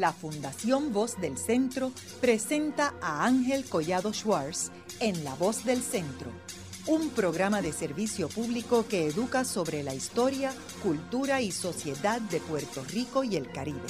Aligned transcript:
la 0.00 0.12
Fundación 0.12 0.94
Voz 0.94 1.20
del 1.20 1.36
Centro 1.36 1.92
presenta 2.22 2.94
a 3.02 3.26
Ángel 3.26 3.66
Collado 3.66 4.14
Schwartz 4.14 4.72
en 4.98 5.22
La 5.24 5.34
Voz 5.34 5.64
del 5.66 5.82
Centro, 5.82 6.30
un 6.86 7.10
programa 7.10 7.60
de 7.60 7.72
servicio 7.74 8.28
público 8.28 8.86
que 8.88 9.06
educa 9.06 9.44
sobre 9.44 9.82
la 9.82 9.94
historia, 9.94 10.54
cultura 10.82 11.42
y 11.42 11.52
sociedad 11.52 12.18
de 12.18 12.40
Puerto 12.40 12.82
Rico 12.90 13.24
y 13.24 13.36
el 13.36 13.52
Caribe. 13.52 13.80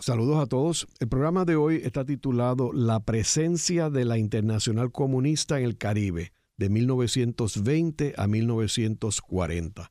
Saludos 0.00 0.42
a 0.42 0.46
todos. 0.46 0.86
El 1.00 1.08
programa 1.08 1.46
de 1.46 1.56
hoy 1.56 1.80
está 1.82 2.04
titulado 2.04 2.72
La 2.74 3.00
presencia 3.00 3.88
de 3.88 4.04
la 4.04 4.18
Internacional 4.18 4.92
Comunista 4.92 5.58
en 5.58 5.64
el 5.64 5.78
Caribe, 5.78 6.34
de 6.58 6.68
1920 6.68 8.14
a 8.18 8.26
1940. 8.26 9.90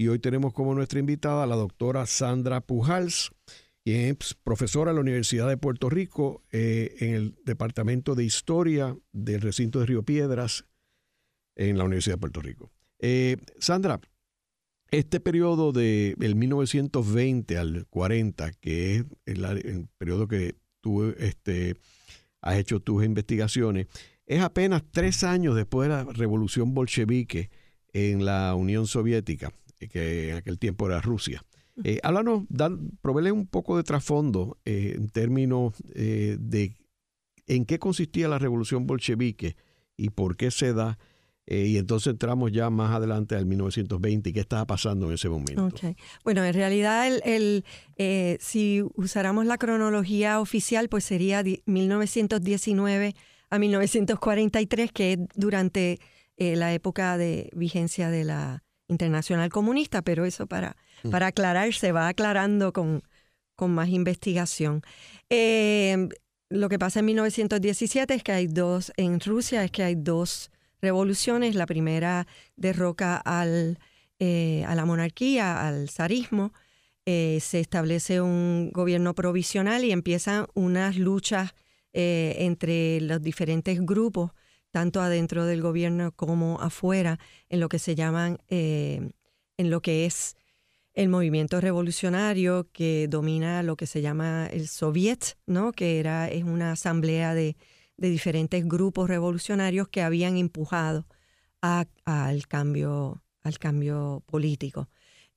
Y 0.00 0.08
hoy 0.08 0.18
tenemos 0.18 0.54
como 0.54 0.74
nuestra 0.74 0.98
invitada 0.98 1.42
a 1.42 1.46
la 1.46 1.56
doctora 1.56 2.06
Sandra 2.06 2.62
Pujals, 2.62 3.32
quien 3.84 4.16
es 4.18 4.32
profesora 4.32 4.92
en 4.92 4.94
la 4.94 5.02
Universidad 5.02 5.46
de 5.46 5.58
Puerto 5.58 5.90
Rico 5.90 6.42
eh, 6.52 6.96
en 7.00 7.14
el 7.14 7.34
Departamento 7.44 8.14
de 8.14 8.24
Historia 8.24 8.96
del 9.12 9.42
recinto 9.42 9.78
de 9.78 9.84
Río 9.84 10.02
Piedras 10.02 10.64
en 11.54 11.76
la 11.76 11.84
Universidad 11.84 12.14
de 12.14 12.20
Puerto 12.20 12.40
Rico. 12.40 12.70
Eh, 12.98 13.36
Sandra, 13.58 14.00
este 14.90 15.20
periodo 15.20 15.70
de 15.70 16.14
1920 16.16 17.58
al 17.58 17.86
40, 17.90 18.52
que 18.52 18.96
es 18.96 19.04
el, 19.26 19.86
periodo 19.98 20.28
que 20.28 20.56
tú 20.80 21.10
este, 21.18 21.76
has 22.40 22.56
hecho 22.56 22.80
tus 22.80 23.04
investigaciones, 23.04 23.86
es 24.24 24.40
apenas 24.40 24.82
tres 24.90 25.24
años 25.24 25.56
después 25.56 25.90
de 25.90 25.94
la 25.94 26.04
revolución 26.04 26.72
bolchevique 26.72 27.50
en 27.92 28.24
la 28.24 28.54
Unión 28.54 28.86
Soviética, 28.86 29.52
que 29.88 30.30
en 30.30 30.36
aquel 30.36 30.58
tiempo 30.58 30.86
era 30.86 31.00
Rusia. 31.00 31.44
Eh, 31.84 31.98
háblanos, 32.02 32.44
dan, 32.48 32.90
un 33.02 33.46
poco 33.46 33.76
de 33.76 33.82
trasfondo 33.82 34.58
eh, 34.64 34.94
en 34.96 35.08
términos 35.08 35.74
eh, 35.94 36.36
de 36.38 36.76
en 37.46 37.64
qué 37.64 37.78
consistía 37.78 38.28
la 38.28 38.38
revolución 38.38 38.86
bolchevique 38.86 39.56
y 39.96 40.10
por 40.10 40.36
qué 40.36 40.50
se 40.50 40.74
da 40.74 40.98
eh, 41.50 41.66
y 41.66 41.78
entonces 41.78 42.12
entramos 42.12 42.52
ya 42.52 42.70
más 42.70 42.94
adelante 42.94 43.34
al 43.34 43.44
1920 43.44 44.30
y 44.30 44.32
qué 44.32 44.38
estaba 44.38 44.66
pasando 44.66 45.08
en 45.08 45.14
ese 45.14 45.28
momento. 45.28 45.68
Bueno, 46.22 46.44
en 46.44 46.54
realidad, 46.54 47.08
el, 47.24 47.64
eh, 47.96 48.38
si 48.40 48.84
usáramos 48.94 49.46
la 49.46 49.58
cronología 49.58 50.40
oficial, 50.40 50.88
pues 50.88 51.02
sería 51.02 51.42
1919 51.66 53.16
a 53.50 53.58
1943, 53.58 54.92
que 54.92 55.12
es 55.14 55.18
durante 55.34 55.98
eh, 56.36 56.54
la 56.54 56.72
época 56.72 57.18
de 57.18 57.50
vigencia 57.52 58.10
de 58.10 58.22
la 58.22 58.62
Internacional 58.90 59.48
Comunista, 59.48 60.02
pero 60.02 60.24
eso 60.24 60.46
para, 60.46 60.76
mm. 61.02 61.10
para 61.10 61.28
aclarar 61.28 61.72
se 61.72 61.92
va 61.92 62.08
aclarando 62.08 62.72
con, 62.72 63.02
con 63.56 63.72
más 63.72 63.88
investigación. 63.88 64.82
lo 66.50 66.68
que 66.68 66.78
pasa 66.78 67.00
en 67.00 67.06
1917 67.06 68.14
es 68.14 68.22
que 68.22 68.32
hay 68.32 68.46
dos, 68.46 68.92
en 68.96 69.20
Rusia 69.20 69.64
es 69.64 69.70
que 69.70 69.84
hay 69.84 69.94
dos 69.94 70.50
revoluciones. 70.80 71.54
La 71.54 71.66
primera 71.66 72.26
derroca 72.56 73.16
al, 73.16 73.78
eh, 74.18 74.64
a 74.66 74.74
la 74.74 74.84
monarquía, 74.84 75.66
al 75.66 75.88
zarismo. 75.88 76.52
Eh, 77.06 77.38
se 77.40 77.60
establece 77.60 78.20
un 78.20 78.70
gobierno 78.72 79.14
provisional 79.14 79.84
y 79.84 79.92
empiezan 79.92 80.46
unas 80.54 80.96
luchas 80.96 81.54
eh, 81.92 82.36
entre 82.38 83.00
los 83.00 83.20
diferentes 83.20 83.80
grupos, 83.80 84.32
tanto 84.70 85.00
adentro 85.00 85.46
del 85.46 85.62
gobierno 85.62 86.12
como 86.12 86.60
afuera, 86.60 87.18
en 87.48 87.60
lo 87.60 87.68
que 87.68 87.78
se 87.78 87.94
llaman, 87.94 88.38
en 88.48 89.12
lo 89.56 89.80
que 89.80 90.06
es 90.06 90.36
el 90.94 91.08
movimiento 91.08 91.60
revolucionario 91.60 92.68
que 92.72 93.06
domina 93.08 93.62
lo 93.62 93.76
que 93.76 93.86
se 93.86 94.02
llama 94.02 94.46
el 94.46 94.68
Soviet, 94.68 95.36
¿no? 95.46 95.72
que 95.72 96.00
era, 96.00 96.28
es 96.28 96.44
una 96.44 96.72
asamblea 96.72 97.34
de, 97.34 97.56
de 97.96 98.08
diferentes 98.08 98.66
grupos 98.66 99.08
revolucionarios 99.08 99.86
que 99.88 100.02
habían 100.02 100.36
empujado 100.36 101.06
al, 101.60 102.46
cambio, 102.48 103.22
al 103.42 103.58
cambio 103.58 104.22
político. 104.26 104.88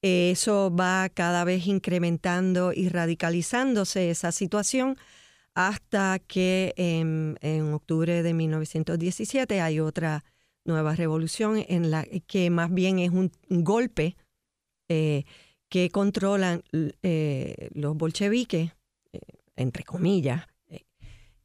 Eso 0.02 0.74
va 0.74 1.10
cada 1.10 1.44
vez 1.44 1.68
incrementando 1.68 2.74
y 2.74 2.90
radicalizándose 2.90 4.10
esa 4.10 4.32
situación 4.32 4.98
hasta 5.56 6.20
que 6.20 6.74
en, 6.78 7.74
octubre 7.74 8.24
de 8.24 8.34
1917 8.34 9.62
hay 9.62 9.80
otra 9.80 10.24
nueva 10.66 10.96
revolución 10.96 11.64
en 11.68 11.92
la 11.92 12.06
que 12.28 12.50
más 12.50 12.74
bien 12.74 13.00
es 13.00 13.12
un, 13.12 13.32
golpe 13.50 14.16
eh, 14.90 15.26
que 15.70 15.90
controlan 15.90 16.64
eh, 16.72 17.70
los 17.74 17.96
bolcheviques, 17.96 18.72
eh, 19.12 19.20
entre 19.56 19.84
comillas, 19.84 20.48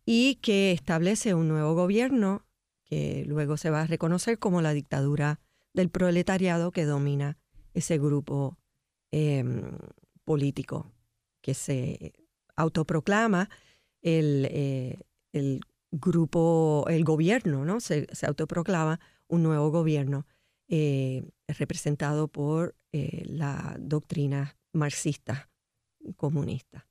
y 0.04 0.36
que 0.36 0.72
establece 0.72 1.34
un 1.34 1.48
nuevo 1.48 1.74
gobierno 1.74 2.46
que 2.84 3.24
luego 3.26 3.58
se 3.58 3.68
va 3.68 3.82
a 3.82 3.86
reconocer 3.86 4.38
como 4.38 4.62
la 4.62 4.72
dictadura 4.72 5.40
del 5.74 5.90
proletariado 5.90 6.70
que 6.70 6.86
domina 6.86 7.36
ese 7.74 7.98
grupo 7.98 8.56
em, 9.10 9.76
político 10.24 10.90
que 11.42 11.52
se 11.52 12.14
autoproclama 12.56 13.50
el, 14.16 14.48
eh, 14.50 14.98
el, 15.32 15.60
grupo, 15.90 16.84
el 16.88 17.04
gobierno, 17.04 17.64
¿no? 17.64 17.80
Se, 17.80 18.06
autoproclama 18.26 19.00
un 19.26 19.42
nuevo 19.42 19.70
gobierno 19.70 20.26
eh, 20.68 21.22
representado 21.46 22.28
por 22.28 22.74
eh, 22.92 23.24
la 23.26 23.76
doctrina 23.78 24.56
marxista 24.72 25.48
comunista. 26.16 26.86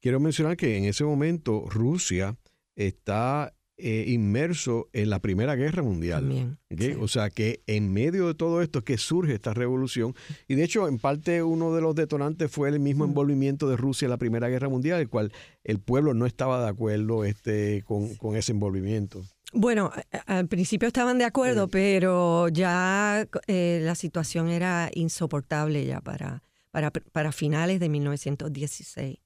Quiero 0.00 0.20
mencionar 0.20 0.56
que 0.56 0.76
en 0.76 0.84
ese 0.84 1.04
momento 1.04 1.64
Rusia 1.68 2.36
está 2.76 3.55
eh, 3.78 4.04
inmerso 4.08 4.88
en 4.94 5.10
la 5.10 5.20
Primera 5.20 5.54
Guerra 5.54 5.82
Mundial. 5.82 6.58
O 6.98 7.08
sea 7.08 7.28
que 7.28 7.60
en 7.66 7.92
medio 7.92 8.26
de 8.26 8.34
todo 8.34 8.62
esto 8.62 8.78
es 8.78 8.84
que 8.86 8.96
surge 8.96 9.34
esta 9.34 9.52
revolución. 9.52 10.14
Y 10.48 10.54
de 10.54 10.64
hecho, 10.64 10.88
en 10.88 10.98
parte 10.98 11.42
uno 11.42 11.74
de 11.74 11.82
los 11.82 11.94
detonantes 11.94 12.50
fue 12.50 12.70
el 12.70 12.80
mismo 12.80 13.04
mm. 13.04 13.08
envolvimiento 13.08 13.68
de 13.68 13.76
Rusia 13.76 14.06
en 14.06 14.10
la 14.10 14.16
Primera 14.16 14.48
Guerra 14.48 14.70
Mundial, 14.70 15.00
el 15.00 15.10
cual 15.10 15.30
el 15.62 15.78
pueblo 15.78 16.14
no 16.14 16.24
estaba 16.24 16.62
de 16.62 16.70
acuerdo 16.70 17.24
este, 17.26 17.84
con, 17.84 18.34
ese 18.34 18.52
envolvimiento. 18.52 19.22
Bueno, 19.52 19.92
al 20.24 20.48
principio 20.48 20.88
estaban 20.88 21.18
de 21.18 21.24
acuerdo, 21.24 21.68
pero 21.68 22.48
ya 22.48 23.28
eh, 23.46 23.80
la 23.82 23.94
situación 23.94 24.48
era 24.48 24.90
insoportable 24.94 25.84
ya 25.84 26.00
para, 26.00 26.42
para, 26.70 26.90
para 26.90 27.30
finales 27.30 27.78
de 27.78 27.90
1916, 27.90 29.18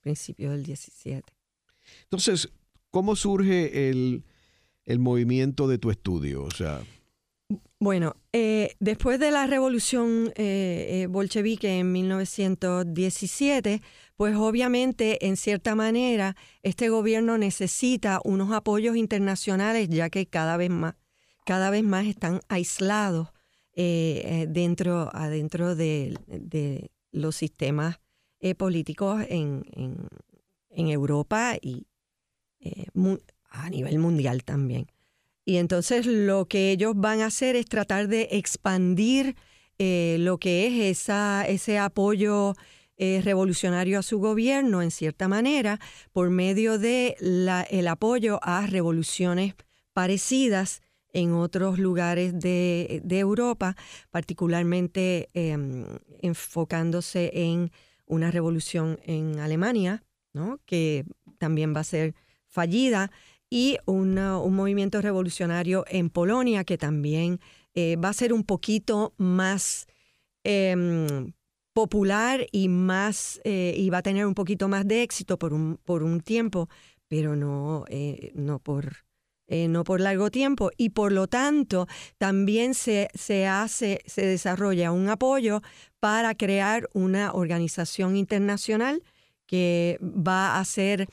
principios 0.00 0.52
del 0.52 0.62
17. 0.62 1.24
Entonces, 2.04 2.48
¿Cómo 2.96 3.14
surge 3.14 3.90
el, 3.90 4.24
movimiento 4.98 5.68
de 5.68 5.76
tu 5.76 5.90
estudio? 5.90 6.44
O 6.44 6.50
sea, 6.50 6.80
bueno, 7.78 8.14
eh, 8.32 8.74
después 8.80 9.20
de 9.20 9.30
la 9.30 9.46
revolución 9.46 10.32
eh, 10.34 11.02
eh, 11.02 11.06
bolchevique 11.06 11.78
en 11.78 11.92
1917, 11.92 13.82
pues 14.16 14.34
obviamente, 14.34 15.26
en 15.26 15.36
cierta 15.36 15.74
manera, 15.74 16.36
este 16.62 16.88
gobierno 16.88 17.36
necesita 17.36 18.22
unos 18.24 18.50
apoyos 18.52 18.96
internacionales, 18.96 19.90
ya 19.90 20.08
que 20.08 20.24
cada 20.24 20.56
vez 20.56 20.70
más, 20.70 20.94
cada 21.44 21.68
vez 21.68 21.84
más 21.84 22.06
están 22.06 22.40
aislados 22.48 23.28
dentro, 23.74 25.10
adentro 25.12 25.76
de, 25.76 26.16
los 27.12 27.36
sistemas 27.36 28.00
políticos 28.56 29.22
en, 29.28 29.66
en 30.70 30.88
Europa 30.88 31.58
y, 31.60 31.86
eh, 32.66 32.86
a 33.50 33.70
nivel 33.70 33.98
mundial 33.98 34.44
también. 34.44 34.86
Y 35.44 35.58
entonces 35.58 36.06
lo 36.06 36.46
que 36.46 36.72
ellos 36.72 36.94
van 36.96 37.20
a 37.20 37.26
hacer 37.26 37.54
es 37.56 37.66
tratar 37.66 38.08
de 38.08 38.28
expandir 38.32 39.36
eh, 39.78 40.16
lo 40.18 40.38
que 40.38 40.66
es 40.66 40.98
esa, 40.98 41.46
ese 41.46 41.78
apoyo 41.78 42.54
eh, 42.96 43.20
revolucionario 43.22 43.98
a 43.98 44.02
su 44.02 44.18
gobierno, 44.18 44.82
en 44.82 44.90
cierta 44.90 45.28
manera, 45.28 45.78
por 46.12 46.30
medio 46.30 46.78
de 46.78 47.16
el 47.70 47.88
apoyo 47.88 48.40
a 48.42 48.66
revoluciones 48.66 49.54
parecidas 49.92 50.82
en 51.12 51.32
otros 51.32 51.78
lugares 51.78 52.38
de, 52.38 53.00
de 53.04 53.18
Europa, 53.18 53.76
particularmente 54.10 55.28
em, 55.32 55.86
enfocándose 56.20 57.30
en 57.32 57.70
una 58.06 58.30
revolución 58.30 58.98
en 59.04 59.38
Alemania, 59.38 60.02
¿no? 60.32 60.58
que 60.66 61.04
también 61.38 61.74
va 61.74 61.80
a 61.80 61.84
ser 61.84 62.14
fallida 62.46 63.10
y 63.50 63.78
un 63.86 64.14
movimiento 64.54 65.00
revolucionario 65.00 65.84
en 65.88 66.10
Polonia 66.10 66.64
que 66.64 66.78
también 66.78 67.40
eh, 67.74 67.96
va 67.96 68.08
a 68.08 68.14
ser 68.14 68.32
un 68.32 68.42
poquito 68.42 69.14
más 69.18 69.86
em, 70.44 71.32
popular 71.72 72.46
y 72.50 72.68
más 72.68 73.40
eh, 73.44 73.74
y 73.76 73.90
va 73.90 73.98
a 73.98 74.02
tener 74.02 74.26
un 74.26 74.34
poquito 74.34 74.68
más 74.68 74.86
de 74.88 75.02
éxito 75.02 75.38
por 75.38 75.52
un, 75.52 75.78
por 75.84 76.02
un 76.02 76.20
tiempo, 76.20 76.68
pero 77.06 77.36
no, 77.36 77.84
eh, 77.88 78.32
no 78.34 78.58
por 78.58 79.04
no 79.48 79.84
por 79.84 80.00
largo 80.00 80.28
tiempo, 80.28 80.72
y 80.76 80.88
por 80.88 81.12
lo 81.12 81.28
tanto 81.28 81.86
también 82.18 82.74
se, 82.74 83.10
se 83.14 83.46
hace, 83.46 84.00
se 84.04 84.26
desarrolla 84.26 84.90
un 84.90 85.08
apoyo 85.08 85.62
para 86.00 86.34
crear 86.34 86.88
una 86.94 87.32
organización 87.32 88.16
internacional 88.16 89.04
que 89.46 90.00
va 90.02 90.58
a 90.58 90.64
ser 90.64 91.06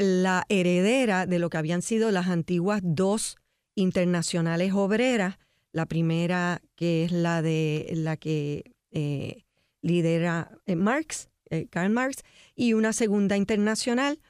la 0.00 0.46
heredera 0.48 1.26
de 1.26 1.38
lo 1.38 1.50
que 1.50 1.58
habían 1.58 1.82
sido 1.82 2.10
las 2.10 2.28
antiguas 2.28 2.80
dos 2.82 3.36
internacionales 3.74 4.72
obreras, 4.72 5.38
la 5.72 5.86
primera 5.86 6.62
que 6.74 7.04
es 7.04 7.12
la 7.12 7.42
de 7.42 7.90
la 7.94 8.16
que 8.16 8.74
eh, 8.90 9.44
lidera 9.82 10.50
eh, 10.66 10.74
Marx, 10.74 11.28
Karl 11.70 11.90
Marx, 11.90 12.22
y 12.54 12.74
una 12.74 12.92
segunda 12.92 13.36
internacional 13.36 14.20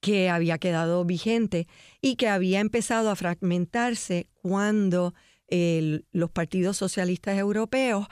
que 0.00 0.30
había 0.30 0.58
quedado 0.58 1.04
vigente 1.04 1.66
y 2.00 2.16
que 2.16 2.28
había 2.28 2.60
empezado 2.60 3.10
a 3.10 3.16
fragmentarse 3.16 4.28
cuando 4.34 5.14
los 6.12 6.30
partidos 6.30 6.78
socialistas 6.78 7.36
europeos 7.36 8.06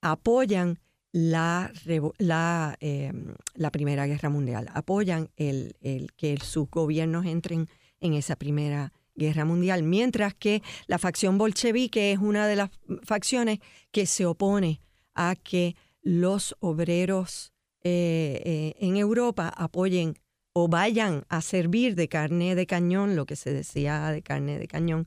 apoyan 0.00 0.78
la, 1.12 1.70
la, 2.18 2.76
em, 2.80 3.34
la, 3.54 3.70
Primera 3.70 4.06
Guerra 4.06 4.30
Mundial, 4.30 4.68
apoyan 4.72 5.28
el, 5.36 5.76
el, 5.80 6.12
que 6.14 6.38
sus 6.38 6.68
gobiernos 6.70 7.26
entren 7.26 7.68
en 8.00 8.14
esa 8.14 8.36
Primera 8.36 8.92
Guerra 9.14 9.44
Mundial, 9.44 9.82
mientras 9.82 10.34
que 10.34 10.62
la 10.86 10.98
facción 10.98 11.36
bolchevique 11.38 12.12
es 12.12 12.18
una 12.18 12.46
de 12.46 12.56
las 12.56 12.70
facciones 13.02 13.58
que 13.90 14.06
se 14.06 14.24
opone 14.24 14.80
a 15.14 15.36
que 15.36 15.76
los 16.02 16.56
obreros 16.60 17.52
eh, 17.84 18.40
eh, 18.44 18.74
en 18.78 18.96
Europa 18.96 19.52
apoyen 19.54 20.14
o 20.52 20.68
vayan 20.68 21.24
a 21.28 21.40
servir 21.40 21.94
de 21.94 22.08
carne 22.08 22.54
de 22.54 22.66
cañón, 22.66 23.16
lo 23.16 23.26
que 23.26 23.36
se 23.36 23.52
decía 23.52 24.10
de 24.10 24.22
carne 24.22 24.58
de 24.58 24.68
cañón, 24.68 25.06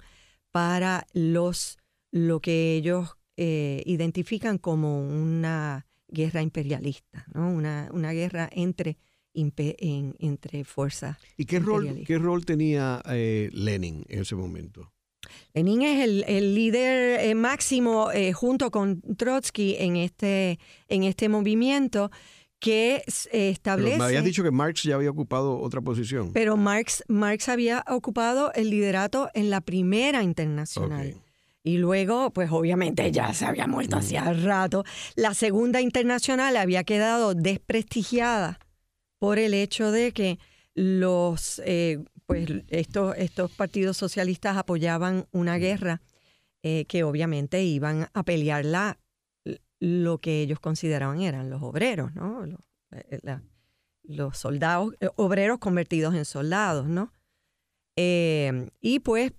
para 0.52 1.08
los 1.14 1.78
lo 2.12 2.40
que 2.40 2.76
ellos 2.76 3.18
eh, 3.38 3.84
identifican 3.86 4.58
como 4.58 5.02
una 5.02 5.86
guerra 6.16 6.42
imperialista, 6.42 7.26
¿no? 7.34 7.52
una, 7.52 7.90
una 7.92 8.12
guerra 8.12 8.50
entre, 8.52 8.98
entre 9.34 10.64
fuerzas. 10.64 11.18
¿Y 11.38 11.46
qué 11.46 11.60
rol, 11.60 12.04
qué 12.08 12.18
rol 12.18 12.46
tenía 12.46 13.02
eh, 13.10 13.50
Lenin 13.54 14.04
en 14.10 14.22
ese 14.22 14.36
momento? 14.36 14.92
Lenin 15.54 15.82
es 15.84 16.04
el, 16.28 16.56
líder 16.56 17.20
eh, 17.20 17.36
máximo 17.36 18.10
junto 18.34 18.72
con 18.72 19.02
Trotsky 19.18 19.76
en 19.80 19.98
este, 19.98 20.60
en 20.88 21.04
este 21.04 21.30
movimiento 21.30 22.12
que 22.60 23.04
establece... 23.32 23.92
Pero 23.92 23.98
me 24.00 24.06
habías 24.06 24.24
dicho 24.24 24.44
que 24.44 24.52
Marx 24.52 24.84
ya 24.84 24.96
había 24.96 25.12
ocupado 25.12 25.60
otra 25.60 25.82
posición. 25.82 26.32
Pero 26.34 26.58
Marx, 26.58 27.04
Marx 27.08 27.50
había 27.50 27.84
ocupado 27.88 28.52
el 28.54 28.70
liderato 28.70 29.30
en 29.34 29.50
la 29.50 29.62
primera 29.62 30.24
internacional. 30.24 31.16
Y 31.66 31.80
luego, 31.80 32.30
pues 32.30 32.52
obviamente 32.52 33.12
ya 33.12 33.34
se 33.34 33.44
había 33.44 33.66
muerto 33.66 33.98
hacía 33.98 34.32
rato. 34.34 34.84
La 35.16 35.34
segunda 35.34 35.82
internacional 35.82 36.58
había 36.58 36.84
quedado 36.84 37.34
desprestigiada 37.34 38.60
por 39.18 39.40
el 39.40 39.56
hecho 39.56 39.90
de 39.90 40.12
que 40.12 40.38
los, 40.76 41.60
eh, 41.66 42.06
pues 42.28 42.48
estos, 42.68 43.16
estos 43.18 43.52
partidos 43.52 43.98
socialistas 43.98 44.58
apoyaban 44.58 45.26
una 45.32 45.58
guerra 45.58 46.04
eh, 46.62 46.86
que 46.86 47.04
obviamente 47.04 47.64
iban 47.64 48.10
a 48.14 48.22
pelearla 48.22 49.00
lo 49.80 50.20
que 50.20 50.42
ellos 50.42 50.60
consideraban 50.60 51.20
eran 51.22 51.50
los 51.50 51.64
obreros, 51.64 52.14
¿no? 52.14 52.46
Los, 52.46 52.60
eh, 52.92 53.40
los 54.04 54.38
soldados, 54.38 54.94
obreros 55.16 55.58
convertidos 55.58 56.14
en 56.14 56.26
soldados, 56.26 56.86
¿no? 56.86 57.12
y 57.98 59.00
pues 59.00 59.32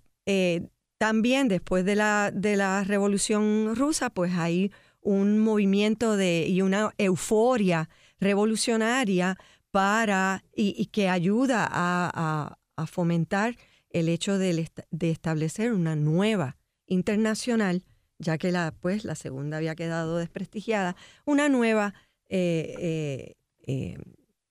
también 0.98 1.48
después 1.48 1.84
de 1.84 1.94
la, 1.94 2.30
de 2.32 2.56
la 2.56 2.84
Revolución 2.84 3.74
Rusa, 3.76 4.10
pues 4.10 4.32
hay 4.34 4.72
un 5.00 5.38
movimiento 5.38 6.16
de, 6.16 6.46
y 6.48 6.62
una 6.62 6.92
euforia 6.98 7.88
revolucionaria 8.18 9.36
para 9.70 10.42
y, 10.54 10.86
que 10.86 11.08
ayuda 11.08 11.68
a, 11.70 12.58
fomentar 12.86 13.56
el 13.90 14.08
hecho 14.08 14.36
de, 14.36 14.68
establecer 15.00 15.72
una 15.72 15.96
nueva 15.96 16.56
internacional, 16.86 17.84
ya 18.18 18.36
que 18.36 18.52
la, 18.52 18.74
pues, 18.80 19.04
la 19.04 19.14
segunda 19.14 19.56
había 19.56 19.74
quedado 19.74 20.18
desprestigiada, 20.18 20.96
una 21.24 21.48
nueva 21.48 21.94
eh, 22.28 22.74
eh, 22.78 23.34
eh, 23.66 23.98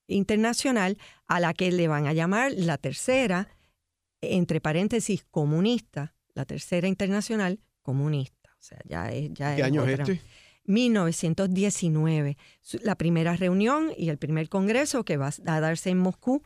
internacional 0.07 0.97
a 1.27 1.39
la 1.39 1.53
que 1.53 1.71
le 1.71 1.87
van 1.87 2.07
a 2.07 2.13
llamar 2.13 2.51
la 2.53 2.77
tercera, 2.77 3.49
entre 4.21 4.61
paréntesis, 4.61 5.23
comunista, 5.29 6.14
la 6.35 6.45
tercera 6.45 6.87
internacional 6.87 7.59
comunista. 7.81 8.51
O 8.59 8.63
sea, 8.63 8.79
ya 8.85 9.11
es, 9.11 9.33
ya 9.33 9.55
¿Qué 9.55 9.63
año 9.63 9.83
es 9.85 9.99
este? 9.99 10.21
1919. 10.65 12.37
La 12.81 12.95
primera 12.95 13.35
reunión 13.35 13.91
y 13.97 14.09
el 14.09 14.17
primer 14.17 14.49
congreso 14.49 15.03
que 15.03 15.17
va 15.17 15.31
a 15.45 15.59
darse 15.59 15.89
en 15.89 15.99
Moscú 15.99 16.43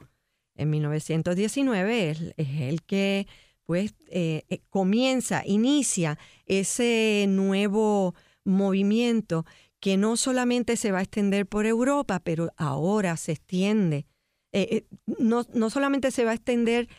en 0.56 0.70
1919 0.70 2.10
es, 2.10 2.34
el 2.38 2.84
que 2.84 3.28
pues 3.66 3.94
eh, 4.08 4.44
eh, 4.50 4.62
comienza, 4.70 5.44
inicia 5.46 6.18
ese 6.46 7.26
nuevo 7.30 8.16
movimiento 8.44 9.46
que 9.80 9.96
no 9.96 10.18
solamente 10.18 10.76
se 10.76 10.92
va 10.92 11.00
a 11.00 11.04
extender 11.04 11.46
por 11.46 11.66
Europa, 11.66 12.20
pero 12.20 12.52
ahora 12.58 13.16
se 13.16 13.34
extiende. 13.34 14.08
Eh, 14.52 14.86
no, 15.06 15.46
no 15.54 15.70
solamente 15.70 16.12
se 16.12 16.26
va 16.26 16.32
a 16.32 16.34
extender 16.34 16.90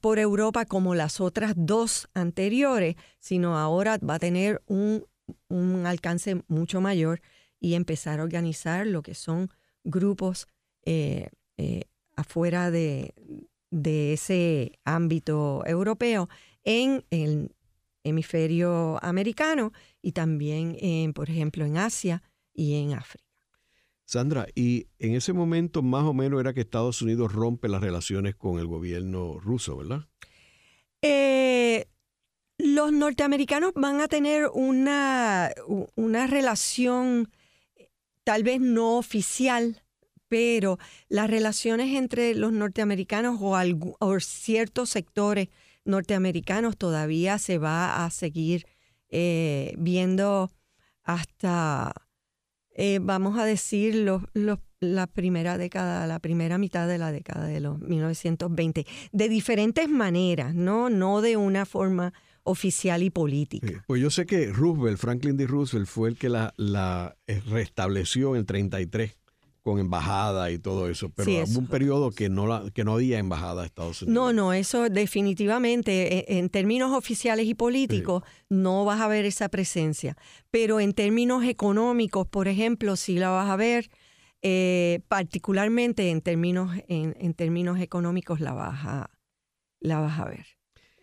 por 0.00 0.18
Europa 0.18 0.64
como 0.64 0.94
las 0.94 1.20
otras 1.20 1.54
dos 1.56 2.08
anteriores, 2.14 2.96
sino 3.18 3.58
ahora 3.58 3.98
va 3.98 4.14
a 4.14 4.18
tener 4.18 4.62
un, 4.66 5.04
alcance 5.86 6.42
mucho 6.48 6.80
mayor 6.80 7.20
y 7.60 7.74
empezar 7.74 8.20
a 8.20 8.24
organizar 8.24 8.86
lo 8.86 9.02
que 9.02 9.14
son 9.14 9.50
grupos 9.84 10.48
eh, 10.84 11.28
eh, 11.56 11.84
afuera 12.16 12.70
de, 12.70 13.14
ese 13.70 14.78
ámbito 14.84 15.62
europeo 15.66 16.28
en 16.64 17.04
el 17.10 17.54
hemisferio 18.04 19.02
americano 19.02 19.72
y 20.02 20.12
también, 20.12 21.12
por 21.14 21.30
ejemplo, 21.30 21.64
en 21.64 21.78
Asia 21.78 22.22
y 22.52 22.74
en 22.74 22.92
África. 22.92 23.31
Sandra, 24.04 24.46
y 24.54 24.88
en 24.98 25.14
ese 25.14 25.32
momento 25.32 25.82
más 25.82 26.04
o 26.04 26.12
menos 26.12 26.40
era 26.40 26.52
que 26.52 26.60
Estados 26.60 27.02
Unidos 27.02 27.32
rompe 27.32 27.68
las 27.68 27.80
relaciones 27.80 28.34
con 28.34 28.58
el 28.58 28.66
gobierno 28.66 29.38
ruso, 29.40 29.76
¿verdad? 29.76 30.08
Eh, 31.02 31.86
los 32.58 32.92
norteamericanos 32.92 33.72
van 33.74 34.00
a 34.00 34.08
tener 34.08 34.48
una, 34.52 35.50
una 35.94 36.26
relación 36.26 37.30
tal 38.24 38.42
vez 38.44 38.60
no 38.60 38.98
oficial, 38.98 39.82
pero 40.28 40.78
las 41.08 41.28
relaciones 41.28 41.96
entre 41.96 42.34
los 42.34 42.52
norteamericanos 42.52 43.38
o, 43.40 43.56
o 43.98 44.20
ciertos 44.20 44.90
sectores 44.90 45.48
norteamericanos 45.84 46.76
todavía 46.76 47.38
se 47.38 47.58
va 47.58 48.04
a 48.04 48.10
seguir 48.10 48.66
eh, 49.08 49.74
viendo 49.76 50.50
hasta 51.02 52.01
eh, 52.74 52.98
vamos 53.02 53.38
a 53.38 53.44
decir, 53.44 53.94
los, 53.94 54.22
la 54.80 55.06
primera 55.06 55.58
década, 55.58 56.06
la 56.06 56.18
primera 56.18 56.58
mitad 56.58 56.88
de 56.88 56.98
la 56.98 57.12
década 57.12 57.46
de 57.46 57.60
los 57.60 57.78
1920, 57.80 58.86
de 59.12 59.28
diferentes 59.28 59.88
maneras, 59.88 60.54
¿no? 60.54 60.90
No 60.90 61.20
de 61.20 61.36
una 61.36 61.66
forma 61.66 62.12
oficial 62.44 63.02
y 63.02 63.10
política. 63.10 63.84
pues 63.86 64.02
yo 64.02 64.10
sé 64.10 64.26
que 64.26 64.52
Roosevelt, 64.52 64.98
Franklin 64.98 65.36
D. 65.36 65.46
Roosevelt, 65.46 65.86
fue 65.86 66.08
el 66.08 66.16
que 66.16 66.28
la, 66.28 66.52
la 66.56 67.16
eh, 67.26 67.40
restableció 67.46 68.34
en 68.34 68.46
33 68.46 69.16
con 69.62 69.78
embajada 69.78 70.50
y 70.50 70.58
todo 70.58 70.88
eso, 70.88 71.08
pero 71.10 71.30
hubo 71.30 71.60
un 71.60 71.68
periodo 71.68 72.10
que 72.10 72.28
no, 72.28 72.46
la, 72.48 72.68
que 72.74 72.82
no 72.82 72.94
había 72.94 73.18
embajada 73.18 73.62
a 73.62 73.66
Estados 73.66 74.02
Unidos. 74.02 74.14
No, 74.14 74.32
no, 74.32 74.52
eso 74.52 74.88
definitivamente, 74.88 76.18
e, 76.18 76.38
en, 76.38 76.48
términos 76.48 76.92
oficiales 76.92 77.46
y 77.46 77.54
políticos, 77.54 78.24
no 78.48 78.84
vas 78.84 79.00
a 79.00 79.06
ver 79.06 79.24
esa 79.24 79.48
presencia, 79.48 80.16
pero 80.50 80.80
en 80.80 80.94
términos 80.94 81.44
económicos, 81.44 82.26
por 82.26 82.48
ejemplo, 82.48 82.96
sí 82.96 83.18
la 83.18 83.30
vas 83.30 83.48
a 83.48 83.56
ver, 83.56 83.88
eh, 84.42 85.00
particularmente 85.06 86.10
en 86.10 86.22
términos, 86.22 86.76
en, 86.88 87.34
términos 87.34 87.78
económicos 87.80 88.40
la 88.40 88.52
vas 88.54 88.84
a, 88.84 89.10
la 89.78 90.00
vas 90.00 90.18
a 90.18 90.24
ver. 90.24 90.46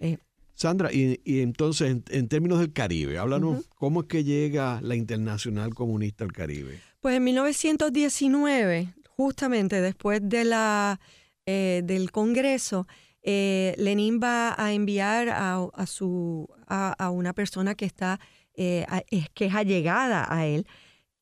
Eh, 0.01 0.17
Sandra, 0.53 0.91
y, 0.91 1.17
entonces, 1.25 1.95
en, 2.09 2.27
términos 2.27 2.59
del 2.59 2.73
Caribe, 2.73 3.17
háblanos, 3.17 3.69
¿cómo 3.75 4.01
es 4.01 4.07
que 4.07 4.25
llega 4.25 4.81
la 4.81 4.97
Internacional 4.97 5.73
Comunista 5.73 6.25
al 6.25 6.33
Caribe? 6.33 6.81
Pues 7.01 7.15
en 7.15 7.23
1919, 7.23 8.93
justamente 9.07 9.79
después 9.79 10.19
de 10.21 10.43
la, 10.43 10.99
eh, 11.45 11.79
del 11.85 12.11
Congreso, 12.11 12.87
eh, 13.21 13.73
Lenin 13.77 14.19
va 14.21 14.53
a 14.61 14.73
enviar 14.73 15.29
a, 15.29 15.85
su, 15.85 16.49
a, 16.67 17.09
una 17.09 17.31
persona 17.31 17.75
que, 17.75 17.85
está, 17.85 18.19
eh, 18.53 18.85
que 19.33 19.45
es 19.45 19.55
allegada 19.55 20.27
a 20.29 20.45
él, 20.45 20.67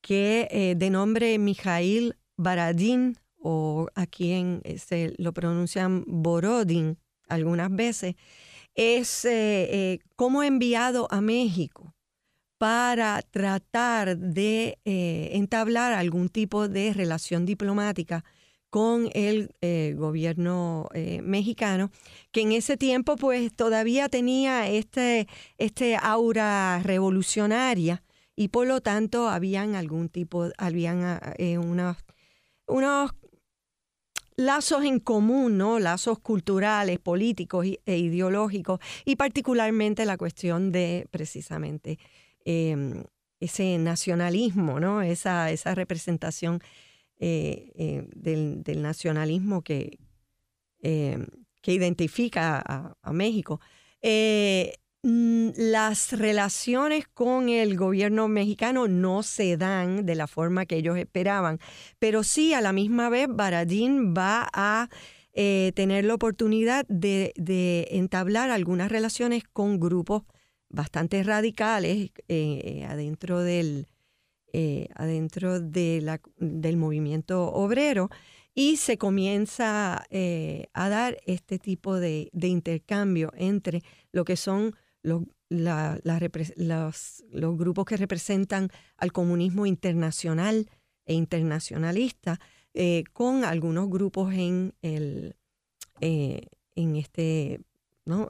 que 0.00 0.74
de 0.76 0.90
nombre 0.90 1.38
Mikhail 1.38 2.16
Baradin, 2.36 3.16
o 3.40 3.86
aquí 3.94 4.32
en, 4.32 4.62
se 4.78 5.14
lo 5.18 5.32
pronuncian 5.32 6.02
Borodin 6.08 6.98
algunas 7.28 7.70
veces, 7.70 8.16
es 8.74 9.28
cómo 10.16 10.40
ha 10.40 10.46
enviado 10.48 11.06
a 11.12 11.20
México 11.20 11.94
para 12.58 13.22
tratar 13.22 14.18
de 14.18 14.78
entablar 14.84 15.92
algún 15.92 16.28
tipo 16.28 16.68
de 16.68 16.92
relación 16.92 17.46
diplomática 17.46 18.24
con 18.70 19.08
el 19.14 19.54
eh, 19.60 19.94
gobierno 19.96 20.88
eh, 20.92 21.22
mexicano, 21.22 21.90
que 22.32 22.42
en 22.42 22.52
ese 22.52 22.76
tiempo 22.76 23.16
pues 23.16 23.54
todavía 23.54 24.08
tenía 24.08 24.68
este, 24.68 25.26
este 25.56 25.96
aura 25.96 26.80
revolucionaria 26.82 28.02
y 28.36 28.48
por 28.48 28.66
lo 28.66 28.80
tanto 28.80 29.28
habían 29.28 29.74
algún 29.74 30.08
tipo, 30.08 30.48
habían 30.58 31.02
ah, 31.02 31.34
eh, 31.38 31.58
unos, 31.58 31.96
unos 32.66 33.12
lazos 34.36 34.84
en 34.84 35.00
común, 35.00 35.56
¿no? 35.56 35.78
Lazos 35.80 36.18
culturales, 36.20 36.98
políticos 37.00 37.66
e 37.84 37.98
ideológicos 37.98 38.80
y 39.04 39.16
particularmente 39.16 40.04
la 40.04 40.16
cuestión 40.16 40.70
de 40.70 41.08
precisamente 41.10 41.98
em, 42.48 43.04
ese 43.40 43.78
nacionalismo, 43.78 44.80
¿no? 44.80 45.02
Esa, 45.02 45.50
esa 45.50 45.74
representación 45.74 46.60
eh, 47.20 47.72
eh, 47.74 48.08
del, 48.14 48.82
nacionalismo 48.82 49.62
que, 49.62 49.98
eh, 50.82 51.18
que 51.60 51.72
identifica 51.72 52.62
a, 53.02 53.12
México. 53.12 53.60
Mm, 55.02 55.50
las 55.56 56.12
relaciones 56.12 57.06
con 57.08 57.48
el 57.48 57.76
gobierno 57.76 58.28
mexicano 58.28 58.88
no 58.88 59.22
se 59.22 59.56
dan 59.56 60.06
de 60.06 60.14
la 60.14 60.26
forma 60.26 60.66
que 60.66 60.76
ellos 60.76 60.96
esperaban, 60.96 61.60
pero 61.98 62.22
sí 62.24 62.54
a 62.54 62.60
la 62.60 62.72
misma 62.72 63.08
vez 63.08 63.28
Baradín 63.28 64.14
va 64.16 64.48
a 64.52 64.88
tener 65.34 66.04
la 66.04 66.14
oportunidad 66.14 66.84
de, 66.88 67.88
entablar 67.90 68.50
algunas 68.50 68.90
relaciones 68.90 69.44
con 69.44 69.78
grupos 69.78 70.22
bastante 70.70 71.22
radicales 71.22 72.10
adentro 72.88 73.42
del, 73.42 73.86
eh, 74.54 74.88
adentro 74.94 75.60
del 75.60 76.76
movimiento 76.78 77.52
obrero 77.52 78.08
y 78.54 78.78
se 78.78 78.96
comienza 78.96 80.06
eh, 80.08 80.68
a 80.72 80.88
dar 80.88 81.18
este 81.26 81.58
tipo 81.58 81.96
de, 81.96 82.30
intercambio 82.32 83.30
entre 83.36 83.82
lo 84.10 84.24
que 84.24 84.36
son 84.36 84.74
los, 85.02 85.24
los, 85.50 87.58
grupos 87.58 87.84
que 87.84 87.98
representan 87.98 88.70
al 88.96 89.12
comunismo 89.12 89.66
internacional 89.66 90.70
e 91.04 91.12
internacionalista 91.12 92.40
eh, 92.72 93.04
con 93.12 93.44
algunos 93.44 93.90
grupos 93.90 94.32
en, 94.32 94.72
el, 94.80 95.36
en 96.00 96.96
este 96.96 97.60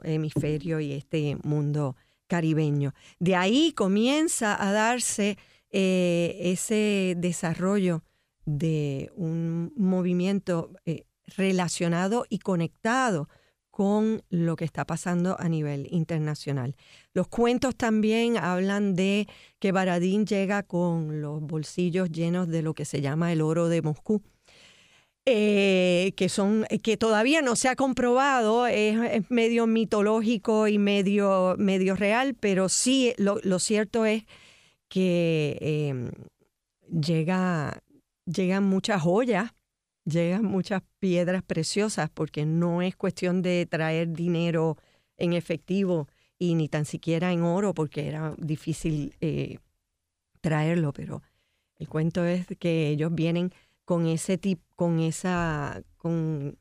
hemisferio 0.03 0.81
y 0.81 0.91
este 0.91 1.37
mundo 1.43 1.95
caribeño. 2.29 2.93
De 3.19 3.35
ahí 3.35 3.73
comienza 3.73 4.55
a 4.65 4.71
darse 4.71 5.37
eh, 5.71 6.37
ese 6.39 7.15
desarrollo 7.17 8.03
de 8.45 9.11
un 9.15 9.73
movimiento 9.75 10.71
eh, 10.85 11.05
relacionado 11.35 12.25
y 12.29 12.39
conectado 12.39 13.27
con 13.69 14.23
lo 14.29 14.55
que 14.55 14.65
está 14.65 14.85
pasando 14.85 15.37
a 15.39 15.47
nivel 15.47 15.87
internacional. 15.91 16.75
Los 17.13 17.27
cuentos 17.27 17.75
también 17.75 18.37
hablan 18.37 18.93
de 18.93 19.27
que 19.59 19.71
Baradín 19.71 20.25
llega 20.25 20.63
con 20.63 21.21
los 21.21 21.41
bolsillos 21.41 22.09
llenos 22.09 22.47
de 22.47 22.61
lo 22.61 22.73
que 22.73 22.85
se 22.85 23.01
llama 23.01 23.31
el 23.31 23.41
oro 23.41 23.69
de 23.69 23.81
Moscú. 23.81 24.21
Eh, 25.31 26.13
que 26.15 26.27
son 26.27 26.65
que 26.81 26.97
todavía 26.97 27.43
no 27.43 27.55
se 27.55 27.69
ha 27.69 27.75
comprobado, 27.75 28.65
es, 28.65 29.29
medio 29.29 29.67
mitológico 29.67 30.67
y 30.67 30.79
medio, 30.79 31.55
medio 31.59 31.95
real, 31.95 32.33
pero 32.33 32.67
sí 32.67 33.13
lo, 33.17 33.39
lo 33.43 33.59
cierto 33.59 34.05
es 34.05 34.23
que 34.87 35.57
em, 35.61 36.11
llega, 36.89 37.83
llegan 38.25 38.63
muchas 38.63 39.03
joyas, 39.03 39.53
llegan 40.03 40.45
muchas 40.45 40.81
piedras 40.97 41.43
preciosas, 41.43 42.09
porque 42.09 42.47
no 42.47 42.81
es 42.81 42.95
cuestión 42.95 43.43
de 43.43 43.67
traer 43.67 44.11
dinero 44.13 44.77
en 45.17 45.33
efectivo 45.33 46.07
y 46.39 46.55
ni 46.55 46.69
tan 46.69 46.85
siquiera 46.85 47.31
en 47.31 47.43
oro, 47.43 47.75
porque 47.75 48.07
era 48.07 48.33
difícil 48.39 49.13
eh, 49.21 49.59
traerlo, 50.41 50.91
pero 50.91 51.21
el 51.77 51.87
cuento 51.87 52.25
es 52.25 52.47
que 52.59 52.89
ellos 52.89 53.13
vienen 53.13 53.53
con 53.89 54.05
ese 54.05 54.37
tipo, 54.37 54.61
con 54.75 54.99
esa, 54.99 55.81
con, 55.97 56.59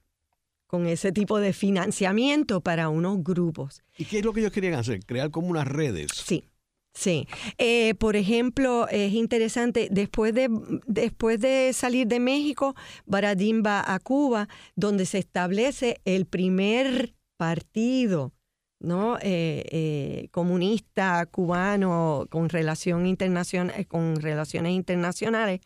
con 0.66 0.87
ese 0.87 1.12
tipo 1.12 1.38
de 1.40 1.52
financiamiento 1.52 2.62
para 2.62 2.88
unos 2.88 3.23
grupos. 3.23 3.82
¿Y 3.99 4.06
qué 4.06 4.20
es 4.20 4.25
lo 4.25 4.32
que 4.32 4.40
ellos 4.40 4.50
querían 4.50 4.73
hacer? 4.73 5.04
Crear 5.04 5.30
como 5.30 5.49
unas 5.49 5.68
redes. 5.68 6.11
Sí, 6.14 6.49
Sí, 6.94 7.28
eh, 7.58 7.94
por 7.97 8.16
ejemplo, 8.16 8.88
es 8.88 9.12
interesante, 9.12 9.88
después 9.90 10.32
de, 10.32 10.49
después 10.87 11.38
de 11.38 11.73
salir 11.75 12.06
de 12.06 12.18
México, 12.18 12.75
Baradín 13.04 13.62
va 13.62 13.85
a 13.92 13.99
Cuba, 13.99 14.49
donde 14.75 15.04
se 15.04 15.18
establece 15.18 16.00
el 16.06 16.25
primer 16.25 17.14
partido 17.37 18.32
¿no? 18.80 19.18
Eh, 19.18 19.64
eh, 19.70 20.28
comunista 20.30 21.26
cubano 21.26 22.26
con, 22.30 22.49
relación 22.49 23.06
internacional, 23.06 23.87
con 23.87 24.16
relaciones 24.16 24.73
internacionales 24.73 25.61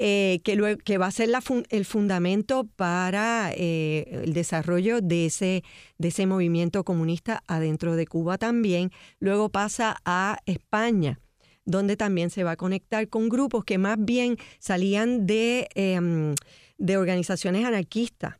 eh, 0.00 0.40
que, 0.44 0.96
va 0.98 1.06
a 1.06 1.10
ser 1.10 1.28
el 1.70 1.84
fundamento 1.84 2.68
para 2.76 3.50
eh, 3.52 4.22
el 4.22 4.32
desarrollo 4.32 5.00
de 5.00 5.26
ese, 5.26 5.64
de 5.98 6.08
ese 6.08 6.24
movimiento 6.24 6.84
comunista 6.84 7.42
adentro 7.48 7.96
de 7.96 8.06
Cuba 8.06 8.38
también. 8.38 8.92
Luego 9.18 9.48
pasa 9.48 9.96
a 10.04 10.38
España 10.46 11.18
donde 11.64 11.96
también 11.96 12.30
se 12.30 12.44
va 12.44 12.52
a 12.52 12.56
conectar 12.56 13.08
con 13.08 13.28
grupos 13.28 13.64
que 13.64 13.76
más 13.76 13.98
bien 13.98 14.36
salían 14.58 15.26
de, 15.26 15.68
em, 15.74 16.34
de 16.78 16.96
organizaciones 16.96 17.64
anarquistas, 17.64 18.36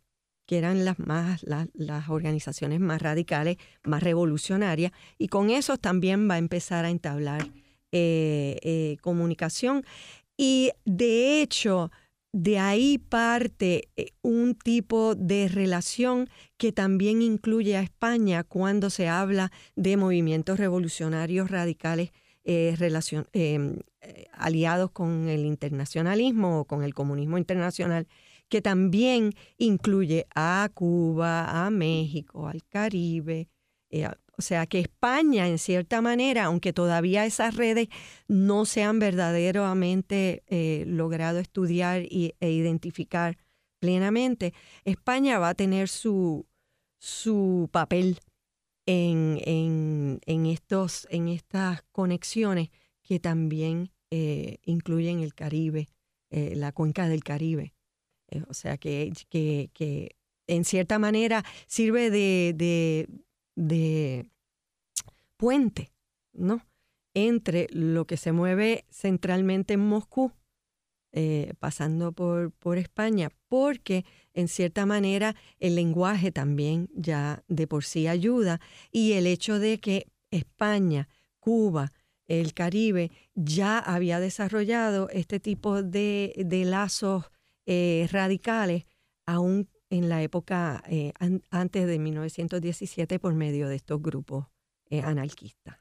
que 0.47 0.59
eran 0.59 0.85
las, 0.85 0.99
más, 0.99 1.45
las 1.45 2.09
organizaciones 2.09 2.81
más 2.81 3.03
radicales, 3.03 3.59
más 3.83 4.03
revolucionarias, 4.03 4.93
y 5.19 5.29
con 5.29 5.51
esos 5.51 5.79
también 5.79 6.31
va 6.31 6.37
a 6.37 6.39
empezar 6.39 6.87
a 6.87 6.91
entablar 6.91 7.51
eh, 7.93 8.97
comunicación. 9.03 9.85
Y 10.39 10.71
de 10.85 11.43
hecho, 11.43 11.91
de 12.33 12.59
ahí 12.61 12.99
parte 12.99 13.89
eh, 13.97 14.13
un 14.23 14.55
tipo 14.55 15.17
de 15.17 15.49
relación 15.49 16.31
que 16.57 16.73
también 16.73 17.21
incluye 17.23 17.77
a 17.77 17.83
España 17.83 18.45
cuando 18.45 18.89
se 18.89 19.09
habla 19.09 19.51
de 19.75 19.97
movimientos 19.97 20.59
revolucionarios 20.59 21.51
radicales 21.51 22.13
eh, 22.45 22.77
em, 23.33 23.79
eh, 24.01 24.27
aliados 24.33 24.93
con 24.93 25.29
el 25.29 25.45
internacionalismo 25.45 26.61
o 26.61 26.65
con 26.65 26.85
el 26.85 26.95
comunismo 26.95 27.37
internacional, 27.37 28.07
que 28.49 28.63
también 28.63 29.35
incluye 29.59 30.27
a 30.35 30.71
Cuba, 30.73 31.67
a 31.67 31.71
México, 31.71 32.47
al 32.47 32.65
Caribe, 32.65 33.49
o 34.39 34.43
sea 34.43 34.67
que 34.67 34.79
España, 34.79 35.49
en 35.49 35.59
cierta 35.59 36.01
manera, 36.01 36.45
aunque 36.45 36.73
todavía 36.73 37.27
esas 37.27 37.57
redes 37.57 37.89
no 38.29 38.67
se 38.67 38.85
han 38.85 39.01
verdaderamente 39.01 40.45
eh, 40.47 40.85
logrado 40.87 41.41
estudiar 41.41 42.03
y, 42.03 42.35
e 42.39 42.53
identificar 42.53 43.37
plenamente, 43.81 44.55
España 44.85 45.41
va 45.41 45.51
a 45.51 45.55
tener 45.55 45.89
su, 45.89 46.47
su 47.01 47.69
papel 47.73 48.21
en, 48.87 49.41
en, 50.25 50.47
estos, 50.47 51.09
en 51.11 51.29
estas 51.29 51.83
conexiones 51.91 52.71
que 53.03 53.19
también 53.19 53.91
eh, 54.11 54.59
incluyen 54.63 55.19
el 55.19 55.35
Caribe, 55.35 55.89
eh, 56.31 56.55
la 56.55 56.71
cuenca 56.71 57.09
del 57.09 57.25
Caribe. 57.25 57.75
o 58.49 58.55
sea 58.55 58.79
que, 58.79 59.13
que, 59.31 60.17
en 60.47 60.65
cierta 60.65 60.99
manera 60.99 61.45
sirve 61.67 62.11
de 62.11 63.07
puente, 65.37 65.93
¿no? 66.33 66.63
Entre 67.15 67.67
lo 67.71 68.07
que 68.07 68.17
se 68.17 68.33
mueve 68.33 68.85
centralmente 68.91 69.75
en 69.75 69.81
Moscú, 69.81 70.33
eh, 71.13 71.55
pasando 71.59 72.13
por, 72.13 72.53
por 72.53 72.77
España, 72.77 73.31
porque 73.49 74.05
en 74.35 74.47
cierta 74.47 74.85
manera 74.85 75.35
el 75.59 75.75
lenguaje 75.75 76.31
también 76.33 76.91
ya 76.95 77.43
de 77.49 77.67
por 77.67 77.85
sí 77.85 78.07
ayuda 78.07 78.61
y 78.93 79.15
el 79.15 79.27
hecho 79.27 79.59
de 79.59 79.81
que 79.81 80.07
España, 80.31 81.09
Cuba, 81.41 81.93
el 82.27 82.53
Caribe 82.53 83.11
ya 83.35 83.79
había 83.79 84.21
desarrollado 84.21 85.09
este 85.09 85.41
tipo 85.41 85.83
de, 85.83 86.35
lazos 86.67 87.31
eh, 87.67 88.07
radicales, 88.13 88.85
aún 89.27 89.69
en 89.91 90.09
la 90.09 90.23
época 90.23 90.83
eh, 90.89 91.13
antes 91.51 91.87
de 91.87 91.99
1917 91.99 93.19
por 93.19 93.35
medio 93.35 93.69
de 93.69 93.77
estos 93.77 94.03
grupos 94.03 94.47
eh, 94.91 95.01
anarquistas. 95.03 95.79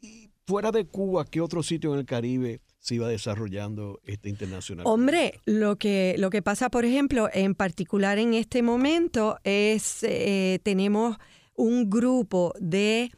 Y 0.00 0.30
fuera 0.46 0.72
de 0.72 0.86
Cuba, 0.86 1.24
¿qué 1.24 1.40
otro 1.40 1.62
sitio 1.62 1.92
en 1.92 2.00
el 2.00 2.06
Caribe 2.06 2.60
se 2.78 2.96
iba 2.96 3.08
desarrollando 3.08 4.00
este 4.04 4.28
internacional? 4.28 4.86
Hombre, 4.86 5.40
lo 5.44 5.76
que, 5.76 6.16
lo 6.18 6.30
que 6.30 6.42
pasa, 6.42 6.68
por 6.68 6.84
ejemplo, 6.84 7.28
en 7.32 7.54
particular 7.54 8.18
en 8.18 8.34
este 8.34 8.62
momento 8.62 9.38
es, 9.44 10.02
eh, 10.02 10.58
tenemos 10.64 11.16
un 11.54 11.88
grupo 11.88 12.54
de 12.58 13.12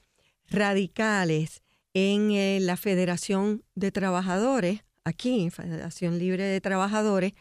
radicales 0.48 1.62
en 1.94 2.32
eh, 2.32 2.58
la 2.60 2.76
Federación 2.76 3.62
de 3.74 3.92
Trabajadores, 3.92 4.84
aquí, 5.04 5.48
Federación 5.50 6.18
Libre 6.18 6.44
de 6.44 6.60
Trabajadores, 6.60 7.32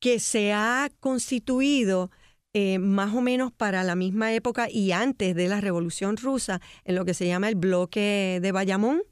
que 0.00 0.18
se 0.18 0.52
ha 0.52 0.90
constituido 0.98 2.10
eh, 2.52 2.78
más 2.78 3.14
o 3.14 3.20
menos 3.20 3.52
para 3.52 3.84
la 3.84 3.94
misma 3.94 4.32
época 4.32 4.68
y 4.68 4.90
antes 4.90 5.36
de 5.36 5.46
la 5.46 5.60
Revolución 5.60 6.16
Rusa, 6.16 6.60
en 6.84 6.96
lo 6.96 7.04
que 7.04 7.14
se 7.14 7.28
llama 7.28 7.48
el 7.48 7.54
bloque 7.54 8.40
de 8.42 8.50
Bayamón, 8.52 9.02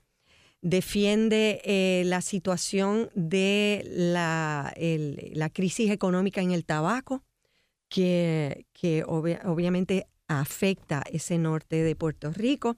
defiende 0.61 1.61
eh, 1.65 2.03
la 2.07 2.21
situación 2.21 3.11
de 3.15 3.85
la, 3.87 4.75
la, 4.77 5.51
crisis 5.51 5.91
económica 5.91 6.41
en 6.41 6.51
el 6.51 6.65
tabaco, 6.65 7.23
que, 7.89 8.67
que 8.73 9.05
obviamente 9.07 10.09
afecta 10.27 11.05
ese 11.11 11.39
norte 11.39 11.83
de 11.83 11.95
Puerto 11.95 12.33
Rico. 12.33 12.77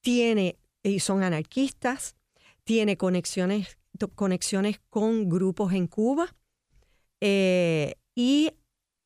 Tiene, 0.00 0.58
y 0.82 1.00
son 1.00 1.22
anarquistas, 1.22 2.16
tiene 2.64 2.96
conexiones, 2.96 3.78
conexiones 4.14 4.80
con 4.90 5.28
grupos 5.28 5.72
en 5.72 5.86
Cuba. 5.86 6.34
Eh, 7.20 7.94
y 8.14 8.52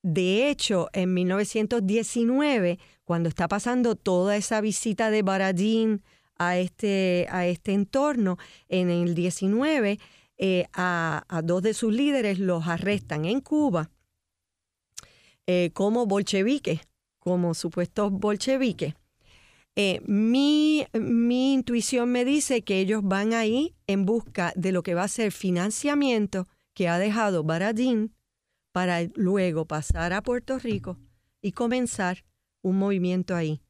de 0.02 0.50
hecho, 0.50 0.88
en 0.93 1.14
1919, 1.14 2.79
cuando 3.05 3.29
está 3.29 3.49
pasando 3.49 3.97
toda 3.97 4.37
esa 4.37 4.61
visita 4.61 5.11
de 5.11 5.23
Baradín 5.23 6.02
a 6.37 6.59
este, 6.59 7.26
a 7.31 7.47
este 7.47 7.73
entorno. 7.73 8.38
En 8.69 8.88
el 8.88 9.14
19, 9.14 9.99
eh, 10.38 10.67
a, 10.73 11.43
dos 11.45 11.62
de 11.62 11.75
sus 11.75 11.93
líderes 11.93 12.38
los 12.38 12.67
arrestan 12.67 13.26
en 13.26 13.40
Cuba 13.40 13.90
eh, 15.47 15.71
como 15.75 16.07
bolcheviques, 16.07 16.81
como 17.19 17.55
supuestos 17.55 18.11
bolcheviques. 18.12 18.95
Mi, 20.07 20.85
mi, 20.93 21.55
intuición 21.55 22.12
me 22.12 22.26
dice 22.26 22.61
que 22.61 22.81
ellos 22.81 23.00
van 23.02 23.33
ahí 23.33 23.75
en 23.87 24.05
busca 24.05 24.52
de 24.55 24.73
lo 24.73 24.83
que 24.83 24.93
va 24.93 25.05
a 25.05 25.09
ser 25.09 25.33
financiamiento 25.33 26.47
que 26.75 26.89
ha 26.89 26.99
dejado 26.99 27.45
Baradín 27.45 28.15
para 28.73 29.03
luego 29.15 29.67
pasar 29.67 30.12
a 30.12 30.23
Puerto 30.23 30.59
Rico 30.59 30.99
y 31.43 31.53
comenzar 31.53 32.25
un 32.62 32.79
movimiento 32.79 33.35
ahí 33.35 33.61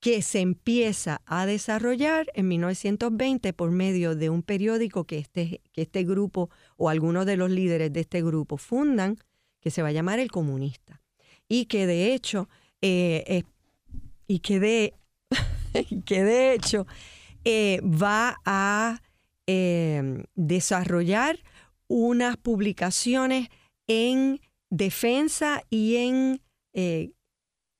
que 0.00 0.22
se 0.22 0.40
empieza 0.40 1.22
a 1.26 1.46
desarrollar 1.46 2.30
en 2.34 2.48
1920 2.48 3.52
por 3.52 3.70
medio 3.70 4.14
de 4.14 4.30
un 4.30 4.42
periódico 4.42 5.04
que 5.04 5.18
este, 5.18 5.60
que 5.72 5.82
este 5.82 6.04
grupo 6.04 6.50
o 6.76 6.88
algunos 6.88 7.26
de 7.26 7.36
los 7.36 7.50
líderes 7.50 7.92
de 7.92 8.00
este 8.00 8.22
grupo 8.22 8.58
fundan, 8.58 9.18
que 9.60 9.70
se 9.70 9.82
va 9.82 9.88
a 9.88 9.92
llamar 9.92 10.20
El 10.20 10.30
Comunista. 10.30 11.02
Y 11.48 11.64
que 11.64 11.86
de 11.86 12.14
hecho, 12.14 12.48
eh, 12.80 13.42
y 14.28 14.38
que 14.38 14.60
de, 14.60 14.94
que 16.06 16.22
de 16.22 16.54
hecho 16.54 16.86
eh, 17.44 17.80
va 17.82 18.36
a 18.44 19.02
eh, 19.46 20.22
desarrollar 20.36 21.40
unas 21.88 22.36
publicaciones 22.36 23.48
en 23.86 24.40
defensa 24.70 25.62
y 25.70 25.96
en 25.96 26.42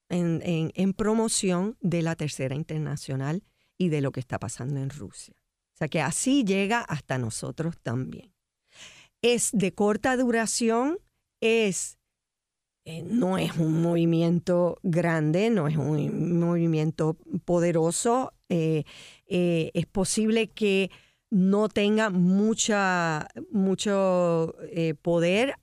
en, 0.09 0.93
promoción 0.95 1.77
de 1.81 2.03
la 2.03 2.17
Tercera 2.17 2.55
Internacional 2.55 3.43
y 3.77 3.89
de 3.89 4.01
lo 4.01 4.13
que 4.13 4.21
está 4.21 4.39
pasando 4.39 4.81
en 4.81 4.91
Rusia. 4.91 5.35
O 5.75 5.79
sea 5.79 5.89
que 5.89 6.01
así 6.01 6.45
llega 6.45 6.81
hasta 6.81 7.19
nosotros 7.19 7.79
también. 7.83 8.33
Es 9.23 9.51
de 9.53 9.73
corta 9.73 10.17
duración, 10.17 10.99
es, 11.41 11.99
eh, 12.85 13.03
no 13.03 13.39
es 13.39 13.57
un 13.57 13.83
movimiento 13.83 14.79
grande, 14.83 15.51
no 15.51 15.69
es 15.69 15.77
un 15.77 16.39
movimiento 16.39 17.17
poderoso. 17.45 18.33
Eh, 18.49 18.85
eh, 19.27 19.71
es 19.75 19.87
posible 19.87 20.49
que 20.49 20.91
no 21.31 21.69
tenga 21.69 22.11
mucha, 22.11 23.29
mucho 23.51 24.55
poder 25.03 25.55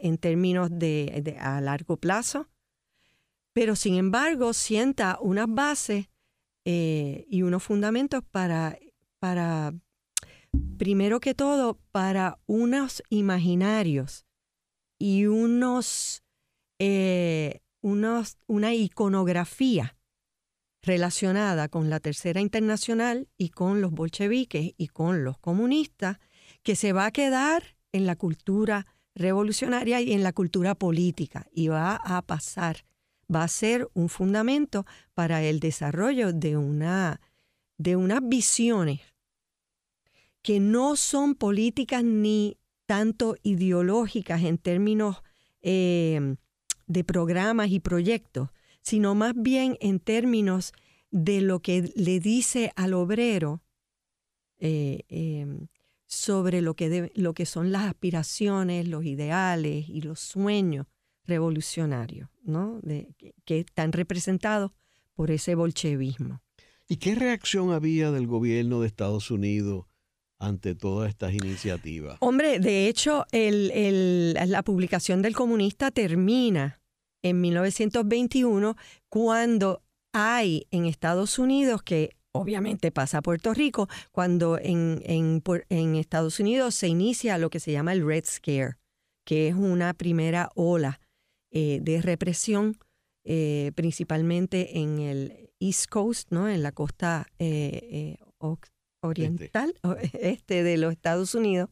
en 0.00 0.18
términos 0.18 0.70
de, 0.70 1.36
a 1.40 1.60
largo 1.60 1.96
plazo, 1.96 2.48
pero 3.52 3.76
sin 3.76 3.96
embargo 3.96 4.52
sienta 4.52 5.18
unas 5.20 5.46
bases 5.48 6.08
eh, 6.64 7.24
y 7.28 7.42
unos 7.42 7.62
fundamentos 7.62 8.22
para, 8.30 8.78
para, 9.18 9.74
primero 10.78 11.20
que 11.20 11.34
todo, 11.34 11.78
para 11.90 12.38
unos 12.46 13.02
imaginarios 13.08 14.24
y 14.98 15.26
unos, 15.26 16.22
eh, 16.78 17.60
unos, 17.80 18.38
una 18.46 18.74
iconografía 18.74 19.96
relacionada 20.82 21.68
con 21.68 21.90
la 21.90 22.00
Tercera 22.00 22.40
Internacional 22.40 23.28
y 23.38 23.50
con 23.50 23.80
los 23.80 23.92
bolcheviques 23.92 24.72
y 24.76 24.88
con 24.88 25.24
los 25.24 25.38
comunistas, 25.38 26.18
que 26.62 26.76
se 26.76 26.92
va 26.92 27.06
a 27.06 27.12
quedar 27.12 27.76
en 27.92 28.06
la 28.06 28.16
cultura 28.16 28.86
revolucionaria 29.14 30.00
y 30.00 30.12
en 30.12 30.22
la 30.22 30.32
cultura 30.32 30.74
política 30.74 31.46
y 31.52 31.68
va 31.68 31.96
a 31.96 32.22
pasar 32.22 32.84
va 33.32 33.44
a 33.44 33.48
ser 33.48 33.88
un 33.94 34.08
fundamento 34.08 34.86
para 35.14 35.42
el 35.42 35.60
desarrollo 35.60 36.32
de, 36.32 36.56
una, 36.56 37.20
de 37.78 37.96
unas 37.96 38.20
visiones 38.22 39.00
que 40.42 40.60
no 40.60 40.96
son 40.96 41.34
políticas 41.34 42.04
ni 42.04 42.58
tanto 42.86 43.36
ideológicas 43.42 44.42
en 44.42 44.58
términos 44.58 45.22
em, 45.60 46.36
de 46.86 47.04
programas 47.04 47.70
y 47.70 47.78
proyectos, 47.78 48.50
sino 48.82 49.14
más 49.14 49.32
bien 49.34 49.76
en 49.80 50.00
términos 50.00 50.72
de 51.10 51.40
lo 51.40 51.60
que 51.60 51.92
le 51.94 52.20
dice 52.20 52.72
al 52.76 52.94
obrero 52.94 53.62
eh, 54.58 55.04
em, 55.08 55.68
sobre 56.06 56.60
lo 56.60 56.74
que, 56.74 57.10
lo 57.14 57.34
que 57.34 57.46
son 57.46 57.72
las 57.72 57.84
aspiraciones, 57.84 58.86
los 58.86 59.04
ideales 59.04 59.88
y 59.88 60.02
los 60.02 60.20
sueños 60.20 60.86
revolucionarios, 61.24 62.28
¿no? 62.42 62.80
De, 62.82 63.14
que, 63.44 63.60
están 63.60 63.92
representados 63.92 64.72
por 65.14 65.30
ese 65.30 65.54
bolchevismo. 65.54 66.42
¿Y 66.88 66.96
qué 66.96 67.14
reacción 67.14 67.72
había 67.72 68.10
del 68.10 68.26
gobierno 68.26 68.80
de 68.80 68.88
Estados 68.88 69.30
Unidos 69.30 69.86
ante 70.38 70.74
todas 70.74 71.08
estas 71.08 71.32
iniciativas? 71.32 72.18
Hombre, 72.20 72.58
de 72.58 72.88
hecho, 72.88 73.24
el, 73.32 74.34
la 74.34 74.62
publicación 74.62 75.22
del 75.22 75.34
comunista 75.34 75.90
termina 75.90 76.81
en 77.22 77.40
1921 77.40 78.76
cuando 79.08 79.82
hay 80.12 80.66
en 80.70 80.86
Estados 80.86 81.38
Unidos 81.38 81.82
que 81.82 82.16
obviamente 82.32 82.90
pasa 82.90 83.18
a 83.18 83.22
Puerto 83.22 83.54
Rico, 83.54 83.88
cuando 84.10 84.58
en, 84.58 85.02
en, 85.04 85.42
en, 85.68 85.96
Estados 85.96 86.40
Unidos 86.40 86.74
se 86.74 86.88
inicia 86.88 87.38
lo 87.38 87.50
que 87.50 87.60
se 87.60 87.72
llama 87.72 87.92
el 87.92 88.04
Red 88.04 88.24
Scare, 88.24 88.76
que 89.24 89.48
es 89.48 89.54
una 89.54 89.94
primera 89.94 90.50
ola 90.54 91.00
eh, 91.50 91.80
de 91.82 92.00
represión, 92.00 92.78
eh, 93.24 93.72
principalmente 93.74 94.78
en 94.78 94.98
el 94.98 95.50
East 95.60 95.86
Coast, 95.88 96.30
¿no? 96.30 96.48
en 96.48 96.62
la 96.62 96.72
costa 96.72 97.26
eh, 97.38 98.16
oriental, 99.02 99.74
este. 100.00 100.28
este. 100.32 100.62
de 100.62 100.76
los 100.78 100.92
Estados 100.92 101.34
Unidos, 101.34 101.68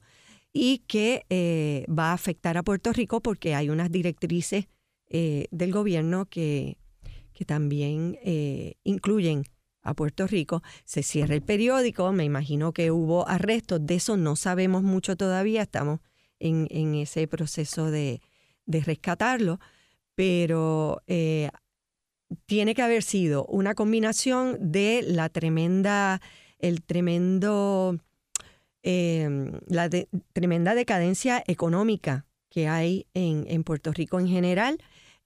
y 0.52 0.78
que 0.86 1.86
va 1.88 2.10
a 2.10 2.12
afectar 2.12 2.58
a 2.58 2.62
Puerto 2.62 2.92
Rico 2.92 3.20
porque 3.20 3.54
hay 3.54 3.70
unas 3.70 3.90
directrices 3.90 4.66
del 5.10 5.72
gobierno 5.72 6.26
que, 6.26 6.78
que 7.32 7.44
también 7.44 8.18
incluyen 8.84 9.44
a 9.82 9.94
Puerto 9.94 10.26
Rico. 10.26 10.62
Se 10.84 11.02
cierra 11.02 11.34
el 11.34 11.42
periódico, 11.42 12.12
me 12.12 12.24
imagino 12.24 12.72
que 12.72 12.90
hubo 12.90 13.28
arrestos, 13.28 13.84
de 13.84 13.96
eso 13.96 14.16
no 14.16 14.36
sabemos 14.36 14.82
mucho 14.82 15.16
todavía, 15.16 15.62
estamos 15.62 16.00
en, 16.38 16.66
en 16.70 16.94
ese 16.94 17.26
proceso 17.28 17.90
de, 17.90 18.20
de 18.66 18.80
rescatarlo, 18.80 19.60
pero 20.14 21.02
eh, 21.06 21.50
tiene 22.46 22.74
que 22.74 22.82
haber 22.82 23.02
sido 23.02 23.44
una 23.46 23.74
combinación 23.74 24.72
de 24.72 25.02
la 25.06 25.28
tremenda, 25.28 26.20
el 26.58 26.82
tremendo, 26.82 27.98
em, 28.82 29.52
la 29.66 29.88
tremenda 30.32 30.74
decadencia 30.74 31.42
económica 31.46 32.26
que 32.48 32.68
hay 32.68 33.06
en, 33.14 33.44
en 33.48 33.64
Puerto 33.64 33.92
Rico 33.92 34.18
en 34.18 34.28
general, 34.28 34.78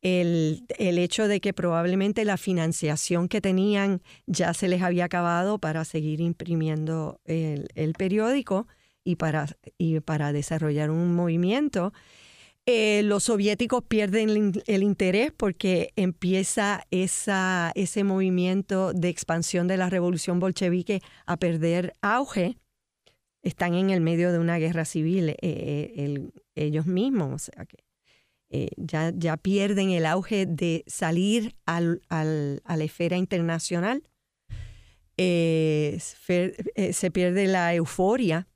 el, 0.05 0.64
el, 0.79 0.99
hecho 0.99 1.27
de 1.27 1.40
que 1.40 1.53
probablemente 1.53 2.25
la 2.25 2.37
financiación 2.37 3.27
que 3.27 3.40
tenían 3.40 4.03
ya 4.27 4.55
se 4.55 4.69
les 4.69 4.83
había 4.83 5.07
acabado 5.07 5.59
para 5.59 5.85
seguir 5.85 6.21
imprimiendo 6.21 7.21
el, 7.25 7.67
el 7.75 7.95
periódico 7.95 8.69
y 9.03 9.17
para, 9.17 9.49
y 9.79 9.99
para 9.99 10.33
desarrollar 10.33 10.90
un 10.90 11.17
movimiento 11.17 11.93
eh, 12.67 13.03
los 13.03 13.25
soviéticos 13.25 13.85
pierden 13.85 14.55
el, 14.67 14.83
interés 14.83 15.33
porque 15.37 15.93
empieza 15.97 16.87
esa, 16.90 17.73
ese 17.75 18.05
movimiento 18.05 18.95
de 18.95 19.11
expansión 19.11 19.67
de 19.69 19.77
la 19.77 19.90
revolución 19.90 20.40
bolchevique 20.40 21.03
a 21.27 21.37
perder 21.37 21.93
auge. 22.01 22.57
Están 23.43 23.75
en 23.75 23.90
el 23.90 24.01
medio 24.01 24.33
de 24.33 24.38
una 24.38 24.57
guerra 24.57 24.87
civil 24.87 25.29
eh, 25.29 25.37
eh, 25.43 26.31
ellos 26.55 26.87
mismos, 26.87 27.51
eh, 28.57 28.69
ya, 28.77 29.12
ya 29.17 29.37
pierden 29.37 29.90
el 29.90 30.07
auge 30.07 30.47
de 30.47 30.85
salir 30.87 31.57
al, 31.67 32.03
al, 32.09 32.62
a 32.64 32.77
la 32.77 32.85
esfera 32.85 33.17
internacional. 33.17 34.09
Eh, 35.17 35.99
se 35.99 37.11
pierde 37.11 37.49
la 37.49 37.75
euforia. 37.75 38.47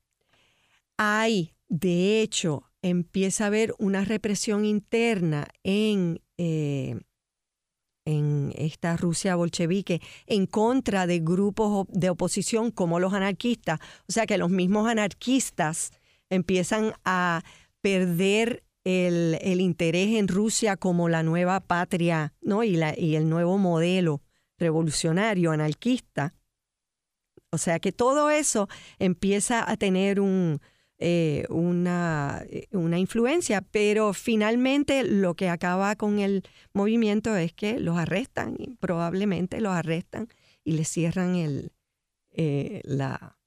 Hay, 0.99 1.57
de 1.69 2.23
hecho, 2.23 2.71
empieza 2.81 3.43
a 3.43 3.47
haber 3.49 3.75
una 3.81 4.05
represión 4.05 4.65
interna 4.65 5.49
en, 5.65 6.21
en 6.37 7.03
esta 8.55 8.97
Rusia 8.97 9.35
bolchevique 9.35 10.01
en 10.27 10.47
contra 10.47 11.09
de 11.09 11.19
grupos 11.19 11.89
de 11.91 12.11
oposición 12.11 12.71
como 12.71 13.01
los 13.01 13.15
anarquistas. 13.15 13.81
O 14.09 14.13
sea 14.13 14.27
que 14.27 14.39
los 14.39 14.51
mismos 14.51 14.89
anarquistas 14.89 15.91
empiezan 16.31 16.93
a 17.05 17.43
perder 17.81 18.63
el, 18.85 19.39
el, 19.41 19.61
interés 19.61 20.17
en 20.17 20.29
Rusia 20.29 20.77
como 20.77 21.09
la 21.09 21.23
nueva 21.23 21.61
patria 21.61 22.35
¿no? 22.41 22.65
y, 22.65 22.77
la, 22.77 22.99
y 22.99 23.17
el 23.17 23.29
nuevo 23.29 23.59
modelo 23.59 24.23
revolucionario 24.59 25.53
anarquista. 25.53 26.35
O 27.51 27.59
sea 27.59 27.79
que 27.79 27.93
todo 27.93 28.31
eso 28.31 28.69
empieza 28.99 29.69
a 29.71 29.77
tener 29.77 30.21
un, 30.21 30.61
eh, 30.99 31.47
una, 31.49 32.43
eh, 32.51 32.67
una 32.73 32.99
influencia, 32.99 33.63
pero 33.63 34.13
finalmente 34.13 35.05
lo 35.05 35.35
que 35.35 35.49
acaba 35.49 35.95
con 35.95 36.19
el 36.19 36.43
movimiento 36.73 37.37
es 37.37 37.53
que 37.53 37.79
los 37.79 37.97
arrestan, 37.97 38.57
probablemente 38.81 39.61
los 39.61 39.73
arrestan 39.73 40.29
y 40.65 40.73
les 40.73 40.89
cierran 40.89 41.37
el, 41.37 41.73
eh, 42.33 42.81
la, 42.85 43.39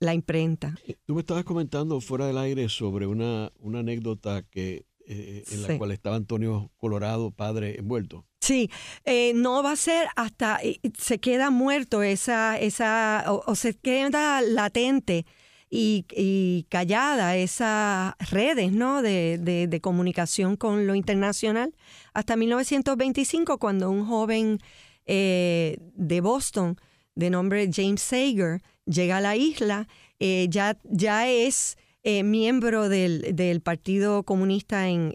la 0.00 0.14
imprenta. 0.14 0.74
Tú 1.06 1.14
me 1.14 1.20
estabas 1.20 1.44
comentando 1.44 2.00
fuera 2.00 2.26
del 2.26 2.38
aire 2.38 2.68
sobre 2.68 3.06
una, 3.06 3.52
una 3.58 3.80
anécdota 3.80 4.42
que 4.42 4.86
eh, 5.10 5.42
en 5.50 5.62
la 5.62 5.78
cual 5.78 5.90
estaba 5.92 6.16
Antonio 6.16 6.70
Colorado, 6.76 7.30
padre, 7.30 7.78
envuelto. 7.78 8.26
Sí, 8.42 8.70
eh, 9.04 9.32
no 9.34 9.62
va 9.62 9.72
a 9.72 9.76
ser 9.76 10.06
hasta 10.16 10.60
se 10.98 11.18
queda 11.18 11.50
muerto 11.50 12.02
esa, 12.02 12.58
esa 12.58 13.24
o, 13.26 13.54
se 13.54 13.74
queda 13.74 14.42
latente 14.42 15.24
y, 15.70 16.66
callada 16.68 17.36
esas 17.36 18.14
redes 18.30 18.72
¿no? 18.72 19.02
De, 19.02 19.38
de, 19.38 19.80
comunicación 19.80 20.56
con 20.56 20.86
lo 20.86 20.94
internacional 20.94 21.74
hasta 22.12 22.36
1925 22.36 23.58
cuando 23.58 23.90
un 23.90 24.06
joven 24.06 24.58
eh, 25.06 25.78
de 25.94 26.20
Boston 26.20 26.76
de 27.14 27.30
nombre 27.30 27.68
James 27.72 28.02
Sager 28.02 28.62
llega 28.88 29.18
a 29.18 29.20
la 29.20 29.36
isla, 29.36 29.86
eh, 30.18 30.46
ya, 30.50 30.76
ya 30.84 31.28
es 31.28 31.76
eh, 32.02 32.22
miembro 32.22 32.88
del, 32.88 33.36
del, 33.36 33.60
Partido 33.60 34.22
Comunista 34.22 34.88
en, 34.88 35.12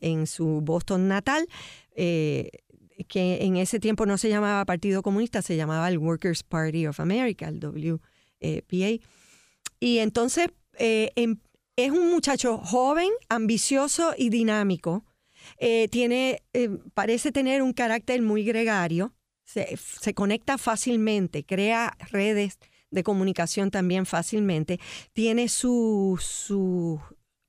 en, 0.00 0.26
su 0.26 0.60
Boston 0.62 1.08
natal, 1.08 1.46
eh, 1.94 2.50
que 3.08 3.44
en 3.44 3.56
ese 3.56 3.80
tiempo 3.80 4.06
no 4.06 4.18
se 4.18 4.28
llamaba 4.28 4.64
Partido 4.64 5.02
Comunista, 5.02 5.42
se 5.42 5.56
llamaba 5.56 5.88
el 5.88 5.98
Workers' 5.98 6.42
Party 6.42 6.86
of 6.86 7.00
America, 7.00 7.48
el 7.48 7.58
WPA. 7.60 9.04
Y 9.80 9.98
entonces 9.98 10.48
em, 10.78 11.38
es 11.76 11.90
un 11.90 12.10
muchacho 12.10 12.58
joven, 12.58 13.10
ambicioso 13.28 14.14
y 14.16 14.30
dinámico. 14.30 15.04
tiene, 15.90 16.42
parece 16.94 17.32
tener 17.32 17.62
un 17.62 17.72
carácter 17.72 18.22
muy 18.22 18.44
gregario, 18.44 19.12
se, 19.44 19.76
se 19.76 20.14
conecta 20.14 20.56
fácilmente, 20.56 21.44
crea 21.44 21.96
redes 22.10 22.58
de 22.92 23.02
comunicación 23.02 23.72
también 23.72 24.06
fácilmente, 24.06 24.78
tiene 25.12 25.48
sus 25.48 26.22
su 26.22 27.00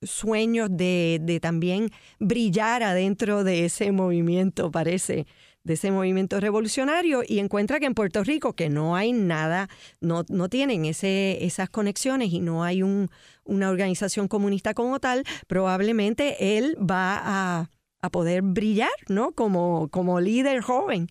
sueños 0.02 0.68
de, 0.70 1.18
de, 1.22 1.40
también 1.40 1.90
brillar 2.18 2.82
adentro 2.82 3.44
de 3.44 3.64
ese 3.64 3.92
movimiento, 3.92 4.70
parece, 4.70 5.26
de 5.64 5.74
ese 5.74 5.90
movimiento 5.90 6.40
revolucionario 6.40 7.22
y 7.26 7.38
encuentra 7.38 7.80
que 7.80 7.86
en 7.86 7.94
Puerto 7.94 8.22
Rico, 8.22 8.52
que 8.52 8.68
no 8.68 8.96
hay 8.96 9.12
nada, 9.12 9.68
no, 10.00 10.24
no 10.28 10.48
tienen 10.48 10.84
ese, 10.84 11.44
esas 11.44 11.70
conexiones 11.70 12.32
y 12.32 12.40
no 12.40 12.64
hay 12.64 12.82
un, 12.82 13.10
una 13.44 13.70
organización 13.70 14.28
comunista 14.28 14.74
como 14.74 15.00
tal, 15.00 15.24
probablemente 15.46 16.58
él 16.58 16.76
va 16.78 17.18
a, 17.24 17.70
a 18.02 18.10
poder 18.10 18.42
brillar, 18.42 18.90
¿no? 19.08 19.32
Como, 19.32 19.88
como 19.88 20.20
líder 20.20 20.60
joven. 20.60 21.08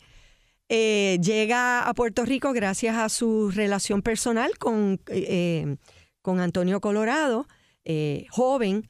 Eh, 0.69 1.19
llega 1.21 1.87
a 1.87 1.93
Puerto 1.93 2.25
Rico 2.25 2.53
gracias 2.53 2.95
a 2.95 3.09
su 3.09 3.51
relación 3.51 4.01
personal 4.01 4.57
con, 4.57 4.99
eh, 5.07 5.75
con 6.21 6.39
Antonio 6.39 6.81
Colorado, 6.81 7.47
eh, 7.85 8.25
joven. 8.29 8.87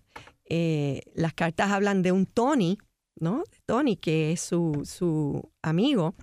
las 1.15 1.33
cartas 1.33 1.71
hablan 1.71 2.03
de 2.03 2.11
un 2.11 2.27
Tony, 2.27 2.77
¿no? 3.15 3.43
Tony, 3.65 3.97
que 3.97 4.33
es 4.33 4.41
su, 4.41 4.83
su 4.85 5.49
amigo. 5.63 6.13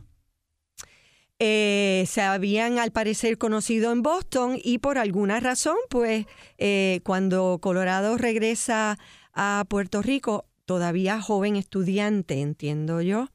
se 1.39 2.23
habían 2.23 2.79
al 2.79 2.93
parecer 2.93 3.39
conocido 3.39 3.91
en 3.91 4.03
Boston 4.03 4.57
y 4.63 4.79
por 4.79 4.99
alguna 4.99 5.41
razón, 5.41 5.77
pues 5.89 6.27
cuando 7.03 7.59
Colorado 7.61 8.17
regresa 8.19 8.99
a 9.35 9.65
Puerto 9.69 10.01
Rico, 10.01 10.47
todavía 10.65 11.21
joven 11.21 11.57
estudiante, 11.57 12.41
entiendo 12.41 13.01
yo, 13.03 13.31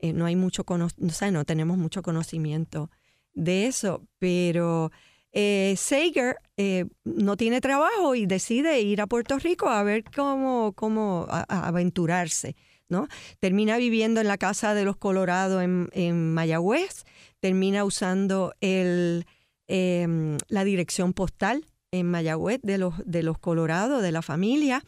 eh, 0.00 0.12
no 0.12 0.26
hay 0.26 0.36
mucho 0.36 0.64
no, 0.68 0.88
no 1.30 1.44
tenemos 1.44 1.76
mucho 1.76 2.02
conocimiento 2.02 2.90
de 3.34 3.66
eso, 3.66 4.06
pero 4.18 4.92
eh, 5.32 5.74
Sager 5.76 6.36
eh, 6.56 6.86
no 7.04 7.36
tiene 7.36 7.60
trabajo 7.60 8.14
y 8.14 8.26
decide 8.26 8.80
ir 8.80 9.00
a 9.00 9.06
Puerto 9.06 9.38
Rico 9.38 9.68
a 9.68 9.82
ver 9.82 10.04
cómo, 10.04 10.72
cómo 10.74 11.26
aventurarse. 11.28 12.56
¿no? 12.88 13.06
Termina 13.38 13.76
viviendo 13.76 14.20
en 14.20 14.28
la 14.28 14.38
casa 14.38 14.72
de 14.72 14.84
los 14.84 14.96
Colorados 14.96 15.62
en, 15.62 15.90
en 15.92 16.32
Mayagüez, 16.32 17.04
termina 17.38 17.84
usando 17.84 18.54
el, 18.60 19.26
em, 19.66 20.38
la 20.48 20.64
dirección 20.64 21.12
postal 21.12 21.66
en 21.90 22.06
Mayagüez 22.06 22.60
de 22.62 22.78
los, 22.78 22.94
de 23.04 23.22
los 23.22 23.38
Colorados, 23.38 24.02
de 24.02 24.12
la 24.12 24.22
familia, 24.22 24.82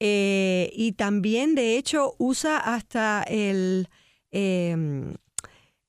y 0.00 0.94
también 0.96 1.54
de 1.54 1.76
hecho 1.76 2.14
usa 2.18 2.58
hasta 2.58 3.24
el 3.24 3.88
Em, 4.30 5.14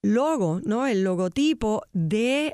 logo, 0.02 0.62
¿no? 0.64 0.88
El 0.88 1.04
logotipo 1.04 1.84
de, 1.94 2.54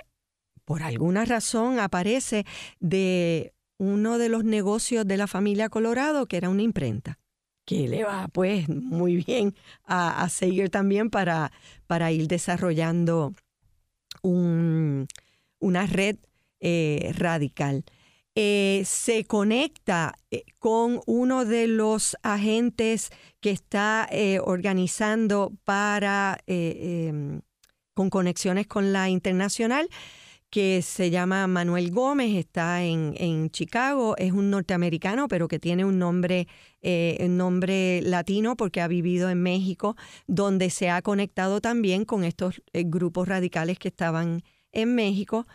por 0.65 0.83
alguna 0.83 1.25
razón, 1.25 1.79
aparece 1.79 2.45
de 2.79 3.53
uno 3.77 4.17
de 4.17 4.29
los 4.29 4.43
negocios 4.43 5.05
de 5.07 5.17
la 5.17 5.27
familia 5.27 5.69
Colorado, 5.69 6.25
que 6.25 6.37
era 6.37 6.49
una 6.49 6.63
imprenta, 6.63 7.19
que 7.65 7.87
le 7.87 8.03
va 8.03 8.27
pues 8.29 8.69
muy 8.69 9.17
bien 9.25 9.53
a, 9.83 10.27
seguir 10.29 10.69
también 10.69 11.09
para, 11.09 11.51
para 11.87 12.11
ir 12.11 12.27
desarrollando 12.27 13.33
un, 14.21 15.07
una 15.59 15.85
red 15.85 16.17
eh, 16.59 17.13
radical. 17.17 17.83
Eh, 18.37 18.83
se 18.85 19.23
conecta 19.23 20.13
eh, 20.29 20.43
con 20.59 20.99
uno 21.05 21.45
de 21.45 21.67
los 21.67 22.17
agentes 22.21 23.11
que 23.39 23.51
está 23.51 24.09
eh, 24.11 24.39
organizando 24.43 25.53
para, 25.63 26.39
em, 26.45 27.39
con 27.93 28.09
conexiones 28.09 28.67
con 28.67 28.91
la 28.91 29.09
internacional, 29.09 29.87
que 30.49 30.81
se 30.81 31.11
llama 31.11 31.47
Manuel 31.47 31.91
Gómez, 31.91 32.35
está 32.35 32.83
en, 32.83 33.49
Chicago, 33.51 34.15
es 34.17 34.33
un 34.33 34.49
norteamericano, 34.49 35.29
pero 35.29 35.47
que 35.47 35.59
tiene 35.59 35.85
un 35.85 35.97
nombre, 35.99 36.47
un 36.81 37.37
nombre 37.37 38.01
latino 38.01 38.55
porque 38.55 38.81
ha 38.81 38.87
vivido 38.87 39.29
en 39.29 39.41
México, 39.41 39.95
donde 40.27 40.69
se 40.69 40.89
ha 40.89 41.01
conectado 41.01 41.61
también 41.61 42.05
con 42.05 42.23
estos 42.23 42.61
grupos 42.73 43.27
radicales 43.27 43.79
que 43.79 43.89
estaban 43.89 44.43
en 44.71 44.95
México. 44.95 45.45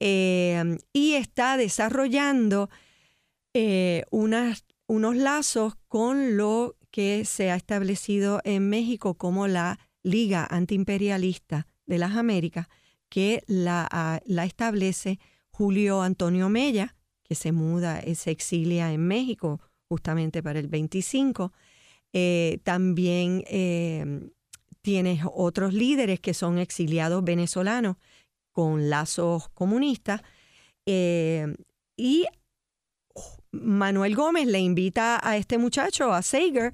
Em, 0.00 0.78
y 0.94 1.12
está 1.12 1.58
desarrollando 1.58 2.70
eh, 3.52 4.04
unos 4.10 5.16
lazos 5.16 5.74
con 5.88 6.38
lo 6.38 6.76
que 6.90 7.24
se 7.26 7.50
ha 7.50 7.56
establecido 7.56 8.40
en 8.44 8.68
México 8.70 9.14
como 9.14 9.46
la 9.46 9.78
Liga 10.02 10.46
Antiimperialista 10.50 11.66
de 11.84 11.98
las 11.98 12.16
Américas, 12.16 12.66
que 13.10 13.44
la, 13.46 13.86
ah, 13.90 14.20
la 14.24 14.44
establece 14.46 15.18
Julio 15.50 16.00
Antonio 16.00 16.48
Mella, 16.48 16.96
que 17.22 17.34
se 17.34 17.52
muda, 17.52 18.00
eh, 18.00 18.14
se 18.14 18.30
exilia 18.30 18.92
en 18.92 19.06
México 19.06 19.60
justamente 19.88 20.42
para 20.42 20.58
el 20.58 20.68
25. 20.68 21.52
Eh, 22.12 22.58
también 22.64 23.44
em, 23.48 24.30
tienes 24.80 25.22
otros 25.30 25.74
líderes 25.74 26.20
que 26.20 26.32
son 26.32 26.58
exiliados 26.58 27.22
venezolanos 27.22 27.96
con 28.60 28.90
lazos 28.90 29.48
comunistas. 29.54 30.20
Eh, 30.84 31.46
y 31.96 32.26
Manuel 33.52 34.14
Gómez 34.14 34.46
le 34.48 34.58
invita 34.58 35.18
a 35.22 35.38
este 35.38 35.56
muchacho, 35.56 36.12
a 36.12 36.20
Sager, 36.20 36.72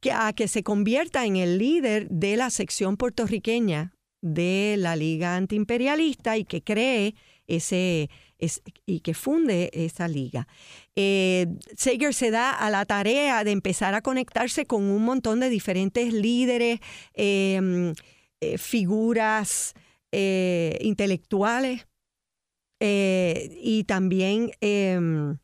que, 0.00 0.10
a 0.10 0.32
que 0.32 0.48
se 0.48 0.64
convierta 0.64 1.26
en 1.26 1.36
el 1.36 1.58
líder 1.58 2.08
de 2.08 2.36
la 2.36 2.50
sección 2.50 2.96
puertorriqueña 2.96 3.92
de 4.20 4.74
la 4.78 4.96
Liga 4.96 5.36
Antiimperialista 5.36 6.36
y 6.36 6.44
que 6.44 6.64
cree 6.64 7.14
ese, 7.46 8.10
y 8.84 8.98
que 8.98 9.14
funde 9.14 9.70
esa 9.72 10.08
liga. 10.08 10.48
Eh, 10.96 11.46
Sager 11.76 12.12
se 12.14 12.32
da 12.32 12.50
a 12.50 12.68
la 12.68 12.84
tarea 12.84 13.44
de 13.44 13.52
empezar 13.52 13.94
a 13.94 14.02
conectarse 14.02 14.66
con 14.66 14.82
un 14.82 15.04
montón 15.04 15.38
de 15.38 15.50
diferentes 15.50 16.12
líderes, 16.12 16.80
em, 17.14 17.94
eh, 18.40 18.58
figuras 18.58 19.74
eh, 20.12 20.78
intelectuales 20.80 21.86
y 22.80 23.84
también 23.88 24.52
em, 24.60 25.38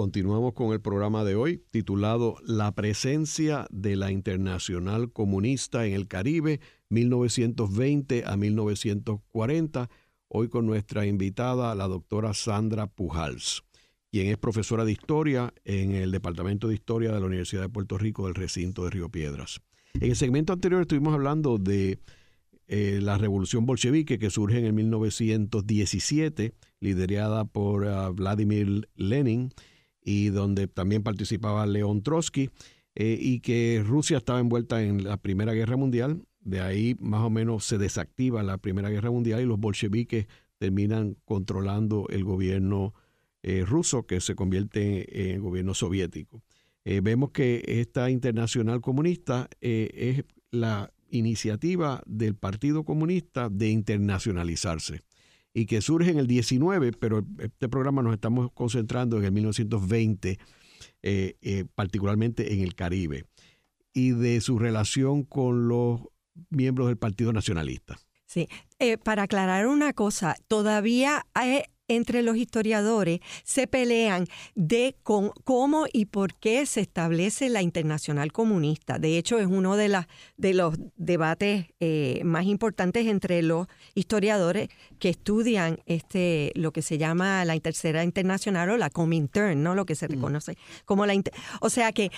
Continuamos 0.00 0.54
con 0.54 0.72
el 0.72 0.80
programa 0.80 1.24
de 1.24 1.34
hoy 1.34 1.62
titulado 1.70 2.36
La 2.46 2.74
presencia 2.74 3.66
de 3.70 3.96
la 3.96 4.10
Internacional 4.10 5.12
Comunista 5.12 5.84
en 5.84 5.92
el 5.92 6.08
Caribe 6.08 6.58
1920 6.88 8.22
a 8.24 8.34
1940, 8.38 9.90
hoy 10.28 10.48
con 10.48 10.64
nuestra 10.64 11.04
invitada, 11.04 11.74
la 11.74 11.86
doctora 11.86 12.32
Sandra 12.32 12.86
Pujals 12.86 13.62
quien 14.10 14.28
es 14.28 14.38
profesora 14.38 14.86
de 14.86 14.92
historia 14.92 15.52
en 15.66 15.90
el 15.90 16.12
Departamento 16.12 16.68
de 16.68 16.76
Historia 16.76 17.12
de 17.12 17.20
la 17.20 17.26
Universidad 17.26 17.60
de 17.60 17.68
Puerto 17.68 17.98
Rico 17.98 18.24
del 18.24 18.36
recinto 18.36 18.84
de 18.84 18.90
Río 18.92 19.10
Piedras. 19.10 19.60
En 19.92 20.08
el 20.08 20.16
segmento 20.16 20.54
anterior 20.54 20.80
estuvimos 20.80 21.12
hablando 21.12 21.58
de 21.58 21.98
eh, 22.68 23.00
la 23.02 23.18
revolución 23.18 23.66
bolchevique 23.66 24.18
que 24.18 24.30
surge 24.30 24.60
en 24.60 24.64
el 24.64 24.72
1917, 24.72 26.54
liderada 26.80 27.44
por 27.44 27.86
ah, 27.86 28.08
Vladimir 28.08 28.88
Lenin 28.94 29.52
y 30.02 30.28
donde 30.28 30.66
también 30.66 31.02
participaba 31.02 31.66
León 31.66 32.02
Trotsky, 32.02 32.50
eh, 32.94 33.16
y 33.20 33.40
que 33.40 33.82
Rusia 33.84 34.18
estaba 34.18 34.40
envuelta 34.40 34.82
en 34.82 35.04
la 35.04 35.16
Primera 35.16 35.52
Guerra 35.52 35.76
Mundial. 35.76 36.22
De 36.40 36.60
ahí 36.60 36.96
más 37.00 37.22
o 37.22 37.30
menos 37.30 37.64
se 37.64 37.78
desactiva 37.78 38.42
la 38.42 38.58
Primera 38.58 38.90
Guerra 38.90 39.10
Mundial 39.10 39.40
y 39.40 39.44
los 39.46 39.58
bolcheviques 39.58 40.26
terminan 40.58 41.16
controlando 41.24 42.06
el 42.08 42.24
gobierno 42.24 42.94
eh, 43.42 43.64
ruso 43.64 44.06
que 44.06 44.20
se 44.20 44.34
convierte 44.34 45.32
en 45.32 45.40
gobierno 45.40 45.74
soviético. 45.74 46.42
Eh, 46.84 47.00
vemos 47.02 47.30
que 47.30 47.62
esta 47.66 48.10
internacional 48.10 48.80
comunista 48.80 49.48
es 49.60 50.24
la 50.50 50.92
iniciativa 51.10 52.02
del 52.06 52.34
Partido 52.34 52.84
Comunista 52.84 53.48
de 53.50 53.68
internacionalizarse 53.68 55.02
y 55.52 55.66
que 55.66 55.80
surge 55.80 56.10
en 56.10 56.18
el 56.18 56.26
19, 56.26 56.92
pero 56.92 57.24
este 57.38 57.68
programa 57.68 58.02
nos 58.02 58.14
estamos 58.14 58.52
concentrando 58.52 59.18
en 59.18 59.24
el 59.24 59.32
1920, 59.32 60.38
particularmente 61.74 62.52
en 62.54 62.60
el 62.60 62.74
Caribe, 62.74 63.24
y 63.92 64.10
de 64.12 64.40
su 64.40 64.58
relación 64.58 65.24
con 65.24 65.68
los 65.68 66.02
miembros 66.50 66.88
del 66.88 66.96
Partido 66.96 67.32
Nacionalista. 67.32 67.98
Sí, 68.26 68.48
para 69.02 69.24
aclarar 69.24 69.66
una 69.66 69.92
cosa, 69.92 70.36
todavía 70.46 71.26
hay, 71.34 71.64
entre 71.90 72.22
los 72.22 72.36
historiadores 72.36 73.20
se 73.44 73.66
pelean 73.66 74.26
de 74.54 74.96
cómo 75.02 75.86
y 75.92 76.06
por 76.06 76.34
qué 76.34 76.64
se 76.66 76.80
establece 76.80 77.48
la 77.48 77.62
internacional 77.62 78.32
comunista. 78.32 78.98
De 78.98 79.18
hecho, 79.18 79.38
es 79.38 79.46
uno 79.46 79.76
de, 79.76 80.04
de 80.36 80.54
los 80.54 80.76
debates 80.96 81.66
eh, 81.80 82.20
más 82.24 82.46
importantes 82.46 83.06
entre 83.06 83.42
los 83.42 83.66
historiadores 83.94 84.68
que 84.98 85.08
estudian 85.08 85.80
este, 85.86 86.52
lo 86.54 86.72
que 86.72 86.82
se 86.82 86.96
llama 86.96 87.44
la 87.44 87.58
tercera 87.60 88.04
internacional 88.04 88.70
o 88.70 88.76
la 88.76 88.90
Comintern, 88.90 89.62
¿no? 89.62 89.74
lo 89.74 89.84
que 89.84 89.94
se 89.94 90.06
mm. 90.06 90.10
reconoce 90.12 90.56
como 90.84 91.06
la... 91.06 91.20
O 91.60 91.70
sea 91.70 91.92
que 91.92 92.10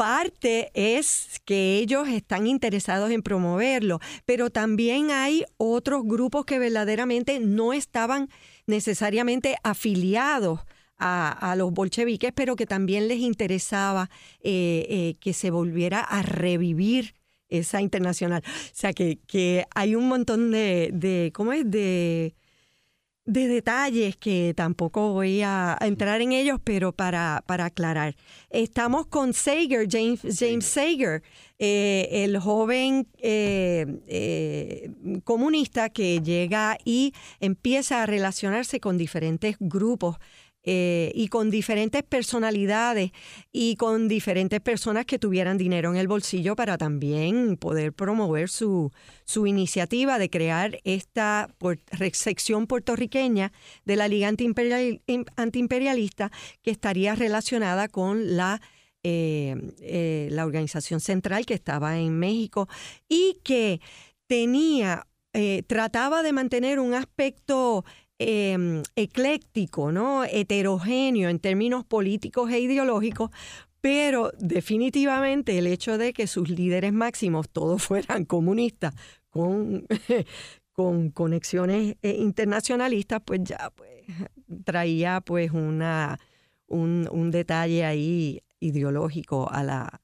parte 0.00 0.70
es 0.72 1.42
que 1.44 1.76
ellos 1.76 2.08
están 2.08 2.46
interesados 2.46 3.10
en 3.10 3.22
promoverlo, 3.22 4.00
pero 4.24 4.48
también 4.48 5.10
hay 5.10 5.44
otros 5.58 6.04
grupos 6.04 6.46
que 6.46 6.58
verdaderamente 6.58 7.38
no 7.38 7.74
estaban 7.74 8.30
necesariamente 8.66 9.56
afiliados 9.62 10.60
a, 11.02 11.54
los 11.56 11.72
bolcheviques, 11.72 12.30
pero 12.34 12.56
que 12.56 12.66
también 12.66 13.08
les 13.08 13.20
interesaba 13.20 14.10
eh, 14.42 14.86
eh, 14.90 15.14
que 15.18 15.32
se 15.32 15.50
volviera 15.50 16.00
a 16.00 16.20
revivir 16.20 17.14
esa 17.48 17.80
internacional. 17.80 18.42
O 18.46 18.70
sea, 18.74 18.92
que, 18.92 19.18
que 19.26 19.64
hay 19.74 19.94
un 19.94 20.08
montón 20.08 20.50
de, 20.50 20.90
de 20.92 21.32
¿cómo 21.34 21.54
es? 21.54 21.68
De 21.70 22.34
de 23.30 23.46
detalles 23.46 24.16
que 24.16 24.54
tampoco 24.56 25.12
voy 25.12 25.42
a, 25.42 25.76
entrar 25.80 26.20
en 26.20 26.32
ellos, 26.32 26.58
pero 26.62 26.92
para, 26.92 27.44
para 27.46 27.66
aclarar. 27.66 28.16
Estamos 28.50 29.06
con 29.06 29.34
Sager, 29.34 29.86
James, 29.88 30.20
James 30.36 30.64
Sager, 30.64 31.22
eh, 31.62 32.24
el 32.24 32.38
joven 32.38 33.06
eh, 33.18 33.84
eh, 34.06 34.90
comunista 35.24 35.90
que 35.90 36.22
llega 36.22 36.78
y 36.86 37.12
empieza 37.38 38.02
a 38.02 38.06
relacionarse 38.06 38.80
con 38.80 38.96
diferentes 38.96 39.56
grupos 39.60 40.16
y 40.62 41.28
con 41.28 41.50
diferentes 41.50 42.02
personalidades 42.02 43.12
y 43.50 43.76
con 43.76 44.08
diferentes 44.08 44.60
personas 44.60 45.06
que 45.06 45.18
tuvieran 45.18 45.56
dinero 45.56 45.90
en 45.90 45.96
el 45.96 46.06
bolsillo 46.06 46.54
para 46.54 46.76
también 46.76 47.56
poder 47.56 47.94
promover 47.94 48.50
su, 48.50 48.92
su 49.24 49.46
iniciativa 49.46 50.18
de 50.18 50.28
crear 50.28 50.78
esta 50.84 51.48
sección 52.12 52.66
puertorriqueña 52.66 53.52
de 53.86 53.96
la 53.96 54.06
Liga 54.06 54.28
Antiimperialista 54.28 56.30
que 56.62 56.70
estaría 56.70 57.14
relacionada 57.14 57.88
con 57.88 58.36
la, 58.36 58.60
eh, 59.02 59.56
eh, 59.80 60.28
la 60.30 60.44
organización 60.44 61.00
central 61.00 61.46
que 61.46 61.54
estaba 61.54 61.98
en 61.98 62.18
México 62.18 62.68
y 63.08 63.38
que 63.44 63.80
tenía, 64.26 65.06
trataba 65.68 66.24
de 66.24 66.32
mantener 66.32 66.80
un 66.80 66.92
aspecto 66.92 67.84
Em, 68.22 68.82
ecléctico, 68.96 69.92
¿no? 69.92 70.24
heterogéneo 70.24 71.30
en 71.30 71.38
términos 71.38 71.86
políticos 71.86 72.50
e 72.50 72.60
ideológicos, 72.60 73.30
pero 73.80 74.30
definitivamente 74.38 75.56
el 75.56 75.66
hecho 75.66 75.96
de 75.96 76.12
que 76.12 76.26
sus 76.26 76.50
líderes 76.50 76.92
máximos 76.92 77.48
todos 77.48 77.82
fueran 77.82 78.26
comunistas 78.26 78.94
con, 79.30 79.86
con 80.72 81.08
conexiones 81.12 81.96
eh, 82.02 82.16
internacionalistas, 82.18 83.22
pues 83.24 83.40
ya 83.42 83.72
pues, 83.74 83.88
traía 84.66 85.22
pues 85.22 85.52
una, 85.52 86.18
un, 86.66 87.08
un 87.10 87.30
detalle 87.30 87.86
ahí 87.86 88.42
ideológico 88.60 89.50
a 89.50 89.64
la, 89.64 90.02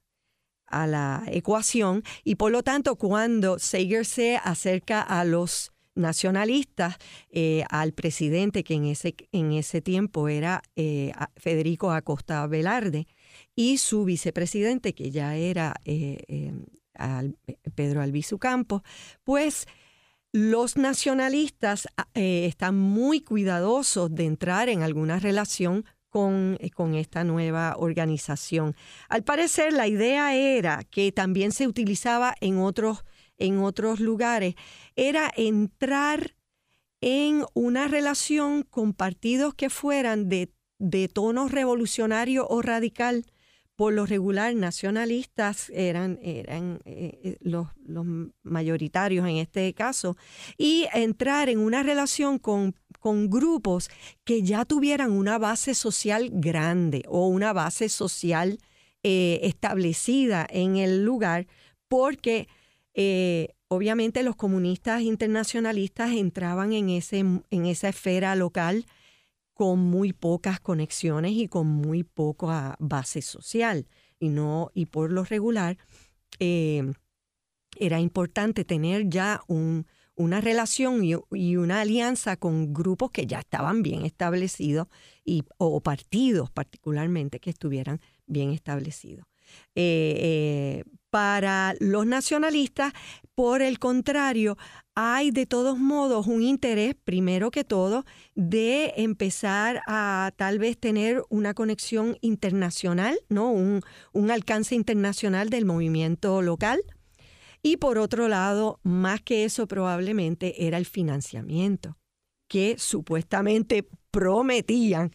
a 0.65 0.87
la 0.87 1.23
ecuación. 1.27 2.03
Y 2.23 2.35
por 2.35 2.51
lo 2.51 2.63
tanto 2.63 2.95
cuando 2.95 3.59
Sager 3.59 4.05
se 4.05 4.37
acerca 4.37 5.01
a 5.01 5.23
los 5.23 5.71
nacionalistas 5.97 6.97
eh, 7.29 7.63
al 7.69 7.93
presidente 7.93 8.63
que 8.63 8.75
en 8.75 8.85
ese, 8.85 9.15
en 9.31 9.51
ese 9.51 9.81
tiempo 9.81 10.29
era 10.29 10.61
eh, 10.75 11.11
Federico 11.35 11.91
Acosta 11.91 12.45
Velarde 12.47 13.07
y 13.55 13.79
su 13.79 14.05
vicepresidente 14.05 14.93
que 14.93 15.11
ya 15.11 15.35
era 15.35 15.75
eh, 15.85 16.53
Pedro 17.75 18.01
Albizu 18.01 18.39
Campos, 18.39 18.81
pues 19.23 19.67
los 20.31 20.77
nacionalistas 20.77 21.87
están 22.13 22.75
muy 22.77 23.21
cuidadosos 23.21 24.13
de 24.13 24.25
entrar 24.25 24.69
en 24.69 24.81
alguna 24.81 25.19
relación 25.19 25.85
con, 26.17 26.57
con, 26.73 26.95
esta 26.95 27.23
nueva 27.23 27.75
organización. 27.77 28.75
Al 29.07 29.23
parecer, 29.23 29.71
la 29.71 29.87
idea 29.87 30.33
era 30.35 30.83
que 30.89 31.11
también 31.11 31.51
se 31.51 31.67
utilizaba 31.67 32.33
en 32.41 32.57
otros 32.57 33.03
en 33.37 33.59
otros 33.59 33.99
lugares, 33.99 34.55
era 34.95 35.31
entrar 35.35 36.35
en 37.01 37.45
una 37.53 37.87
relación 37.87 38.63
con 38.63 38.93
partidos 38.93 39.53
que 39.53 39.69
fueran 39.69 40.27
de, 40.27 40.51
de 40.79 41.07
tono 41.07 41.47
revolucionario 41.47 42.47
o 42.47 42.63
radical, 42.63 43.27
por 43.75 43.93
lo 43.93 44.07
regular 44.07 44.55
nacionalistas 44.55 45.69
eran, 45.69 46.17
eran 46.23 46.79
eh, 46.85 47.19
eh, 47.23 47.37
los, 47.41 47.67
los, 47.85 48.07
mayoritarios 48.41 49.27
en 49.27 49.35
este 49.35 49.71
caso, 49.75 50.17
y 50.57 50.87
entrar 50.95 51.47
en 51.47 51.59
una 51.59 51.83
relación 51.83 52.39
con, 52.39 52.73
con, 52.99 53.29
grupos 53.29 53.89
que 54.23 54.43
ya 54.43 54.65
tuvieran 54.65 55.11
una 55.11 55.37
base 55.37 55.73
social 55.73 56.29
grande 56.31 57.03
o 57.07 57.27
una 57.27 57.53
base 57.53 57.89
social 57.89 58.59
eh, 59.03 59.39
establecida 59.43 60.47
en 60.49 60.77
el 60.77 61.03
lugar, 61.03 61.47
porque 61.87 62.47
obviamente 63.67 64.23
los 64.23 64.35
comunistas 64.35 65.03
internacionalistas 65.03 66.13
entraban 66.13 66.73
en, 66.73 66.89
ese, 66.89 67.19
en 67.19 67.65
esa 67.65 67.89
esfera 67.89 68.35
local 68.35 68.85
con 69.57 69.79
muy 69.79 70.13
pocas 70.13 70.59
conexiones 70.59 71.31
y 71.31 71.47
con 71.47 71.67
muy 71.67 72.03
poca 72.03 72.75
base 72.79 73.23
social. 73.23 73.87
Y, 74.19 74.29
no, 74.29 74.69
y 74.75 74.85
por 74.85 75.11
lo 75.11 75.23
regular, 75.23 75.77
eh, 76.39 76.93
era 77.79 77.99
importante 77.99 78.65
tener 78.65 79.09
ya 79.09 79.41
un, 79.47 79.87
una 80.17 80.41
relación 80.41 81.03
y, 81.03 81.55
una 81.55 81.81
alianza 81.81 82.35
con 82.35 82.73
grupos 82.73 83.11
que 83.11 83.27
ya 83.27 83.39
estaban 83.39 83.83
bien 83.83 84.03
establecidos 84.03 84.87
y, 85.23 85.43
o 85.57 85.79
partidos 85.79 86.51
particularmente 86.51 87.39
que 87.39 87.51
estuvieran 87.51 88.01
bien 88.25 88.51
establecidos. 88.51 89.25
Eh, 89.75 90.17
eh, 90.19 90.83
para 91.09 91.75
los 91.79 92.05
nacionalistas, 92.05 92.93
por 93.33 93.61
el 93.61 93.79
contrario, 93.79 94.57
hay 94.95 95.31
de 95.31 95.45
todos 95.45 95.77
modos 95.77 96.27
un 96.27 96.41
interés, 96.41 96.95
primero 96.95 97.49
que 97.49 97.63
todo, 97.63 98.03
de 98.35 98.93
empezar 98.97 99.81
a 99.87 100.31
tal 100.35 100.59
vez 100.59 100.77
tener 100.77 101.23
una 101.29 101.53
conexión 101.53 102.17
internacional, 102.21 103.17
¿no? 103.29 103.51
un, 103.51 103.81
un 104.11 104.31
alcance 104.31 104.75
internacional 104.75 105.49
del 105.49 105.65
movimiento 105.65 106.41
local. 106.41 106.81
Y 107.61 107.77
por 107.77 107.97
otro 107.97 108.27
lado, 108.27 108.79
más 108.83 109.21
que 109.21 109.43
eso 109.43 109.67
probablemente 109.67 110.67
era 110.67 110.77
el 110.77 110.85
financiamiento, 110.85 111.97
que 112.47 112.77
supuestamente 112.77 113.87
prometían 114.11 115.11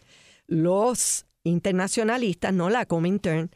los 0.47 1.25
internacionalistas, 1.43 2.53
no 2.53 2.69
la 2.69 2.85
Comintern, 2.85 3.51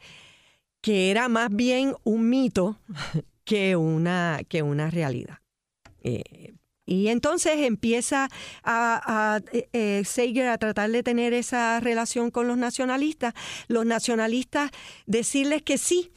que 0.80 1.10
era 1.10 1.28
más 1.28 1.48
bien 1.50 1.94
un 2.04 2.28
mito 2.28 2.78
que 3.44 3.76
una, 3.76 4.40
que 4.48 4.62
una 4.62 4.90
realidad. 4.90 5.38
Eh, 6.00 6.54
y 6.88 7.08
entonces 7.08 7.58
empieza 7.58 8.30
a, 8.62 9.34
a 9.34 9.40
eh, 9.52 9.68
eh, 9.74 10.48
a 10.48 10.58
tratar 10.58 10.90
de 10.90 11.02
tener 11.02 11.34
esa 11.34 11.80
relación 11.80 12.30
con 12.30 12.48
los 12.48 12.56
nacionalistas. 12.56 13.34
Los 13.68 13.84
nacionalistas 13.84 14.70
decirles 15.04 15.62
que 15.62 15.76
sí, 15.76 16.12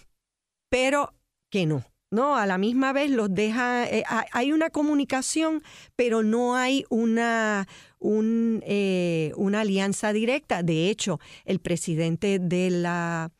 pero 0.69 1.13
que 1.49 1.65
no. 1.65 1.90
No, 2.11 2.35
a 2.35 2.45
la 2.45 2.57
misma 2.57 2.91
vez 2.91 3.09
los 3.09 3.33
deja, 3.33 3.85
hay 4.33 4.51
una 4.51 4.69
comunicación, 4.69 5.63
pero 5.95 6.23
no 6.23 6.57
hay 6.57 6.83
una, 6.89 7.67
un, 7.99 8.61
una 9.37 9.61
alianza 9.61 10.11
directa. 10.11 10.61
De 10.61 10.89
hecho, 10.89 11.21
el 11.45 11.59
presidente 11.59 12.37
de 12.37 12.69
la 12.69 13.31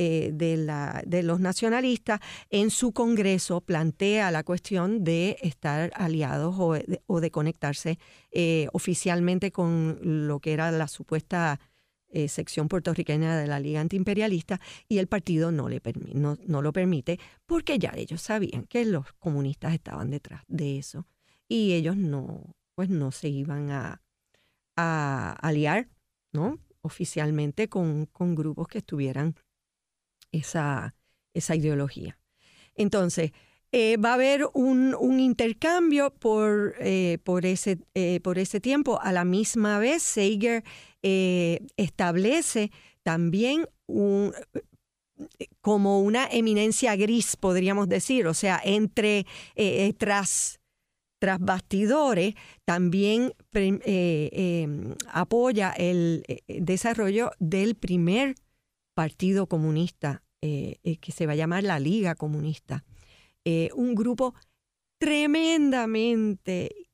eh, 0.00 0.30
de, 0.32 0.56
la, 0.56 1.02
de 1.04 1.24
los 1.24 1.40
nacionalistas 1.40 2.20
en 2.50 2.70
su 2.70 2.92
Congreso 2.92 3.60
plantea 3.62 4.30
la 4.30 4.44
cuestión 4.44 5.02
de 5.02 5.38
estar 5.42 5.90
aliados 5.96 6.54
o 6.56 7.20
de, 7.20 7.30
conectarse 7.32 7.98
eh, 8.30 8.68
oficialmente 8.72 9.50
con 9.50 9.98
lo 10.00 10.38
que 10.38 10.52
era 10.52 10.70
la 10.70 10.86
supuesta 10.86 11.58
eh, 12.18 12.28
sección 12.28 12.68
puertorriqueña 12.68 13.36
de 13.36 13.46
la 13.46 13.60
Liga 13.60 13.80
Antiimperialista 13.80 14.60
y 14.88 14.98
el 14.98 15.06
partido 15.06 15.52
no, 15.52 15.68
le 15.68 15.80
no, 16.14 16.36
no 16.46 16.62
lo 16.62 16.72
permite 16.72 17.20
porque 17.46 17.78
ya 17.78 17.92
ellos 17.96 18.22
sabían 18.22 18.64
que 18.64 18.84
los 18.84 19.12
comunistas 19.14 19.72
estaban 19.72 20.10
detrás 20.10 20.42
de 20.48 20.78
eso 20.78 21.06
y 21.48 21.74
ellos 21.74 21.96
no, 21.96 22.56
pues 22.74 22.88
no 22.88 23.12
se 23.12 23.28
iban 23.28 23.70
a, 23.70 24.02
a 24.76 25.32
aliar 25.42 25.88
¿no? 26.32 26.58
oficialmente 26.82 27.68
con, 27.68 28.06
con 28.06 28.34
grupos 28.34 28.68
que 28.68 28.78
estuvieran 28.78 29.34
esa, 30.32 30.94
esa 31.34 31.54
ideología. 31.54 32.18
Entonces, 32.74 33.32
eh, 33.70 33.96
va 33.98 34.10
a 34.10 34.14
haber 34.14 34.46
un, 34.54 35.20
intercambio 35.20 36.10
por, 36.10 36.74
eh, 36.80 37.18
por, 37.22 37.44
ese, 37.44 37.78
por 38.22 38.38
ese 38.38 38.60
tiempo. 38.60 38.98
A 39.02 39.12
la 39.12 39.24
misma 39.24 39.78
vez, 39.78 40.16
Sager 41.02 41.62
establece 41.76 42.70
también 43.02 43.66
un, 43.86 44.32
como 45.60 46.00
una 46.00 46.26
eminencia 46.30 46.96
gris, 46.96 47.36
podríamos 47.36 47.88
decir, 47.88 48.26
o 48.26 48.34
sea, 48.34 48.60
entre 48.64 49.26
tras, 49.96 50.60
tras 51.20 51.38
bastidores, 51.40 52.34
también 52.64 53.32
em, 53.52 54.94
apoya 55.08 55.72
el 55.72 56.24
desarrollo 56.46 57.30
del 57.38 57.74
primer 57.74 58.34
Partido 58.98 59.46
Comunista, 59.46 60.24
eh, 60.42 60.80
eh, 60.82 60.96
que 60.96 61.12
se 61.12 61.26
va 61.26 61.34
a 61.34 61.36
llamar 61.36 61.62
la 61.62 61.78
Liga 61.78 62.16
Comunista. 62.16 62.84
Eh, 63.44 63.70
un 63.76 63.94
grupo 63.94 64.34
tremendamente 65.00 66.87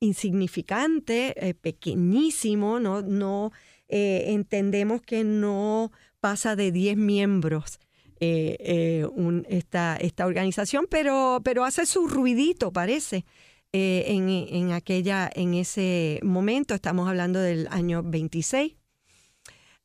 insignificante, 0.00 1.56
pequeñísimo, 1.60 2.80
no, 2.80 3.02
no 3.02 3.52
entendemos 3.88 5.02
que 5.02 5.24
no 5.24 5.90
pasa 6.20 6.56
de 6.56 6.72
10 6.72 6.96
miembros 6.96 7.80
esta, 8.20 9.96
esta, 9.96 10.26
organización, 10.26 10.86
pero, 10.90 11.40
pero 11.44 11.64
hace 11.64 11.86
su 11.86 12.06
ruidito, 12.08 12.72
parece. 12.72 13.24
en, 13.72 14.28
en, 14.28 14.72
aquella, 14.72 15.30
en 15.34 15.54
ese 15.54 16.20
momento, 16.22 16.74
estamos 16.74 17.08
hablando 17.08 17.40
del 17.40 17.68
año 17.70 18.02
26, 18.02 18.78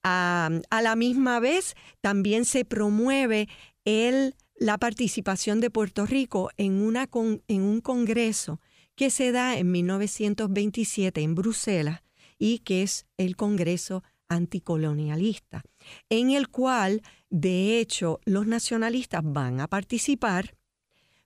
a, 0.03 0.49
la 0.81 0.95
misma 0.95 1.39
vez, 1.39 1.75
también 2.01 2.45
se 2.45 2.65
promueve 2.65 3.47
el, 3.85 4.35
la 4.55 4.77
participación 4.77 5.61
de 5.61 5.69
Puerto 5.69 6.05
Rico 6.05 6.51
en, 6.57 6.81
una 6.81 7.09
en 7.47 7.61
un 7.61 7.81
congreso 7.81 8.59
que 8.95 9.09
se 9.09 9.31
da 9.31 9.57
en 9.57 9.71
1927 9.71 11.21
en 11.21 11.35
Bruselas 11.35 12.03
y 12.37 12.59
que 12.59 12.83
es 12.83 13.05
el 13.17 13.35
Congreso 13.35 14.03
Anticolonialista, 14.27 15.63
en 16.09 16.31
el 16.31 16.49
cual, 16.49 17.01
de 17.29 17.79
hecho, 17.79 18.19
los 18.25 18.47
nacionalistas 18.47 19.21
van 19.23 19.59
a 19.59 19.67
participar, 19.67 20.55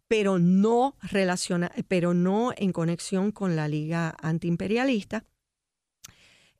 pero 0.07 0.39
no, 0.39 0.95
relaciona, 1.01 1.71
pero 1.87 2.13
no 2.13 2.51
en 2.55 2.71
conexión 2.71 3.31
con 3.31 3.55
la 3.55 3.67
Liga 3.67 4.15
Antiimperialista, 4.21 5.25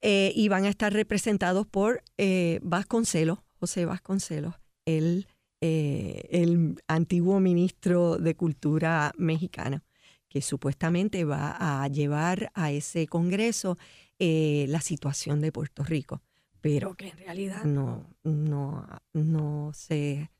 eh, 0.02 0.32
y 0.36 0.48
van 0.48 0.65
a 0.65 0.70
estar 0.70 0.93
representados 0.93 1.65
por 1.65 2.04
eh, 2.17 2.60
Vasconcelos, 2.62 3.39
José 3.60 3.86
Vasconcelos, 3.86 4.56
el, 4.86 5.28
eh, 5.60 6.28
el 6.30 6.82
antiguo 6.88 7.39
ministro 7.39 8.17
de 8.17 8.36
Cultura 8.36 9.12
mexicana, 9.17 9.84
que 10.30 10.42
supuestamente 10.42 11.24
va 11.24 11.56
a 11.84 11.88
llevar 11.88 12.52
a 12.54 12.72
ese 12.72 13.08
Congreso 13.08 13.78
la 14.20 14.82
situación 14.82 15.42
de 15.42 15.52
Puerto 15.52 15.84
Rico, 15.84 16.22
pero 16.62 16.96
que 16.96 17.10
en 17.10 17.18
realidad 17.18 17.63
no, 17.66 18.10
no, 18.24 18.86
no 19.13 19.72
se... 19.74 20.32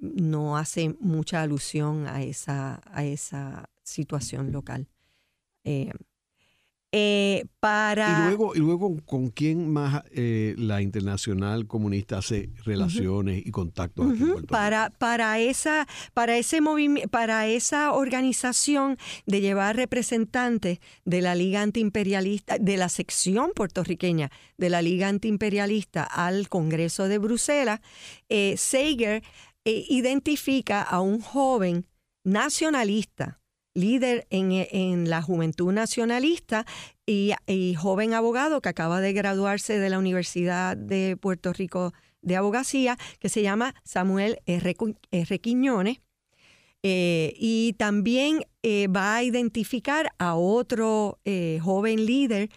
no 0.00 0.56
hace 0.56 0.96
mucha 1.00 1.42
alusión 1.42 2.06
a 2.06 2.22
esa, 2.22 2.80
a 2.86 3.04
esa 3.04 3.68
situación 3.82 4.52
local. 4.52 4.88
Eh, 5.64 5.92
para... 7.60 8.20
Y 8.20 8.28
luego, 8.28 8.54
y 8.54 8.58
luego 8.58 8.96
¿con 9.04 9.28
quién 9.28 9.70
más 9.70 10.02
eh, 10.12 10.54
la 10.56 10.80
Internacional 10.80 11.66
Comunista 11.66 12.18
hace 12.18 12.50
relaciones 12.64 13.44
y 13.44 13.50
contactos 13.50 14.12
aquí 14.12 14.22
en 14.22 14.46
para, 14.46 14.90
para, 14.90 15.38
esa, 15.38 15.86
para, 16.14 16.36
ese 16.38 16.60
para 17.10 17.46
esa 17.46 17.92
organización 17.92 18.96
de 19.26 19.40
llevar 19.40 19.76
representantes 19.76 20.78
de 21.04 21.20
la 21.20 21.34
Liga 21.34 21.62
Antiimperialista, 21.62 22.58
de 22.58 22.76
la 22.76 22.88
sección 22.88 23.52
puertorriqueña 23.54 24.30
de 24.56 24.70
la 24.70 24.82
Liga 24.82 25.08
Antiimperialista 25.08 26.04
al 26.04 26.48
Congreso 26.48 27.08
de 27.08 27.18
Bruselas, 27.18 27.80
eh, 28.28 28.56
Sager 28.56 29.22
eh, 29.64 29.84
identifica 29.88 30.82
a 30.82 31.00
un 31.00 31.20
joven 31.20 31.86
nacionalista 32.24 33.40
líder 33.76 34.26
en, 34.30 35.08
la 35.08 35.22
juventud 35.22 35.72
nacionalista 35.72 36.66
y, 37.06 37.34
joven 37.76 38.14
abogado 38.14 38.60
que 38.60 38.70
acaba 38.70 39.00
de 39.00 39.12
graduarse 39.12 39.78
de 39.78 39.90
la 39.90 39.98
Universidad 39.98 40.76
de 40.76 41.16
Puerto 41.16 41.52
Rico 41.52 41.92
de 42.22 42.36
Abogacía, 42.36 42.96
que 43.20 43.28
se 43.28 43.42
llama 43.42 43.74
Samuel 43.84 44.40
R. 44.46 44.74
Quiñones. 45.40 46.00
Eh, 46.82 47.34
y 47.36 47.74
también 47.74 48.42
eh, 48.62 48.86
va 48.88 49.16
a 49.16 49.22
identificar 49.22 50.10
a 50.18 50.36
otro 50.36 51.18
eh, 51.24 51.58
joven 51.62 52.06
líder 52.06 52.50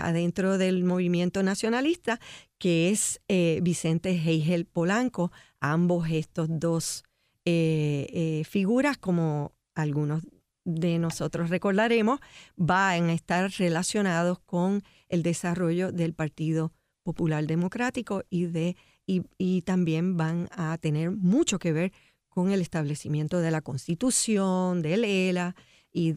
adentro 0.00 0.56
del 0.56 0.84
movimiento 0.84 1.42
nacionalista, 1.42 2.18
que 2.56 2.88
es 2.88 3.20
Vicente 3.60 4.12
Heigel 4.12 4.64
Polanco. 4.64 5.32
Ambos 5.60 6.08
estos 6.10 6.48
dos 6.48 7.04
figuras, 7.44 8.96
como 8.96 9.52
algunos 9.74 10.22
de 10.66 10.98
nosotros 10.98 11.48
recordaremos, 11.48 12.20
van 12.56 13.08
a 13.08 13.12
estar 13.14 13.50
relacionados 13.52 14.40
con 14.40 14.82
el 15.08 15.22
desarrollo 15.22 15.92
del 15.92 16.12
Partido 16.12 16.72
Popular 17.04 17.46
Democrático 17.46 18.24
y, 18.28 18.46
de, 18.46 18.76
y, 19.06 19.62
también 19.62 20.16
van 20.16 20.48
a 20.50 20.76
tener 20.78 21.12
mucho 21.12 21.60
que 21.60 21.72
ver 21.72 21.92
con 22.28 22.50
el 22.50 22.60
establecimiento 22.60 23.38
de 23.38 23.52
la 23.52 23.62
Constitución, 23.62 24.82
del 24.82 25.04
ELA, 25.04 25.54
y, 25.92 26.16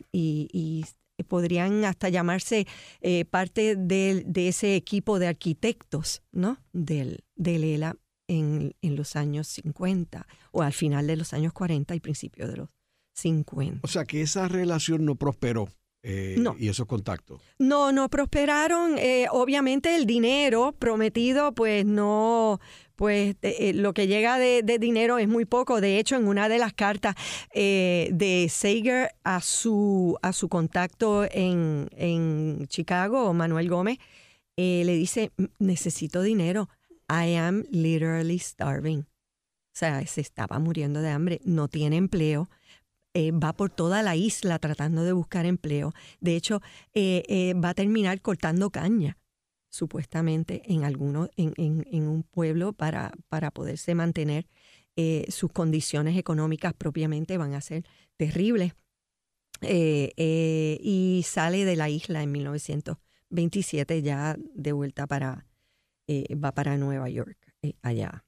podrían 1.27 1.85
hasta 1.85 2.09
llamarse 2.09 2.65
eh, 3.01 3.25
parte 3.25 3.75
de, 3.75 4.25
ese 4.35 4.75
equipo 4.75 5.19
de 5.19 5.27
arquitectos 5.27 6.23
¿no? 6.31 6.57
del, 6.71 7.25
del 7.35 7.65
ELA 7.65 7.97
en, 8.27 8.73
en, 8.81 8.95
los 8.95 9.17
años 9.17 9.47
50 9.49 10.25
o 10.51 10.61
al 10.61 10.73
final 10.73 11.07
de 11.07 11.17
los 11.17 11.33
años 11.33 11.51
40 11.51 11.93
y 11.93 11.99
principios 11.99 12.49
de 12.49 12.57
los 12.57 12.69
50. 13.19 13.79
O 13.83 13.87
sea 13.87 14.05
que 14.05 14.21
esa 14.21 14.47
relación 14.47 15.05
no 15.05 15.15
prosperó. 15.15 15.69
Eh, 16.01 16.41
y 16.57 16.69
esos 16.69 16.85
contactos. 16.85 17.41
No, 17.57 17.91
no 17.91 18.09
prosperaron. 18.09 18.97
Eh, 18.97 19.27
obviamente 19.31 19.97
el 19.97 20.05
dinero 20.05 20.73
prometido, 20.79 21.53
pues 21.53 21.85
no, 21.85 22.61
pues 22.95 23.35
eh, 23.41 23.73
lo 23.73 23.93
que 23.93 24.07
llega 24.07 24.37
de, 24.37 24.63
dinero 24.79 25.17
es 25.17 25.27
muy 25.27 25.43
poco. 25.43 25.81
De 25.81 25.99
hecho, 25.99 26.15
en 26.15 26.27
una 26.27 26.47
de 26.47 26.57
las 26.57 26.73
cartas 26.73 27.15
de 27.53 28.47
Sager 28.49 29.11
a 29.25 29.41
su, 29.41 30.17
a 30.21 30.31
su 30.31 30.47
contacto 30.47 31.25
en, 31.29 31.89
en 31.91 32.65
Chicago, 32.67 33.33
Manuel 33.33 33.69
Gómez, 33.69 33.97
le 34.55 34.93
dice, 34.93 35.31
necesito 35.59 36.21
dinero. 36.21 36.69
I 37.09 37.35
am 37.35 37.65
literally 37.71 38.39
starving. 38.39 38.99
O 38.99 39.79
sea, 39.79 40.05
se 40.05 40.21
estaba 40.21 40.59
muriendo 40.59 41.01
de 41.01 41.09
hambre, 41.09 41.41
no 41.43 41.67
tiene 41.67 41.97
empleo 41.97 42.49
eh, 43.19 43.31
va 43.31 43.51
por 43.51 43.69
toda 43.69 44.01
la 44.01 44.15
isla 44.15 44.59
tratando 44.59 45.03
de 45.03 45.11
buscar 45.11 45.45
empleo. 45.45 45.93
De 46.21 46.37
hecho, 46.37 46.61
eh, 46.93 47.23
eh, 47.27 47.53
va 47.53 47.69
a 47.69 47.73
terminar 47.73 48.21
cortando 48.21 48.69
caña, 48.69 49.17
supuestamente, 49.69 50.61
en, 50.67 50.85
alguno, 50.85 51.29
en, 51.35 52.07
un 52.07 52.23
pueblo 52.23 52.71
para, 52.71 53.11
para 53.27 53.51
poderse 53.51 53.93
mantener. 53.93 54.47
sus 55.29 55.51
condiciones 55.51 56.17
económicas 56.17 56.73
propiamente 56.73 57.37
van 57.37 57.53
a 57.55 57.61
ser 57.61 57.83
terribles. 58.17 58.73
y 59.61 61.21
sale 61.25 61.65
de 61.65 61.75
la 61.75 61.89
isla 61.89 62.23
en 62.23 62.31
1927 62.31 64.01
ya 64.01 64.37
de 64.55 64.71
vuelta 64.71 65.07
para, 65.07 65.45
va 66.09 66.51
para 66.53 66.77
Nueva 66.77 67.09
York, 67.09 67.37
allá. 67.81 68.23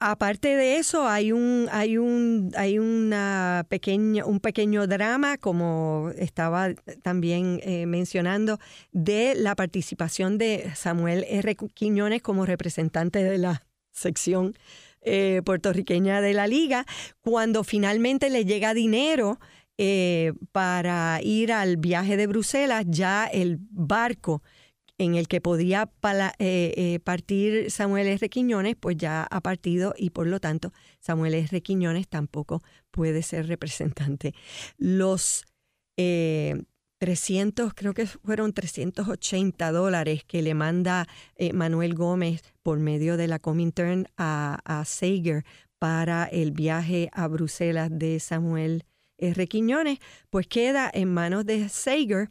Aparte 0.00 0.48
de 0.56 0.76
eso, 0.76 1.08
hay 1.08 1.32
un, 1.32 1.68
hay 1.72 1.96
un, 1.96 2.52
hay 2.56 2.78
una 2.78 3.64
pequeña, 3.68 4.26
un 4.26 4.40
pequeño 4.40 4.86
drama, 4.86 5.38
como 5.38 6.10
estaba 6.18 6.74
también 7.02 7.60
eh, 7.62 7.86
mencionando, 7.86 8.58
de 8.92 9.34
la 9.34 9.54
participación 9.54 10.36
de 10.36 10.70
Samuel 10.74 11.24
R. 11.28 11.56
Quiñones 11.72 12.22
como 12.22 12.44
representante 12.44 13.22
de 13.22 13.38
la 13.38 13.66
sección 13.92 14.54
eh, 15.00 15.42
puertorriqueña 15.44 16.20
de 16.20 16.34
la 16.34 16.46
liga, 16.46 16.86
cuando 17.20 17.62
finalmente 17.62 18.30
le 18.30 18.44
llega 18.44 18.74
dinero 18.74 19.38
eh, 19.78 20.32
para 20.52 21.20
ir 21.22 21.52
al 21.52 21.76
viaje 21.76 22.16
de 22.16 22.26
Bruselas, 22.26 22.84
ya 22.88 23.26
el 23.26 23.58
barco 23.70 24.42
en 24.98 25.14
el 25.14 25.28
que 25.28 25.40
podía 25.40 25.90
eh, 26.38 26.74
eh, 26.76 27.00
partir 27.00 27.70
Samuel 27.70 28.06
R. 28.06 28.28
Quiñones, 28.28 28.76
pues 28.76 28.96
ya 28.96 29.24
ha 29.24 29.40
partido 29.40 29.94
y 29.96 30.10
por 30.10 30.26
lo 30.26 30.40
tanto 30.40 30.72
Samuel 31.00 31.34
R. 31.34 31.60
Quiñones 31.62 32.08
tampoco 32.08 32.62
puede 32.90 33.22
ser 33.22 33.48
representante. 33.48 34.34
Los 34.78 35.44
300, 35.96 37.70
eh, 37.70 37.72
creo 37.74 37.94
que 37.94 38.06
fueron 38.06 38.52
380 38.52 39.72
dólares 39.72 40.24
que 40.24 40.42
le 40.42 40.54
manda 40.54 41.08
Manuel 41.52 41.94
Gómez 41.94 42.42
por 42.62 42.78
medio 42.78 43.16
de 43.16 43.28
la 43.28 43.38
Comintern 43.38 44.06
a, 44.16 44.58
a 44.64 44.84
Sager 44.84 45.44
para 45.78 46.24
el 46.24 46.52
viaje 46.52 47.10
a 47.12 47.26
Bruselas 47.28 47.90
de 47.92 48.20
Samuel 48.20 48.84
R. 49.18 49.46
Quiñones, 49.46 49.98
pues 50.30 50.46
queda 50.46 50.90
en 50.92 51.12
manos 51.12 51.46
de 51.46 51.68
Sager 51.68 52.30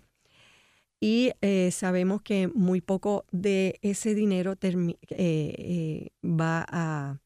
y 1.04 1.34
eh, 1.42 1.70
sabemos 1.72 2.22
que 2.22 2.48
muy 2.48 2.80
poco 2.80 3.26
de 3.30 3.78
ese 3.82 4.16
dinero 4.16 4.56
eh, 4.62 4.96
eh, 5.10 6.10
va, 6.24 6.66
a, 6.70 7.20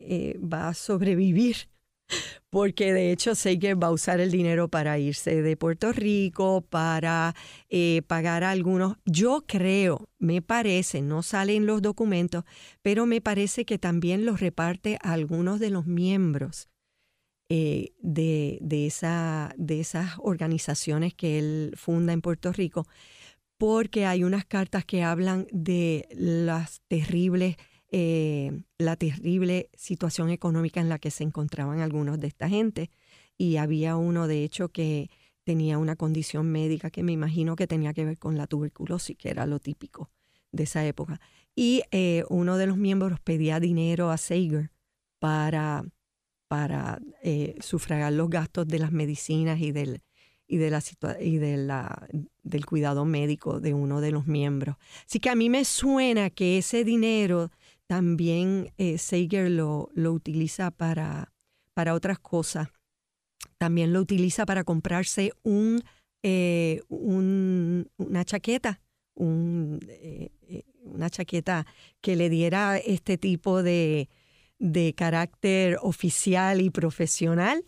va 0.00 0.68
a 0.68 0.74
sobrevivir, 0.74 1.68
porque 2.48 2.92
de 2.92 3.10
hecho 3.10 3.34
Seiger 3.34 3.82
va 3.82 3.88
a 3.88 3.90
usar 3.90 4.20
el 4.20 4.30
dinero 4.30 4.68
para 4.68 5.00
irse 5.00 5.42
de 5.42 5.56
Puerto 5.56 5.90
Rico, 5.90 6.60
para 6.60 7.34
pagar 8.06 8.44
a 8.44 8.52
algunos. 8.52 8.98
Yo 9.04 9.42
creo, 9.48 10.08
me 10.20 10.40
parece, 10.40 11.02
no 11.02 11.24
salen 11.24 11.66
los 11.66 11.82
documentos, 11.82 12.44
pero 12.82 13.04
me 13.04 13.20
parece 13.20 13.64
que 13.64 13.80
también 13.80 14.24
los 14.24 14.38
reparte 14.38 14.96
a 15.02 15.14
algunos 15.14 15.58
de 15.58 15.70
los 15.70 15.86
miembros 15.86 16.68
eh, 17.52 17.94
de, 18.00 18.86
esa, 18.86 19.52
de 19.58 19.80
esas 19.80 20.12
organizaciones 20.18 21.14
que 21.14 21.40
él 21.40 21.74
funda 21.76 22.12
en 22.12 22.20
Puerto 22.20 22.52
Rico, 22.52 22.86
porque 23.58 24.06
hay 24.06 24.22
unas 24.22 24.44
cartas 24.44 24.84
que 24.84 25.02
hablan 25.02 25.48
de 25.50 26.06
las 26.12 26.80
terribles, 26.86 27.56
eh, 27.90 28.62
la 28.78 28.94
terrible 28.94 29.68
situación 29.74 30.30
económica 30.30 30.80
en 30.80 30.88
la 30.88 31.00
que 31.00 31.10
se 31.10 31.24
encontraban 31.24 31.80
algunos 31.80 32.20
de 32.20 32.28
esta 32.28 32.48
gente. 32.48 32.88
Y 33.36 33.56
había 33.56 33.96
uno, 33.96 34.28
de 34.28 34.44
hecho, 34.44 34.68
que 34.68 35.10
tenía 35.42 35.76
una 35.78 35.96
condición 35.96 36.52
médica 36.52 36.90
que 36.90 37.02
me 37.02 37.10
imagino 37.10 37.56
que 37.56 37.66
tenía 37.66 37.92
que 37.92 38.04
ver 38.04 38.18
con 38.18 38.38
la 38.38 38.46
tuberculosis, 38.46 39.16
que 39.16 39.28
era 39.28 39.44
lo 39.44 39.58
típico 39.58 40.08
de 40.52 40.62
esa 40.62 40.86
época. 40.86 41.20
Y 41.56 41.82
eh, 41.90 42.22
uno 42.28 42.58
de 42.58 42.68
los 42.68 42.76
miembros 42.76 43.18
pedía 43.18 43.58
dinero 43.58 44.10
a 44.10 44.18
Sager 44.18 44.70
para 45.18 45.84
para 46.50 47.00
eh, 47.22 47.54
sufragar 47.60 48.12
los 48.12 48.28
gastos 48.28 48.66
de 48.66 48.80
las 48.80 48.90
medicinas 48.90 49.60
y 49.60 49.70
del 49.70 50.02
y 50.48 50.56
de 50.56 50.68
la 50.68 50.82
y 51.20 51.38
del 52.42 52.66
cuidado 52.66 53.04
médico 53.04 53.60
de 53.60 53.72
uno 53.72 54.00
de 54.00 54.10
los 54.10 54.26
miembros. 54.26 54.74
Así 55.06 55.20
que 55.20 55.30
a 55.30 55.36
mí 55.36 55.48
me 55.48 55.64
suena 55.64 56.28
que 56.28 56.58
ese 56.58 56.82
dinero 56.82 57.52
también 57.86 58.72
eh, 58.78 58.98
Sager 58.98 59.48
lo, 59.48 59.90
lo 59.94 60.12
utiliza 60.12 60.72
para, 60.72 61.32
para 61.72 61.94
otras 61.94 62.18
cosas. 62.18 62.66
También 63.56 63.92
lo 63.92 64.00
utiliza 64.00 64.44
para 64.44 64.64
comprarse 64.64 65.32
un, 65.44 65.84
eh, 66.24 66.82
un 66.88 67.88
una 67.96 68.24
chaqueta, 68.24 68.80
eh, 69.16 70.30
una 70.82 71.10
chaqueta 71.10 71.64
que 72.00 72.16
le 72.16 72.28
diera 72.28 72.76
este 72.76 73.18
tipo 73.18 73.62
de, 73.62 74.08
de 74.60 74.94
carácter 74.94 75.78
oficial 75.82 76.60
y 76.60 76.70
profesional 76.70 77.64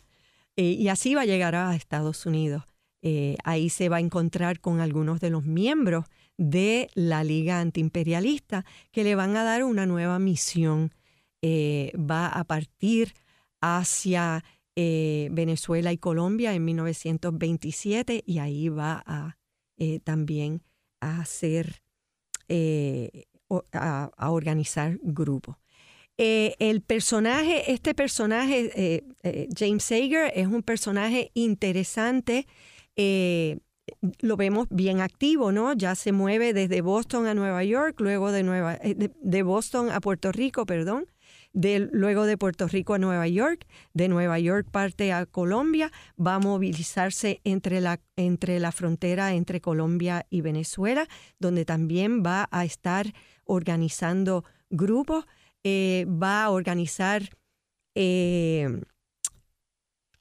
eh, 0.56 0.64
y 0.64 0.88
así 0.88 1.14
va 1.14 1.22
a 1.22 1.26
llegar 1.26 1.54
a 1.54 1.74
Estados 1.74 2.26
Unidos. 2.26 2.64
Eh, 3.00 3.36
ahí 3.42 3.70
se 3.70 3.88
va 3.88 3.96
a 3.96 4.00
encontrar 4.00 4.60
con 4.60 4.80
algunos 4.80 5.18
de 5.18 5.30
los 5.30 5.44
miembros 5.44 6.04
de 6.36 6.88
la 6.94 7.24
Liga 7.24 7.60
Antiimperialista 7.60 8.64
que 8.92 9.04
le 9.04 9.14
van 9.14 9.36
a 9.36 9.42
dar 9.42 9.64
una 9.64 9.86
nueva 9.86 10.18
misión. 10.18 10.92
Eh, 11.40 11.92
va 11.96 12.28
a 12.28 12.44
partir 12.44 13.14
hacia 13.60 14.44
Venezuela 14.74 15.92
y 15.92 15.98
Colombia 15.98 16.54
en 16.54 16.64
1927 16.64 18.22
y 18.24 18.38
ahí 18.38 18.70
va 18.70 19.02
a 19.04 19.36
también 20.04 20.62
a 21.00 21.20
hacer, 21.20 21.82
a 23.72 24.30
organizar 24.30 24.98
grupos. 25.02 25.61
Eh, 26.18 26.54
el 26.58 26.82
personaje, 26.82 27.72
este 27.72 27.94
personaje, 27.94 28.70
eh, 28.76 29.04
eh, 29.22 29.48
James 29.56 29.82
Sager, 29.82 30.30
es 30.34 30.46
un 30.46 30.62
personaje 30.62 31.30
interesante. 31.34 32.46
lo 34.20 34.36
vemos 34.36 34.68
bien 34.70 35.00
activo, 35.00 35.52
¿no? 35.52 35.72
Ya 35.72 35.94
se 35.94 36.12
mueve 36.12 36.52
desde 36.52 36.82
Boston 36.82 37.26
a 37.26 37.34
Nueva 37.34 37.64
York, 37.64 38.00
luego 38.00 38.30
de, 38.30 38.42
Nueva, 38.42 38.76
de, 38.76 39.42
Boston 39.42 39.90
a 39.90 40.00
Puerto 40.00 40.30
Rico, 40.30 40.66
perdón, 40.66 41.06
de, 41.52 41.88
luego 41.92 42.24
de 42.24 42.38
Puerto 42.38 42.68
Rico 42.68 42.94
a 42.94 42.98
Nueva 42.98 43.26
York, 43.26 43.66
de 43.92 44.08
Nueva 44.08 44.38
York 44.38 44.68
parte 44.70 45.12
a 45.12 45.26
Colombia, 45.26 45.90
va 46.18 46.36
a 46.36 46.38
movilizarse 46.38 47.40
entre 47.44 47.80
la, 47.80 48.00
entre 48.16 48.60
la 48.60 48.72
frontera 48.72 49.34
entre 49.34 49.60
Colombia 49.60 50.26
y 50.30 50.42
Venezuela, 50.42 51.08
donde 51.38 51.64
también 51.64 52.22
va 52.22 52.48
a 52.50 52.64
estar 52.64 53.12
organizando 53.44 54.44
grupos. 54.70 55.26
Eh, 55.64 56.06
va 56.08 56.44
a 56.44 56.50
organizar 56.50 57.36
eh, 57.94 58.80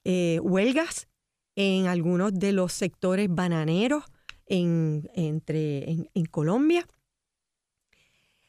eh, 0.04 0.38
huelgas 0.40 1.08
en 1.56 1.86
algunos 1.86 2.32
de 2.34 2.52
los 2.52 2.72
sectores 2.72 3.28
bananeros 3.28 4.04
en, 4.46 5.10
entre, 5.14 5.90
en, 5.90 6.24
Colombia. 6.30 6.86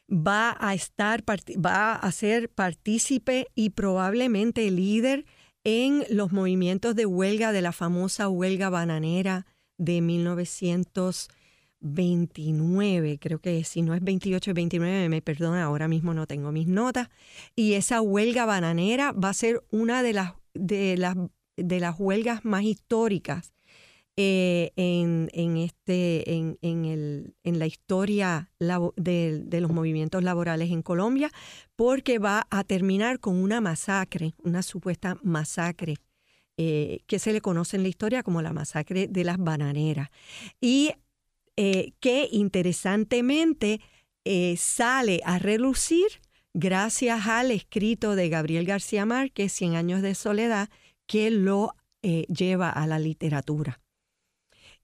Va 0.08 0.56
a 0.60 0.74
estar, 0.74 1.24
va 1.24 1.94
a 1.94 2.12
ser 2.12 2.48
partícipe 2.48 3.48
y 3.54 3.70
probablemente 3.70 4.70
líder 4.70 5.24
en 5.64 6.04
los 6.10 6.30
movimientos 6.30 6.94
de 6.94 7.06
huelga 7.06 7.52
de 7.52 7.62
la 7.62 7.72
famosa 7.72 8.28
huelga 8.28 8.68
bananera 8.68 9.46
de 9.78 10.00
1929, 11.84 13.18
creo 13.18 13.38
que 13.38 13.62
si 13.64 13.82
no 13.82 13.94
es 13.94 14.02
28 14.02 14.50
es 14.50 14.54
29, 14.54 15.08
me 15.08 15.22
perdona, 15.22 15.64
ahora 15.64 15.86
mismo 15.86 16.14
no 16.14 16.26
tengo 16.26 16.50
mis 16.50 16.66
notas, 16.66 17.08
y 17.54 17.74
esa 17.74 18.00
huelga 18.00 18.46
bananera 18.46 19.12
va 19.12 19.28
a 19.28 19.34
ser 19.34 19.62
una 19.70 20.02
de 20.02 20.14
las, 20.14 20.32
de 20.54 20.96
las, 20.96 21.16
de 21.56 21.80
las 21.80 22.00
huelgas 22.00 22.44
más 22.44 22.64
históricas 22.64 23.52
eh, 24.16 24.70
en, 24.76 25.28
en, 25.32 25.56
este, 25.56 26.34
en, 26.34 26.56
en, 26.62 26.84
el, 26.84 27.34
en 27.42 27.58
la 27.58 27.66
historia 27.66 28.50
de, 28.60 29.42
de, 29.44 29.60
los 29.60 29.72
movimientos 29.72 30.22
laborales 30.22 30.70
en 30.70 30.82
Colombia, 30.82 31.30
porque 31.74 32.20
va 32.20 32.46
a 32.48 32.62
terminar 32.62 33.18
con 33.18 33.34
una 33.34 33.60
masacre, 33.60 34.34
una 34.38 34.62
supuesta 34.62 35.18
masacre, 35.22 35.96
eh, 36.56 37.00
que 37.08 37.18
se 37.18 37.32
le 37.32 37.40
conoce 37.40 37.76
en 37.76 37.82
la 37.82 37.88
historia 37.88 38.22
como 38.22 38.40
la 38.40 38.52
masacre 38.52 39.08
de 39.08 39.24
las 39.24 39.38
bananeras. 39.38 40.10
Y 40.60 40.92
eh, 41.56 41.92
que 42.00 42.28
interesantemente 42.30 43.80
sale 44.56 45.20
a 45.24 45.38
relucir 45.38 46.06
gracias 46.54 47.26
al 47.26 47.50
escrito 47.50 48.16
de 48.16 48.30
Gabriel 48.30 48.64
García 48.64 49.04
Márquez, 49.04 49.52
Cien 49.52 49.74
años 49.74 50.00
de 50.00 50.14
soledad, 50.14 50.70
que 51.06 51.30
lo 51.30 51.74
lleva 52.02 52.70
a 52.70 52.86
la 52.86 52.98
literatura. 52.98 53.80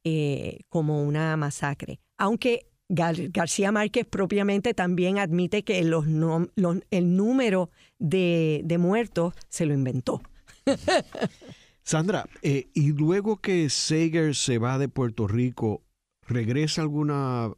Eh, 0.02 0.60
como 0.70 1.02
una 1.02 1.36
masacre. 1.36 2.00
Aunque 2.16 2.70
García 2.88 3.70
Márquez 3.70 4.06
propiamente 4.06 4.72
también 4.72 5.18
admite 5.18 5.62
que 5.62 5.84
los, 5.84 6.06
el 6.06 7.16
número 7.16 7.70
de, 7.98 8.76
muertos 8.78 9.34
se 9.50 9.66
lo 9.66 9.74
inventó. 9.74 10.22
Sandra, 11.82 12.26
eh, 12.40 12.68
y 12.72 12.92
luego 12.92 13.36
que 13.42 13.68
Sager 13.68 14.34
se 14.34 14.56
va 14.56 14.78
de 14.78 14.88
Puerto 14.88 15.28
Rico, 15.28 15.82
¿regresa 16.30 16.82
alguna 16.82 17.52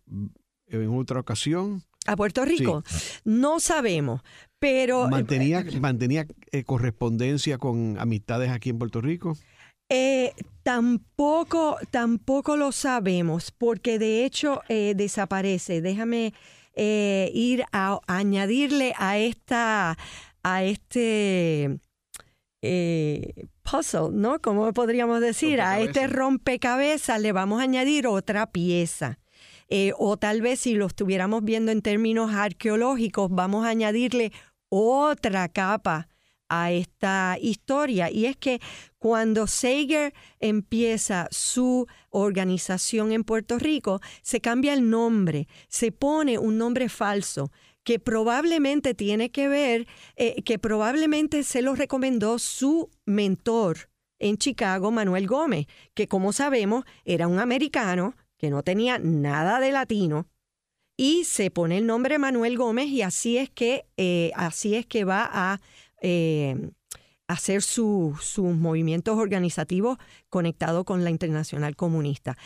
en 0.66 0.98
otra 0.98 1.20
ocasión? 1.20 1.82
¿A 2.06 2.16
Puerto 2.16 2.44
Rico? 2.44 2.82
No 3.24 3.60
sabemos, 3.60 4.22
pero... 4.58 5.08
¿Mantenía, 5.08 5.64
mantenía 5.80 6.26
eh, 6.50 6.64
correspondencia 6.64 7.58
con 7.58 7.96
amistades 8.00 8.50
aquí 8.50 8.70
en 8.70 8.78
Puerto 8.78 9.00
Rico? 9.00 9.36
Eh, 9.88 10.32
tampoco, 10.62 11.76
tampoco 11.90 12.56
lo 12.56 12.72
sabemos, 12.72 13.50
porque 13.52 13.98
de 13.98 14.24
hecho 14.24 14.62
eh, 14.68 14.94
desaparece. 14.96 15.82
Déjame 15.82 16.32
eh, 16.74 17.30
ir 17.34 17.64
a, 17.72 18.00
añadirle 18.06 18.94
a 18.96 19.18
esta, 19.18 19.98
a 20.42 20.64
este 20.64 21.78
puzzle, 23.62 24.10
¿no? 24.12 24.40
¿Cómo 24.40 24.72
podríamos 24.72 25.20
decir? 25.20 25.60
A 25.60 25.80
este 25.80 26.06
rompecabezas 26.06 27.20
le 27.20 27.32
vamos 27.32 27.60
a 27.60 27.64
añadir 27.64 28.06
otra 28.06 28.46
pieza. 28.46 29.18
o 29.98 30.16
tal 30.16 30.42
vez 30.42 30.60
si 30.60 30.74
lo 30.74 30.86
estuviéramos 30.86 31.42
viendo 31.44 31.72
en 31.72 31.82
términos 31.82 32.32
arqueológicos, 32.32 33.30
vamos 33.30 33.64
a 33.64 33.70
añadirle 33.70 34.32
otra 34.68 35.48
capa 35.48 36.08
a 36.52 36.70
esta 36.70 37.38
historia. 37.40 38.10
Y 38.10 38.26
es 38.26 38.36
que 38.36 38.60
cuando 38.98 39.46
Sager 39.46 40.12
empieza 40.38 41.26
su 41.30 41.86
organización 42.10 43.10
en 43.12 43.24
Puerto 43.24 43.58
Rico, 43.58 44.00
se 44.20 44.42
cambia 44.42 44.74
el 44.74 44.90
nombre, 44.90 45.48
se 45.68 45.92
pone 45.92 46.36
un 46.36 46.58
nombre 46.58 46.90
falso 46.90 47.50
que 47.84 47.98
probablemente 47.98 48.94
tiene 48.94 49.30
que 49.30 49.48
ver, 49.48 49.86
eh, 50.16 50.42
que 50.42 50.58
probablemente 50.58 51.42
se 51.42 51.62
lo 51.62 51.74
recomendó 51.74 52.38
su 52.38 52.90
mentor 53.06 53.90
en 54.18 54.36
Chicago, 54.36 54.90
Manuel 54.90 55.26
Gómez, 55.26 55.66
que 55.94 56.06
como 56.06 56.32
sabemos 56.32 56.84
era 57.04 57.26
un 57.26 57.40
americano 57.40 58.14
que 58.38 58.50
no 58.50 58.62
tenía 58.62 58.98
nada 58.98 59.60
de 59.60 59.72
latino, 59.72 60.26
y 60.96 61.24
se 61.24 61.50
pone 61.50 61.78
el 61.78 61.86
nombre 61.86 62.18
Manuel 62.18 62.56
Gómez 62.56 62.86
y 62.86 63.02
así 63.02 63.38
es 63.38 63.50
que, 63.50 63.86
eh, 63.96 64.30
así 64.34 64.74
es 64.74 64.86
que 64.86 65.04
va 65.04 65.28
a 65.32 65.60
eh, 66.00 66.70
hacer 67.26 67.62
sus 67.62 68.38
movimientos 68.38 69.18
organizativos 69.18 69.98
conectados 70.28 70.84
con 70.84 71.02
la 71.02 71.10
Internacional 71.10 71.76
Comunista. 71.76 72.36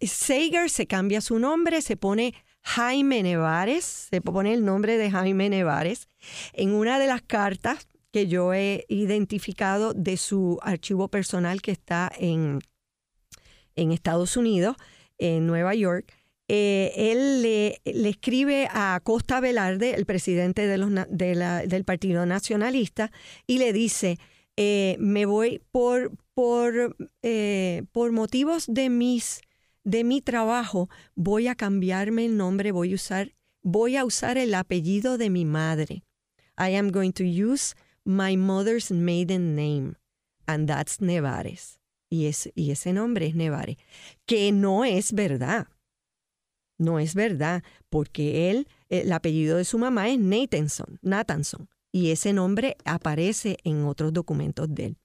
Sager 0.00 0.70
se 0.70 0.86
cambia 0.86 1.20
su 1.20 1.38
nombre, 1.38 1.82
se 1.82 1.96
pone 1.96 2.34
Jaime 2.62 3.22
Nevares, 3.22 3.84
se 3.84 4.20
pone 4.20 4.54
el 4.54 4.64
nombre 4.64 4.96
de 4.96 5.10
Jaime 5.10 5.48
Nevares. 5.48 6.08
En 6.52 6.72
una 6.72 6.98
de 6.98 7.06
las 7.06 7.22
cartas 7.22 7.88
que 8.12 8.26
yo 8.26 8.54
he 8.54 8.84
identificado 8.88 9.94
de 9.94 10.16
su 10.16 10.58
archivo 10.62 11.08
personal 11.08 11.62
que 11.62 11.72
está 11.72 12.10
en, 12.18 12.60
en 13.74 13.92
Estados 13.92 14.36
Unidos, 14.36 14.76
en 15.18 15.46
Nueva 15.46 15.74
York, 15.74 16.12
eh, 16.48 16.92
él 16.96 17.42
le, 17.42 17.80
escribe 17.84 18.68
a 18.70 19.00
Costa 19.02 19.40
Velarde, 19.40 19.94
el 19.94 20.04
presidente 20.04 20.66
del 20.66 21.84
Partido 21.84 22.26
Nacionalista, 22.26 23.10
y 23.46 23.58
le 23.58 23.72
dice, 23.72 24.18
eh, 24.56 24.96
me 24.98 25.24
voy 25.24 25.62
por, 25.70 26.12
por, 26.34 26.96
eh, 27.22 27.84
por 27.92 28.12
motivos 28.12 28.66
de, 28.68 28.90
mis, 28.90 29.40
de 29.84 30.04
mi 30.04 30.20
trabajo, 30.20 30.88
voy 31.14 31.48
a 31.48 31.54
cambiarme 31.54 32.26
el 32.26 32.36
nombre, 32.36 32.72
voy 32.72 32.92
a 32.92 32.94
usar, 32.94 33.34
voy 33.62 33.96
a 33.96 34.04
usar 34.04 34.38
el 34.38 34.54
apellido 34.54 35.18
de 35.18 35.30
mi 35.30 35.44
madre. 35.44 36.04
I 36.58 36.76
am 36.76 36.90
going 36.90 37.12
to 37.12 37.24
use 37.24 37.74
my 38.04 38.36
mother's 38.36 38.90
maiden 38.90 39.54
name, 39.54 39.96
and 40.46 40.68
that's 40.68 41.00
Nevares. 41.00 41.80
Y, 42.10 42.26
es, 42.26 42.50
y 42.54 42.70
ese 42.70 42.92
nombre 42.92 43.26
es 43.26 43.34
Nevares, 43.34 43.78
que 44.26 44.52
no 44.52 44.84
es 44.84 45.12
verdad. 45.12 45.68
No 46.78 46.98
es 46.98 47.14
verdad, 47.14 47.62
porque 47.90 48.50
él, 48.50 48.68
el 48.88 49.12
apellido 49.12 49.56
de 49.56 49.64
su 49.64 49.78
mamá 49.78 50.08
es 50.10 50.18
Nathanson, 50.18 50.98
Nathanson, 51.00 51.68
y 51.92 52.10
ese 52.10 52.32
nombre 52.32 52.76
aparece 52.84 53.56
en 53.64 53.84
otros 53.84 54.12
documentos 54.12 54.74
de 54.74 54.86
él. 54.86 54.96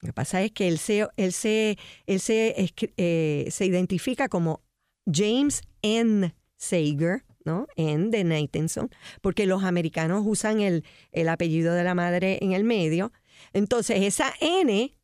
Lo 0.00 0.08
que 0.08 0.12
pasa 0.12 0.42
es 0.42 0.52
que 0.52 0.68
él 0.68 0.78
se, 0.78 1.06
se, 1.30 1.78
se, 2.18 2.74
eh, 2.96 3.46
se 3.50 3.66
identifica 3.66 4.28
como 4.28 4.62
James 5.10 5.62
N. 5.82 6.34
Sager, 6.58 7.24
¿no? 7.44 7.66
N 7.76 8.10
de 8.10 8.24
Nathanson, 8.24 8.90
porque 9.20 9.46
los 9.46 9.62
americanos 9.62 10.22
usan 10.24 10.60
el, 10.60 10.84
el 11.12 11.28
apellido 11.28 11.74
de 11.74 11.84
la 11.84 11.94
madre 11.94 12.38
en 12.40 12.52
el 12.52 12.64
medio. 12.64 13.12
Entonces, 13.52 14.02
esa 14.02 14.32
N 14.40 14.96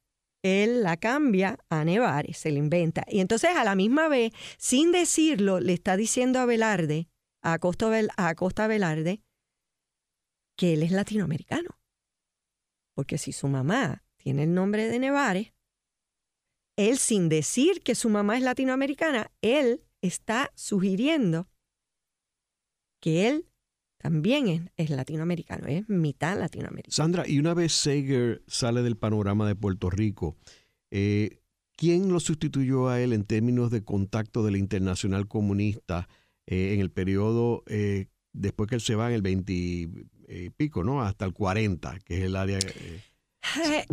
él 0.43 0.83
la 0.83 0.97
cambia 0.97 1.59
a 1.71 1.85
Nevares, 1.85 2.37
se 2.37 2.51
la 2.51 2.59
inventa. 2.59 3.05
Y 3.09 3.21
entonces 3.21 3.51
a 3.55 3.65
la 3.65 3.75
misma 3.75 4.09
vez, 4.09 4.33
sin 4.59 4.93
decirlo, 4.93 5.61
le 5.61 5.73
está 5.73 5.97
diciendo 5.97 6.41
a 6.41 6.47
Velarde, 6.47 7.09
a 7.43 7.59
Costa, 7.59 7.87
a 7.87 8.67
Velarde, 8.67 9.23
que 10.57 10.75
él 10.75 10.83
es 10.83 10.91
latinoamericano. 10.91 11.79
Porque 12.95 13.19
si 13.19 13.33
su 13.33 13.49
mamá 13.49 14.05
tiene 14.23 14.45
el 14.45 14.55
nombre 14.55 14.89
de 14.89 14.99
Nevares, 14.99 15.53
él 16.77 16.97
sin 16.99 17.29
decir 17.29 17.83
que 17.83 17.95
su 17.95 18.09
mamá 18.09 18.37
es 18.37 18.43
latinoamericana, 18.43 19.31
él 19.43 19.83
está 20.01 20.51
sugiriendo 20.55 21.49
que 23.01 23.29
él 23.29 23.47
también 23.99 24.71
es, 24.77 24.91
latinoamericano, 24.91 25.67
es 25.67 25.89
mitad 25.89 26.39
latinoamericano. 26.39 26.93
Sandra, 26.93 27.29
y 27.29 27.39
una 27.39 27.55
vez 27.55 27.73
Sager 27.73 28.43
sale 28.47 28.83
del 28.83 28.97
panorama 28.97 29.47
de 29.47 29.55
Puerto 29.55 29.91
Rico, 29.91 30.37
eh, 30.91 31.41
¿quién 31.77 32.13
lo 32.13 32.21
sustituyó 32.21 32.89
a 32.89 33.01
él 33.01 33.13
en 33.13 33.25
términos 33.25 33.71
de 33.71 33.85
contacto 33.85 34.45
de 34.45 34.53
la 34.53 34.59
internacional 34.59 35.29
comunista 35.29 36.09
eh, 36.47 36.75
en 36.75 36.81
el 36.81 36.91
periodo 36.91 37.63
eh, 37.67 38.07
después 38.33 38.69
que 38.69 38.77
él 38.77 38.81
se 38.81 38.95
va 38.95 39.09
en 39.09 39.15
el 39.15 39.23
20 39.23 39.53
y 39.53 39.89
pico, 40.57 40.83
¿no? 40.83 41.03
Hasta 41.03 41.25
el 41.25 41.33
40, 41.33 41.99
que 42.01 42.19
es 42.19 42.25
el 42.25 42.37
área... 42.37 42.59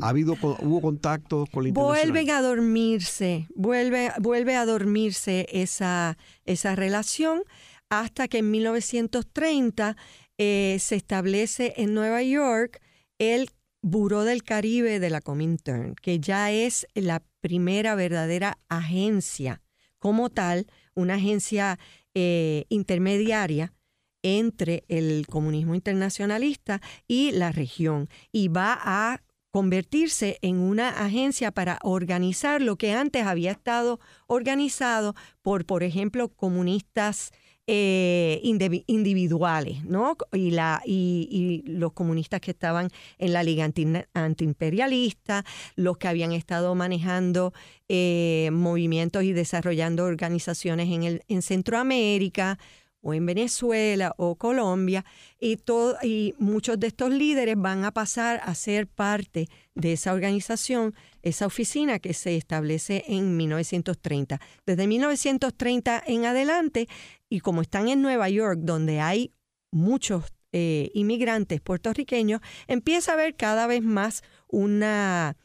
¿Ha 0.02 0.10
habido, 0.10 0.34
hubo 0.34 0.82
contactos 0.82 1.50
con 1.50 1.64
la? 1.64 1.72
Vuelven 1.72 2.30
a 2.30 2.42
dormirse, 2.42 3.48
vuelve, 3.56 4.12
vuelve 4.20 4.56
a 4.56 4.66
dormirse 4.66 5.48
esa, 5.52 6.18
esa 6.46 6.76
relación 6.76 7.44
hasta 7.90 8.28
que 8.28 8.40
en 8.40 8.52
1930 8.52 9.98
eh, 10.38 10.78
se 10.80 10.96
establece 10.96 11.74
en 11.78 11.94
Nueva 11.94 12.22
York 12.24 12.82
el 13.18 13.50
Buró 13.82 14.24
del 14.24 14.44
Caribe 14.44 15.00
de 15.00 15.10
la 15.10 15.22
Comintern, 15.22 15.96
que 15.96 16.20
ya 16.20 16.52
es 16.52 16.86
la 16.96 17.24
primera 17.42 17.96
verdadera 17.96 18.58
agencia 18.68 19.62
como 20.00 20.30
tal, 20.30 20.68
una 20.96 21.16
agencia 21.16 21.80
eh, 22.14 22.66
intermediaria 22.70 23.74
entre 24.22 24.84
el 24.90 25.28
comunismo 25.28 25.76
internacionalista 25.76 26.82
y 27.08 27.32
la 27.32 27.52
región, 27.52 28.10
y 28.32 28.50
va 28.50 28.78
a 28.82 29.22
convertirse 29.52 30.38
en 30.42 30.58
una 30.58 30.90
agencia 30.90 31.52
para 31.52 31.80
organizar 31.84 32.62
lo 32.62 32.78
que 32.78 32.94
antes 32.94 33.26
había 33.26 33.52
estado 33.52 34.00
organizado 34.28 35.16
por, 35.42 35.66
por 35.66 35.84
ejemplo, 35.84 36.30
comunistas 36.30 37.32
eh, 37.72 38.42
individuales, 38.88 39.84
¿no? 39.86 40.18
Y, 40.34 40.50
la, 40.50 40.82
y, 40.84 41.62
los 41.68 41.94
comunistas 41.94 42.42
que 42.42 42.50
estaban 42.50 42.90
en 43.20 43.32
la 43.32 43.44
Liga 43.44 43.70
Antiimperialista, 44.16 45.46
los 45.76 46.00
que 46.00 46.08
habían 46.08 46.32
estado 46.32 46.74
manejando 46.74 47.54
eh, 47.88 48.50
movimientos 48.52 49.24
y 49.24 49.34
desarrollando 49.34 50.06
organizaciones 50.06 50.90
en, 50.90 51.04
el, 51.04 51.22
en 51.28 51.44
Centroamérica, 51.44 52.58
o 53.02 53.14
en 53.14 53.26
Venezuela 53.26 54.14
o 54.18 54.36
Colombia, 54.36 55.06
y, 55.40 55.58
todo, 55.58 55.98
y 56.04 56.34
muchos 56.38 56.80
de 56.80 56.88
estos 56.88 57.12
líderes 57.12 57.56
van 57.58 57.86
a 57.86 57.92
pasar 57.92 58.42
a 58.44 58.56
ser 58.56 58.88
parte 58.88 59.48
de 59.76 59.94
esa 59.94 60.14
organización, 60.14 60.94
esa 61.22 61.46
oficina 61.46 62.00
que 62.00 62.14
se 62.14 62.36
establece 62.36 63.06
en 63.08 63.38
1930. 63.38 64.40
Desde 64.66 64.88
1930 64.88 66.04
en 66.06 66.26
adelante, 66.26 66.88
y 67.30 67.40
como 67.40 67.62
están 67.62 67.88
en 67.88 68.02
Nueva 68.02 68.30
York, 68.30 68.60
donde 68.62 69.00
hay 69.00 69.34
muchos 69.72 70.26
eh, 70.52 70.90
inmigrantes 70.94 71.62
puertorriqueños, 71.62 72.42
empieza 72.68 73.12
a 73.12 73.14
haber 73.14 73.36
cada 73.36 73.68
vez 73.68 73.84
más 73.84 74.24
una 74.48 75.38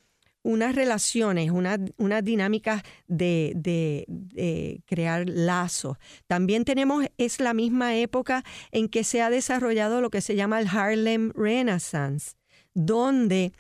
unas 0.44 0.74
relaciones, 0.74 1.50
unas 1.50 1.80
una 1.96 2.22
dinámicas 2.22 2.82
de, 3.08 3.52
de, 3.56 4.82
crear 4.86 5.28
lazos. 5.28 5.96
También 6.28 6.64
tenemos, 6.64 7.06
es 7.18 7.40
la 7.40 7.54
misma 7.54 7.96
época 7.96 8.44
en 8.70 8.88
que 8.88 9.02
se 9.02 9.22
ha 9.22 9.30
desarrollado 9.30 10.00
lo 10.00 10.10
que 10.10 10.20
se 10.20 10.36
llama 10.36 10.60
el 10.60 10.68
Harlem 10.68 11.32
Renaissance, 11.34 12.36
donde 12.74 13.52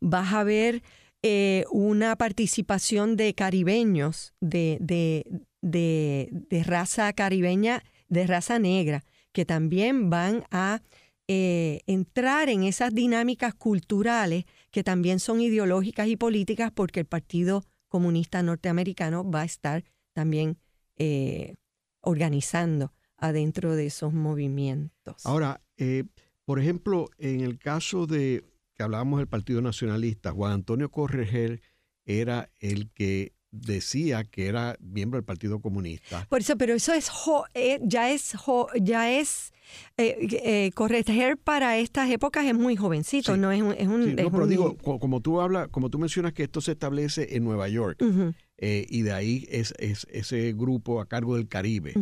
vas 0.00 0.32
a 0.34 0.44
ver 0.44 0.82
eh, 1.22 1.64
una 1.70 2.16
participación 2.16 3.16
de 3.16 3.34
caribeños, 3.34 4.34
de, 4.40 4.78
de, 5.60 6.62
raza 6.64 7.12
caribeña, 7.12 7.82
de 8.08 8.26
raza 8.26 8.58
negra, 8.58 9.04
que 9.32 9.44
también 9.44 10.10
van 10.10 10.44
a 10.50 10.82
eh, 11.30 11.82
entrar 11.86 12.48
en 12.48 12.62
esas 12.62 12.94
dinámicas 12.94 13.54
culturales 13.54 14.46
que 14.70 14.82
también 14.82 15.20
son 15.20 15.42
ideológicas 15.42 16.08
y 16.08 16.16
políticas 16.16 16.72
porque 16.72 17.00
el 17.00 17.06
Partido 17.06 17.64
Comunista 17.88 18.42
Norteamericano 18.42 19.30
va 19.30 19.42
a 19.42 19.44
estar 19.44 19.84
también 20.14 20.58
eh, 20.96 21.54
organizando 22.00 22.94
adentro 23.18 23.76
de 23.76 23.86
esos 23.86 24.14
movimientos. 24.14 25.26
Ahora, 25.26 25.60
eh, 25.76 26.04
por 26.46 26.58
ejemplo, 26.58 27.10
en 27.18 27.42
el 27.42 27.58
caso 27.58 28.06
de 28.06 28.44
que 28.74 28.82
hablábamos 28.82 29.18
del 29.18 29.28
Partido 29.28 29.60
Nacionalista, 29.60 30.32
Juan 30.32 30.52
Antonio 30.52 30.90
Correger 30.90 31.60
era 32.06 32.50
el 32.58 32.90
que 32.90 33.34
decía 33.50 34.24
que 34.24 34.46
era 34.46 34.76
miembro 34.80 35.18
del 35.18 35.24
Partido 35.24 35.60
Comunista. 35.60 36.26
Por 36.28 36.40
eso, 36.40 36.56
pero 36.56 36.74
eso 36.74 36.92
es 36.92 37.10
eh, 37.54 37.80
ya 37.82 38.10
es 38.10 38.34
ya 38.80 39.10
es 39.10 39.52
eh, 39.96 40.16
eh, 40.30 40.70
corregir 40.74 41.36
para 41.36 41.78
estas 41.78 42.10
épocas 42.10 42.44
es 42.46 42.54
muy 42.54 42.76
jovencito, 42.76 43.36
no 43.36 43.52
es 43.52 43.62
un, 43.62 43.72
es 43.72 43.86
un, 43.86 44.16
no, 44.16 44.30
pero 44.30 44.46
digo, 44.46 44.76
como 44.76 45.20
tú 45.20 45.40
hablas, 45.40 45.68
como 45.68 45.90
tú 45.90 45.98
mencionas 45.98 46.32
que 46.32 46.44
esto 46.44 46.60
se 46.60 46.72
establece 46.72 47.36
en 47.36 47.44
Nueva 47.44 47.68
York 47.68 48.02
y 48.60 49.02
de 49.02 49.12
ahí 49.12 49.46
es, 49.50 49.74
ese 49.78 50.52
grupo 50.52 51.00
a 51.00 51.06
cargo 51.06 51.36
del 51.36 51.48
Caribe. 51.48 51.94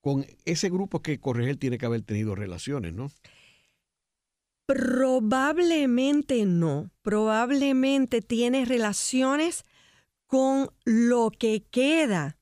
con 0.00 0.24
ese 0.44 0.70
grupo 0.70 1.02
que 1.02 1.18
Correger 1.18 1.56
tiene 1.56 1.78
que 1.78 1.86
haber 1.86 2.02
tenido 2.02 2.34
relaciones, 2.34 2.92
¿no? 2.94 3.10
Probablemente 4.66 6.44
no. 6.44 6.90
Probablemente 7.02 8.20
tiene 8.20 8.64
relaciones 8.64 9.64
con 10.26 10.70
lo 10.84 11.30
que 11.30 11.62
queda 11.70 12.38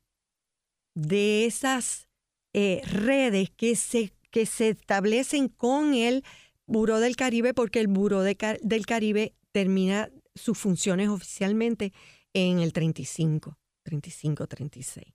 de 0.94 1.46
esas 1.46 2.08
eh, 2.52 2.82
redes 2.84 3.50
que 3.50 3.76
se, 3.76 4.12
que 4.30 4.46
se 4.46 4.70
establecen 4.70 5.48
con 5.48 5.94
el 5.94 6.24
Buró 6.66 7.00
del 7.00 7.16
Caribe, 7.16 7.52
porque 7.52 7.80
el 7.80 7.88
Buró 7.88 8.22
del 8.22 8.86
Caribe 8.86 9.34
termina 9.52 10.10
sus 10.34 10.58
funciones 10.58 11.08
oficialmente 11.08 11.92
en 12.32 12.60
el 12.60 12.72
35, 12.72 13.58
35, 13.82 14.46
36. 14.46 15.06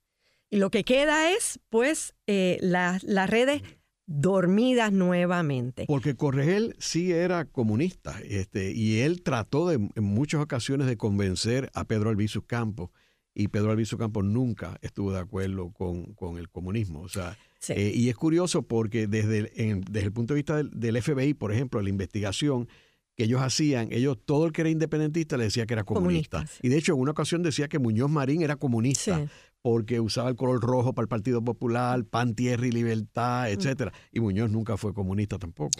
Y 0.51 0.57
lo 0.57 0.71
que 0.71 0.83
queda 0.83 1.31
es, 1.31 1.59
pues, 1.69 2.15
eh, 2.27 2.57
las 2.61 3.29
redes 3.29 3.61
dormidas 4.09 4.91
nuevamente. 4.91 5.85
Porque 5.87 6.15
Corregel 6.15 6.75
sí 6.79 7.11
era 7.11 7.45
comunista 7.45 8.19
este, 8.27 8.71
y 8.71 9.01
él 9.01 9.21
trató 9.21 9.69
de, 9.69 9.75
en 9.75 10.03
muchas 10.03 10.41
ocasiones 10.41 10.87
de 10.87 10.97
convencer 10.97 11.69
a 11.75 11.85
Pedro 11.85 12.09
Albizu 12.09 12.41
Campos 12.41 12.89
y 13.35 13.49
Pedro 13.49 13.69
Albizu 13.69 13.99
Campos 13.99 14.25
nunca 14.25 14.79
estuvo 14.81 15.13
de 15.13 15.19
acuerdo 15.19 15.71
con, 15.71 16.15
con 16.15 16.39
el 16.39 16.49
comunismo. 16.49 17.01
O 17.01 17.07
sea, 17.07 17.37
eh, 17.69 17.91
y 17.93 18.09
es 18.09 18.15
curioso 18.15 18.63
porque 18.63 19.05
desde 19.05 19.51
el, 19.55 19.83
desde 19.85 20.07
el 20.07 20.11
punto 20.11 20.33
de 20.33 20.39
vista 20.39 20.63
del, 20.63 21.01
FBI, 21.01 21.35
por 21.35 21.53
ejemplo, 21.53 21.79
la 21.79 21.89
investigación 21.89 22.67
que 23.15 23.25
ellos 23.25 23.41
hacían, 23.41 23.89
ellos, 23.91 24.17
todo 24.25 24.47
el 24.47 24.53
que 24.53 24.61
era 24.61 24.71
independentista 24.71 25.37
le 25.37 25.43
decía 25.43 25.67
que 25.67 25.73
era 25.73 25.83
comunista. 25.83 26.47
Y 26.63 26.69
de 26.69 26.77
hecho, 26.77 26.93
en 26.93 26.99
una 26.99 27.11
ocasión 27.11 27.43
decía 27.43 27.67
que 27.67 27.77
Muñoz 27.77 28.09
Marín 28.09 28.41
era 28.41 28.55
comunista 28.55 29.29
porque 29.61 29.99
usaba 29.99 30.29
el 30.29 30.35
color 30.35 30.61
rojo 30.61 30.93
para 30.93 31.03
el 31.03 31.09
Partido 31.09 31.43
Popular, 31.43 32.03
pan, 32.05 32.35
tierra 32.35 32.67
y 32.67 32.71
libertad, 32.71 33.49
etcétera. 33.51 33.91
Y 34.11 34.19
Muñoz 34.19 34.49
nunca 34.49 34.77
fue 34.77 34.93
comunista 34.93 35.37
tampoco. 35.37 35.71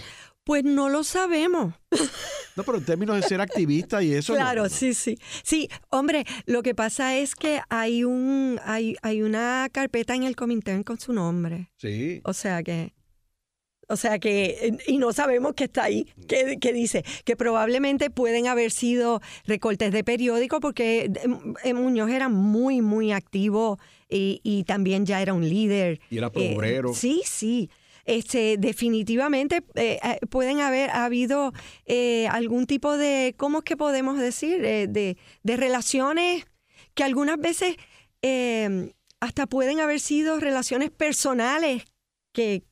Pues 0.43 0.63
no 0.63 0.89
lo 0.89 1.03
sabemos. 1.03 1.73
No, 2.55 2.63
pero 2.63 2.79
en 2.79 2.85
términos 2.85 3.15
de 3.15 3.21
ser 3.21 3.39
activista 3.39 4.03
y 4.03 4.13
eso. 4.13 4.33
Claro, 4.33 4.67
sí, 4.67 4.93
sí. 4.93 5.17
Sí, 5.43 5.69
hombre, 5.89 6.25
lo 6.45 6.61
que 6.61 6.75
pasa 6.75 7.15
es 7.15 7.35
que 7.35 7.61
hay 7.69 8.03
un 8.03 8.59
hay, 8.65 8.95
hay 9.01 9.21
una 9.21 9.69
carpeta 9.71 10.15
en 10.15 10.23
el 10.23 10.35
comité 10.35 10.83
con 10.83 10.99
su 10.99 11.13
nombre. 11.13 11.71
Sí. 11.77 12.19
O 12.25 12.33
sea 12.33 12.61
que 12.63 12.93
o 13.89 13.95
sea 13.95 14.19
que, 14.19 14.77
y 14.85 14.99
no 14.99 15.11
sabemos 15.13 15.53
qué 15.55 15.63
está 15.63 15.85
ahí, 15.85 16.07
qué, 16.27 16.73
dice, 16.73 17.03
que 17.25 17.35
probablemente 17.35 18.11
pueden 18.11 18.45
haber 18.45 18.69
sido 18.69 19.19
recortes 19.45 19.91
de 19.91 20.03
periódico 20.03 20.59
porque 20.59 21.11
eh, 21.63 21.73
Muñoz 21.73 22.11
era 22.11 22.29
muy, 22.29 22.81
muy 22.81 23.11
activo 23.11 23.79
y, 24.07 24.63
también 24.67 25.07
ya 25.07 25.21
era 25.21 25.33
un 25.33 25.47
líder. 25.47 25.99
Y 26.11 26.19
era 26.19 26.31
eh, 26.35 26.53
obrero. 26.55 26.93
sí, 26.93 27.23
sí. 27.25 27.69
Este, 28.05 28.57
definitivamente 28.57 29.63
eh, 29.75 29.99
pueden 30.29 30.61
haber 30.61 30.89
habido 30.91 31.51
algún 32.29 32.65
tipo 32.67 32.95
de, 32.95 33.33
¿cómo 33.37 33.59
es 33.59 33.63
que 33.63 33.77
podemos 33.77 34.19
decir? 34.19 34.61
de, 34.61 34.87
de, 35.43 35.57
relaciones 35.57 36.45
que 36.93 37.03
algunas 37.03 37.37
veces 37.39 37.75
hasta 39.19 39.47
pueden 39.47 39.79
haber 39.79 39.99
sido 39.99 40.39
relaciones 40.39 40.91
personales 40.91 41.85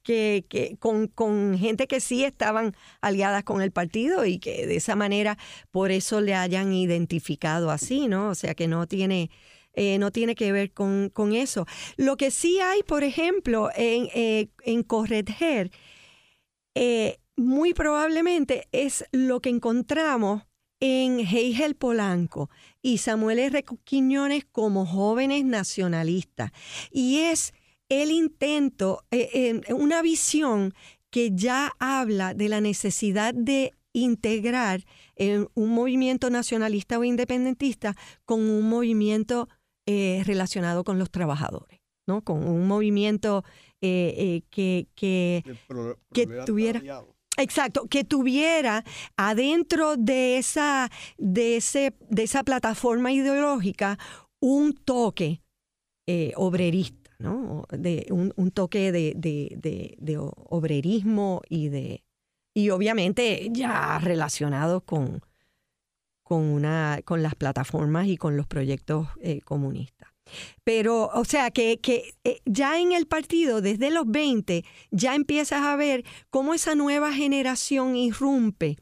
que, 0.04 0.78
con, 0.80 1.58
gente 1.58 1.88
que 1.88 2.00
sí 2.00 2.24
estaban 2.24 2.76
aliadas 3.02 3.44
con 3.44 3.62
el 3.62 3.72
partido 3.72 4.26
y 4.26 4.40
que 4.40 4.66
de 4.66 4.78
esa 4.78 4.96
manera 4.96 5.38
por 5.72 5.92
eso 5.92 6.22
le 6.22 6.34
hayan 6.34 6.74
identificado 6.74 7.72
así, 7.72 8.08
¿no? 8.08 8.30
O 8.30 8.36
sea 8.36 8.56
que 8.56 8.68
no 8.68 8.88
tiene, 8.88 9.30
eh, 9.74 9.98
no 10.00 10.12
tiene 10.12 10.36
que 10.36 10.52
ver 10.52 10.72
con, 10.74 11.12
eso. 11.34 11.66
Lo 11.98 12.18
que 12.18 12.32
sí 12.32 12.60
hay, 12.60 12.84
por 12.84 13.04
ejemplo, 13.04 13.70
en, 13.76 14.10
eh, 14.14 14.50
eh, 16.76 17.18
muy 17.36 17.74
probablemente 17.74 18.68
es 18.72 19.06
lo 19.12 19.42
que 19.42 19.50
encontramos 19.50 20.44
en 20.80 21.20
Heigel 21.20 21.76
Polanco 21.76 22.50
y 22.82 23.00
Samuel 23.00 23.40
R. 23.40 23.66
Quiñones 23.84 24.46
como 24.46 24.86
jóvenes 24.86 25.44
nacionalistas. 25.44 26.52
Y 26.92 27.20
es 27.20 27.54
el 27.90 28.12
intento, 28.12 29.04
eh, 29.12 29.62
una 29.70 30.02
visión 30.02 30.74
que 31.10 31.32
ya 31.34 31.74
habla 31.80 32.34
de 32.34 32.50
la 32.50 32.62
necesidad 32.62 33.34
de 33.34 33.74
integrar 33.94 34.84
un 35.56 35.70
movimiento 35.70 36.30
nacionalista 36.30 37.00
o 37.00 37.04
independentista 37.04 37.96
con 38.26 38.42
un 38.42 38.70
movimiento 38.70 39.50
eh, 39.88 40.22
relacionado 40.26 40.84
con 40.84 41.00
los 41.00 41.10
trabajadores, 41.10 41.80
¿no? 42.06 42.22
Con 42.22 42.48
un 42.48 42.68
movimiento 42.68 43.44
eh, 43.82 44.44
que, 44.52 44.88
que, 44.96 45.44
que 46.14 46.28
tuviera... 46.46 46.82
Exacto, 47.40 47.88
que 47.88 48.04
tuviera 48.04 48.84
adentro 49.16 49.96
de 49.96 50.38
esa, 50.38 50.90
de 51.20 51.58
ese, 51.58 51.94
de 52.10 52.24
esa 52.24 52.44
plataforma 52.44 53.12
ideológica 53.12 54.00
un 54.40 54.74
toque 54.74 55.44
obrerista 56.36 57.07
¿no? 57.20 57.66
De 57.72 58.08
un, 58.12 58.52
toque 58.52 58.92
de, 58.92 60.18
obrerismo 60.50 61.42
y 61.50 61.70
de 61.70 62.04
y 62.54 62.72
obviamente 62.72 63.50
ya 63.52 64.00
relacionado 64.00 64.82
con, 64.82 65.22
con, 66.24 66.42
una, 66.42 67.02
con 67.06 67.22
las 67.22 67.36
plataformas 67.36 68.08
y 68.08 68.18
con 68.18 68.36
los 68.36 68.48
proyectos 68.48 69.08
eh, 69.22 69.42
comunistas. 69.42 70.10
Pero, 70.64 71.12
o 71.14 71.24
sea, 71.24 71.52
que, 71.52 71.80
que 71.80 72.16
eh, 72.24 72.42
ya 72.46 72.80
en 72.80 72.94
el 72.94 73.06
partido, 73.06 73.62
desde 73.62 73.92
los 73.92 74.08
20, 74.08 74.66
ya 74.90 75.14
empiezas 75.14 75.62
a 75.62 75.76
ver 75.76 76.04
cómo 76.32 76.54
esa 76.54 76.74
nueva 76.74 77.14
generación 77.14 77.96
irrumpe 77.96 78.78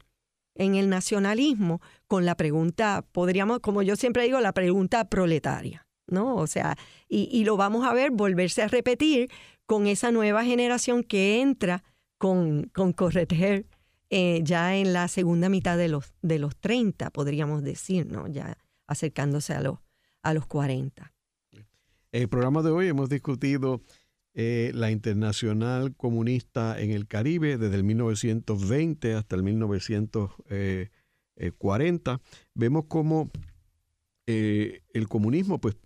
en 0.54 0.74
el 0.74 0.88
nacionalismo 0.88 1.80
con 2.08 2.24
la 2.24 2.34
pregunta, 2.34 3.04
podríamos, 3.12 3.60
como 3.60 3.82
yo 3.82 3.96
siempre 3.96 4.24
digo, 4.24 4.40
la 4.40 4.52
pregunta 4.52 5.08
proletaria, 5.08 5.85
¿no? 6.06 6.36
O 6.36 6.46
sea, 6.46 6.76
y, 7.08 7.44
lo 7.44 7.56
vamos 7.56 7.86
a 7.86 7.94
ver 7.94 8.10
volverse 8.10 8.62
a 8.62 8.68
repetir 8.68 9.30
con 9.66 9.86
esa 9.86 10.10
nueva 10.10 10.44
generación 10.44 11.02
que 11.02 11.40
entra 11.40 11.82
con, 12.18 12.70
con 12.74 12.92
Correter 12.92 13.66
eh, 14.10 14.42
ya 14.44 14.76
en 14.76 14.92
la 14.92 15.08
segunda 15.08 15.48
mitad 15.48 15.76
de 15.76 15.88
los, 15.88 16.14
de 16.22 16.38
los 16.38 16.54
30, 16.56 17.10
podríamos 17.10 17.64
decir, 17.64 18.06
¿no? 18.06 18.28
Ya 18.28 18.56
acercándose 18.86 19.54
a 19.54 19.60
los, 19.60 19.80
a 20.22 20.32
los 20.32 20.46
40. 20.46 21.12
El 22.12 22.28
programa 22.28 22.62
de 22.62 22.70
hoy 22.70 22.86
hemos 22.86 23.08
discutido 23.08 23.82
eh, 24.34 24.70
la 24.74 24.90
Internacional 24.90 25.96
Comunista 25.96 26.80
en 26.80 26.92
el 26.92 27.08
Caribe 27.08 27.58
desde 27.58 27.74
el 27.74 27.82
1920 27.84 29.14
hasta 29.14 29.34
el 29.34 29.42
1940. 29.42 32.20
Vemos 32.54 32.84
cómo 32.86 33.30
eh, 34.26 34.82
el 34.92 35.08
comunismo, 35.08 35.60
pues, 35.60 35.76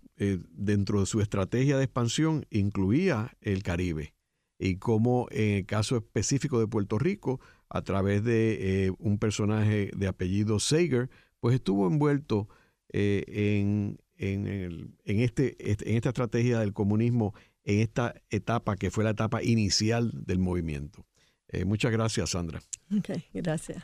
dentro 0.51 0.99
de 0.99 1.05
su 1.05 1.19
estrategia 1.19 1.77
de 1.77 1.83
expansión, 1.83 2.45
incluía 2.49 3.35
el 3.41 3.63
Caribe 3.63 4.13
y 4.61 4.75
cómo 4.75 5.27
en 5.31 5.55
el 5.55 5.65
caso 5.65 5.97
específico 5.97 6.59
de 6.59 6.67
Puerto 6.67 6.99
Rico, 6.99 7.41
a 7.67 7.81
través 7.81 8.23
de 8.23 8.85
eh, 8.85 8.91
un 8.99 9.17
personaje 9.17 9.89
de 9.95 10.07
apellido 10.07 10.59
Sager, 10.59 11.09
pues 11.39 11.55
estuvo 11.55 11.87
envuelto 11.87 12.47
eh, 12.93 13.23
en, 13.27 13.99
en, 14.17 15.19
este, 15.19 15.55
este, 15.57 15.89
en 15.89 15.95
esta 15.95 16.09
estrategia 16.09 16.59
del 16.59 16.73
comunismo, 16.73 17.33
en 17.63 17.79
esta 17.79 18.13
etapa 18.29 18.75
que 18.75 18.91
fue 18.91 19.03
la 19.03 19.11
etapa 19.11 19.41
inicial 19.41 20.11
del 20.13 20.37
movimiento. 20.37 21.07
Eh, 21.47 21.65
muchas 21.65 21.91
gracias, 21.91 22.29
Sandra. 22.29 22.61
Ok, 22.95 23.09
gracias. 23.33 23.83